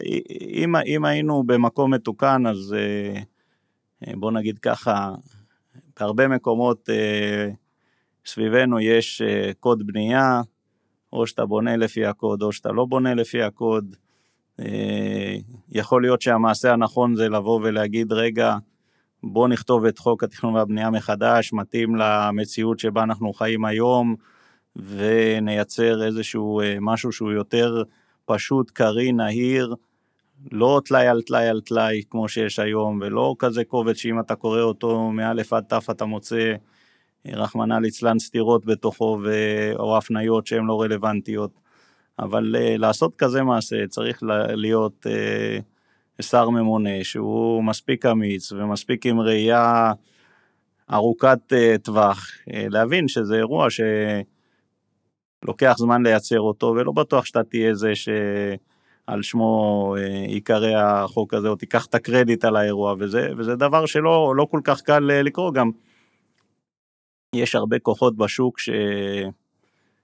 אם, 0.52 0.76
אם 0.76 1.04
היינו 1.04 1.42
במקום 1.46 1.94
מתוקן, 1.94 2.46
אז 2.46 2.74
אה, 2.78 3.20
אה, 4.06 4.12
בוא 4.16 4.32
נגיד 4.32 4.58
ככה, 4.58 5.14
בהרבה 6.00 6.28
מקומות 6.28 6.88
סביבנו 8.26 8.80
יש 8.80 9.22
קוד 9.60 9.86
בנייה, 9.86 10.40
או 11.12 11.26
שאתה 11.26 11.46
בונה 11.46 11.76
לפי 11.76 12.06
הקוד, 12.06 12.42
או 12.42 12.52
שאתה 12.52 12.72
לא 12.72 12.84
בונה 12.84 13.14
לפי 13.14 13.42
הקוד. 13.42 13.96
יכול 15.68 16.02
להיות 16.02 16.22
שהמעשה 16.22 16.72
הנכון 16.72 17.16
זה 17.16 17.28
לבוא 17.28 17.60
ולהגיד, 17.62 18.12
רגע, 18.12 18.56
בוא 19.26 19.48
נכתוב 19.48 19.84
את 19.84 19.98
חוק 19.98 20.24
התכנון 20.24 20.54
והבנייה 20.54 20.90
מחדש, 20.90 21.52
מתאים 21.52 21.96
למציאות 21.96 22.78
שבה 22.78 23.02
אנחנו 23.02 23.32
חיים 23.32 23.64
היום, 23.64 24.14
ונייצר 24.76 26.06
איזשהו 26.06 26.60
משהו 26.80 27.12
שהוא 27.12 27.32
יותר 27.32 27.82
פשוט, 28.24 28.70
קריא, 28.70 29.12
נהיר, 29.12 29.74
לא 30.52 30.80
טלאי 30.84 31.06
על 31.06 31.22
טלאי 31.22 31.48
על 31.48 31.60
טלאי 31.60 32.02
כמו 32.10 32.28
שיש 32.28 32.58
היום, 32.58 32.98
ולא 33.02 33.34
כזה 33.38 33.64
קובץ 33.64 33.96
שאם 33.96 34.20
אתה 34.20 34.34
קורא 34.34 34.60
אותו 34.60 35.10
מאלף 35.10 35.52
עד 35.52 35.64
תף 35.68 35.86
אתה 35.90 36.04
מוצא, 36.04 36.54
רחמנא 37.26 37.74
ליצלן, 37.74 38.18
סתירות 38.18 38.66
בתוכו, 38.66 39.18
ו... 39.24 39.32
או 39.78 39.98
הפניות 39.98 40.46
שהן 40.46 40.66
לא 40.66 40.82
רלוונטיות. 40.82 41.50
אבל 42.18 42.56
uh, 42.56 42.78
לעשות 42.78 43.16
כזה 43.16 43.42
מעשה 43.42 43.86
צריך 43.88 44.18
להיות 44.48 45.06
שר 46.20 46.50
ממונה 46.50 47.04
שהוא 47.04 47.64
מספיק 47.64 48.06
אמיץ 48.06 48.52
ומספיק 48.52 49.06
עם 49.06 49.20
ראייה 49.20 49.92
ארוכת 50.92 51.38
uh, 51.52 51.78
טווח, 51.78 52.30
uh, 52.40 52.52
להבין 52.68 53.08
שזה 53.08 53.34
אירוע 53.34 53.70
ש... 53.70 53.80
לוקח 55.44 55.74
זמן 55.78 56.02
לייצר 56.02 56.40
אותו, 56.40 56.66
ולא 56.66 56.92
בטוח 56.92 57.24
שאתה 57.24 57.42
תהיה 57.42 57.74
זה 57.74 57.92
שעל 57.94 59.22
שמו 59.22 59.94
אה, 59.98 60.02
ייקרא 60.28 60.76
החוק 60.76 61.34
הזה, 61.34 61.48
או 61.48 61.56
תיקח 61.56 61.86
את 61.86 61.94
הקרדיט 61.94 62.44
על 62.44 62.56
האירוע, 62.56 62.94
וזה, 62.98 63.28
וזה 63.36 63.56
דבר 63.56 63.86
שלא 63.86 64.32
לא 64.36 64.46
כל 64.50 64.60
כך 64.64 64.80
קל 64.80 65.10
אה, 65.10 65.22
לקרוא, 65.22 65.52
גם 65.52 65.70
יש 67.34 67.54
הרבה 67.54 67.78
כוחות 67.78 68.16
בשוק 68.16 68.58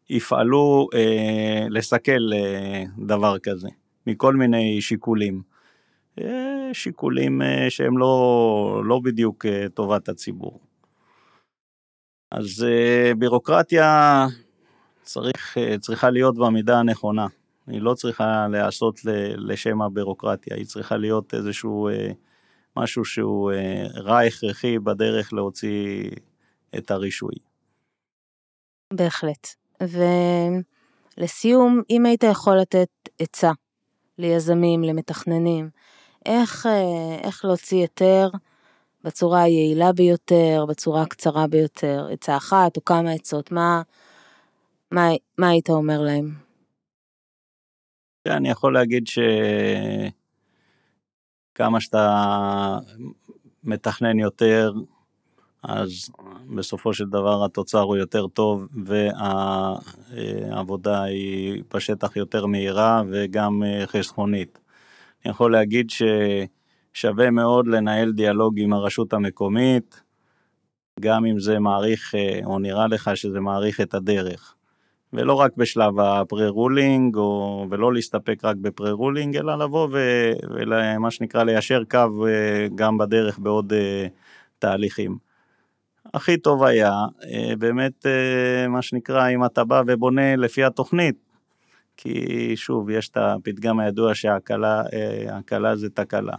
שיפעלו 0.08 0.88
אה, 0.94 1.66
לסכל 1.70 2.32
אה, 2.32 2.84
דבר 2.98 3.38
כזה, 3.38 3.68
מכל 4.06 4.34
מיני 4.34 4.80
שיקולים. 4.80 5.49
אה, 6.18 6.70
שיקולים 6.72 7.42
אה, 7.42 7.70
שהם 7.70 7.98
לא, 7.98 8.82
לא 8.84 9.00
בדיוק 9.04 9.46
אה, 9.46 9.66
טובת 9.74 10.08
הציבור. 10.08 10.60
אז 12.30 12.66
בירוקרטיה 13.18 14.26
צריך, 15.02 15.56
צריכה 15.80 16.10
להיות 16.10 16.38
במידה 16.38 16.78
הנכונה. 16.78 17.26
היא 17.66 17.80
לא 17.80 17.94
צריכה 17.94 18.46
להיעשות 18.50 19.00
לשם 19.36 19.82
הבירוקרטיה, 19.82 20.56
היא 20.56 20.66
צריכה 20.66 20.96
להיות 20.96 21.34
איזשהו 21.34 21.88
משהו 22.76 23.04
שהוא 23.04 23.52
רע 23.96 24.20
הכרחי 24.20 24.78
בדרך 24.78 25.32
להוציא 25.32 26.10
את 26.78 26.90
הרישוי. 26.90 27.34
בהחלט. 28.92 29.48
ולסיום, 31.18 31.82
אם 31.90 32.06
היית 32.06 32.22
יכול 32.22 32.56
לתת 32.60 32.88
עצה 33.18 33.52
ליזמים, 34.18 34.82
למתכננים, 34.84 35.70
איך, 36.26 36.66
איך 37.22 37.44
להוציא 37.44 37.80
היתר 37.80 38.28
בצורה 39.04 39.42
היעילה 39.42 39.92
ביותר, 39.92 40.64
בצורה 40.68 41.02
הקצרה 41.02 41.46
ביותר, 41.46 42.08
עצה 42.12 42.36
אחת 42.36 42.76
או 42.76 42.84
כמה 42.84 43.12
עצות, 43.12 43.52
מה, 43.52 43.82
מה, 44.90 45.08
מה 45.38 45.48
היית 45.48 45.70
אומר 45.70 46.00
להם? 46.00 46.34
אני 48.26 48.50
יכול 48.50 48.74
להגיד 48.74 49.04
שכמה 51.52 51.80
שאתה 51.80 52.78
מתכנן 53.64 54.18
יותר, 54.18 54.72
אז 55.62 56.10
בסופו 56.56 56.94
של 56.94 57.04
דבר 57.04 57.44
התוצר 57.44 57.80
הוא 57.80 57.96
יותר 57.96 58.26
טוב 58.26 58.68
והעבודה 60.44 61.02
היא 61.02 61.62
בשטח 61.74 62.16
יותר 62.16 62.46
מהירה 62.46 63.02
וגם 63.10 63.62
חסכונית. 63.86 64.59
אני 65.24 65.30
יכול 65.30 65.52
להגיד 65.52 65.90
ששווה 65.90 67.30
מאוד 67.30 67.66
לנהל 67.66 68.12
דיאלוג 68.12 68.54
עם 68.60 68.72
הרשות 68.72 69.12
המקומית, 69.12 70.02
גם 71.00 71.26
אם 71.26 71.38
זה 71.38 71.58
מעריך, 71.58 72.14
או 72.44 72.58
נראה 72.58 72.86
לך 72.86 73.10
שזה 73.14 73.40
מעריך 73.40 73.80
את 73.80 73.94
הדרך. 73.94 74.54
ולא 75.12 75.34
רק 75.34 75.56
בשלב 75.56 76.00
הפרה-רולינג, 76.00 77.16
ולא 77.70 77.92
להסתפק 77.92 78.44
רק 78.44 78.56
בפרה-רולינג, 78.56 79.36
אלא 79.36 79.58
לבוא 79.58 79.88
ומה 79.92 81.10
שנקרא 81.10 81.44
ליישר 81.44 81.82
קו 81.90 82.26
אה, 82.26 82.66
גם 82.74 82.98
בדרך 82.98 83.38
בעוד 83.38 83.72
אה, 83.72 84.06
תהליכים. 84.58 85.18
הכי 86.14 86.36
טוב 86.36 86.64
היה 86.64 86.92
אה, 87.24 87.52
באמת 87.58 88.06
מה 88.68 88.82
שנקרא 88.82 89.28
אם 89.28 89.44
אתה 89.44 89.64
בא 89.64 89.82
ובונה 89.86 90.36
לפי 90.36 90.64
התוכנית, 90.64 91.29
כי 92.02 92.52
שוב 92.56 92.90
יש 92.90 93.08
את 93.08 93.16
הפתגם 93.16 93.80
הידוע 93.80 94.14
שהקלה 94.14 95.76
זה 95.76 95.90
תקלה. 95.90 96.36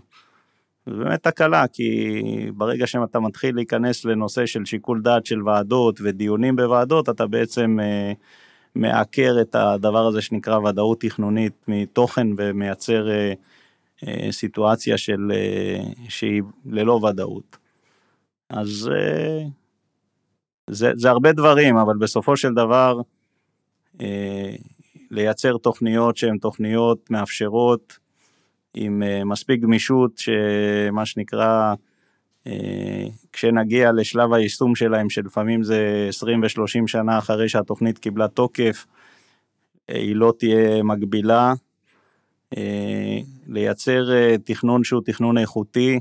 זה 0.85 0.95
באמת 0.95 1.23
תקלה, 1.23 1.67
כי 1.67 2.21
ברגע 2.55 2.87
שאתה 2.87 3.19
מתחיל 3.19 3.55
להיכנס 3.55 4.05
לנושא 4.05 4.45
של 4.45 4.65
שיקול 4.65 5.01
דעת 5.01 5.25
של 5.25 5.47
ועדות 5.47 5.99
ודיונים 6.03 6.55
בוועדות, 6.55 7.09
אתה 7.09 7.27
בעצם 7.27 7.77
אה, 7.81 8.13
מעקר 8.75 9.35
את 9.41 9.55
הדבר 9.55 10.07
הזה 10.07 10.21
שנקרא 10.21 10.57
ודאות 10.59 11.01
תכנונית 11.01 11.53
מתוכן 11.67 12.27
ומייצר 12.37 13.09
אה, 13.09 13.33
אה, 14.07 14.31
סיטואציה 14.31 14.97
של, 14.97 15.31
אה, 15.33 15.83
שהיא 16.09 16.41
ללא 16.65 16.93
ודאות. 16.93 17.57
אז 18.49 18.89
אה, 18.93 19.43
זה, 20.69 20.91
זה 20.95 21.09
הרבה 21.09 21.31
דברים, 21.31 21.77
אבל 21.77 21.97
בסופו 21.97 22.37
של 22.37 22.53
דבר, 22.53 23.01
אה, 24.01 24.55
לייצר 25.11 25.57
תוכניות 25.57 26.17
שהן 26.17 26.37
תוכניות 26.37 27.11
מאפשרות 27.11 27.97
עם 28.73 29.03
אה, 29.03 29.23
מספיק 29.23 29.61
גמישות, 29.61 30.17
שמה 30.17 31.05
שנקרא, 31.05 31.73
אה, 32.47 33.05
כשנגיע 33.33 33.91
לשלב 33.91 34.33
היישום 34.33 34.75
שלהם, 34.75 35.09
שלפעמים 35.09 35.63
זה 35.63 36.05
20 36.09 36.41
ו-30 36.43 36.87
שנה 36.87 37.17
אחרי 37.17 37.49
שהתוכנית 37.49 37.97
קיבלה 37.97 38.27
תוקף, 38.27 38.85
אה, 39.89 39.97
היא 39.97 40.15
לא 40.15 40.33
תהיה 40.39 40.83
מגבילה. 40.83 41.53
לייצר 43.47 44.03
תכנון 44.43 44.83
שהוא 44.83 45.01
תכנון 45.05 45.37
איכותי, 45.37 45.99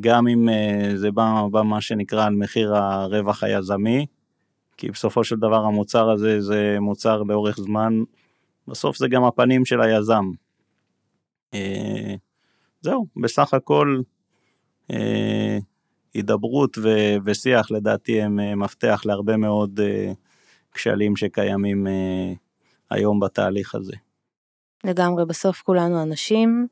גם 0.00 0.28
אם 0.28 0.48
זה 0.94 1.10
בא, 1.10 1.42
בא 1.50 1.62
מה 1.62 1.80
שנקרא 1.80 2.26
על 2.26 2.34
מחיר 2.34 2.74
הרווח 2.74 3.42
היזמי, 3.42 4.06
כי 4.76 4.90
בסופו 4.90 5.24
של 5.24 5.36
דבר 5.36 5.64
המוצר 5.64 6.10
הזה 6.10 6.40
זה 6.40 6.76
מוצר 6.80 7.22
לאורך 7.22 7.56
זמן, 7.60 8.02
בסוף 8.68 8.96
זה 8.98 9.08
גם 9.08 9.24
הפנים 9.24 9.64
של 9.64 9.80
היזם. 9.80 10.24
אה, 11.54 12.14
זהו, 12.80 13.06
בסך 13.22 13.54
הכל 13.54 14.00
אה, 14.90 15.58
הידברות 16.14 16.78
ושיח 17.24 17.70
לדעתי 17.70 18.22
הם 18.22 18.40
אה, 18.40 18.54
מפתח 18.54 19.02
להרבה 19.04 19.36
מאוד 19.36 19.80
כשלים 20.72 21.16
שקיימים 21.16 21.86
היום 22.90 23.20
בתהליך 23.20 23.74
הזה. 23.74 23.92
לגמרי, 24.84 25.26
בסוף 25.26 25.62
כולנו 25.62 26.02
אנשים, 26.02 26.66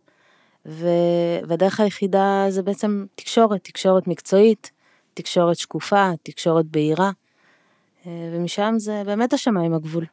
ו- 0.67 1.39
והדרך 1.49 1.81
היחידה 1.81 2.47
זה 2.49 2.63
בעצם 2.63 3.07
תקשורת, 3.15 3.65
תקשורת 3.65 4.07
מקצועית, 4.07 4.71
תקשורת 5.15 5.57
שקופה, 5.57 6.11
תקשורת 6.23 6.67
בהירה, 6.67 7.11
ומשם 8.07 8.75
זה 8.77 9.03
באמת 9.07 9.33
השמיים 9.33 9.75
הגבול. 9.75 10.05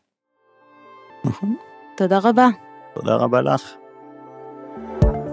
נכון. 1.26 1.56
תודה 1.98 2.20
רבה. 2.24 2.48
תודה 2.94 3.16
רבה 3.16 3.42
לך. 3.42 3.74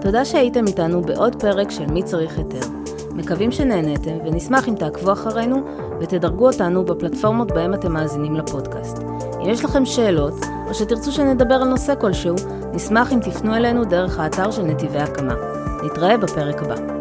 תודה 0.00 0.24
שהייתם 0.24 0.66
איתנו 0.66 1.02
בעוד 1.02 1.40
פרק 1.40 1.70
של 1.70 1.86
מי 1.86 2.02
צריך 2.02 2.38
היתר. 2.38 2.66
מקווים 3.14 3.52
שנהניתם 3.52 4.18
ונשמח 4.26 4.68
אם 4.68 4.74
תעקבו 4.74 5.12
אחרינו 5.12 5.56
ותדרגו 6.00 6.46
אותנו 6.46 6.84
בפלטפורמות 6.84 7.52
בהם 7.52 7.74
אתם 7.74 7.92
מאזינים 7.92 8.34
לפודקאסט. 8.34 8.98
אם 9.42 9.50
יש 9.50 9.64
לכם 9.64 9.84
שאלות 9.84 10.34
או 10.68 10.74
שתרצו 10.74 11.12
שנדבר 11.12 11.54
על 11.54 11.68
נושא 11.68 11.94
כלשהו, 12.00 12.34
נשמח 12.72 13.12
אם 13.12 13.20
תפנו 13.20 13.56
אלינו 13.56 13.84
דרך 13.84 14.18
האתר 14.18 14.50
של 14.50 14.62
נתיבי 14.62 14.98
הקמה. 14.98 15.34
נתראה 15.84 16.16
בפרק 16.16 16.62
הבא. 16.62 16.95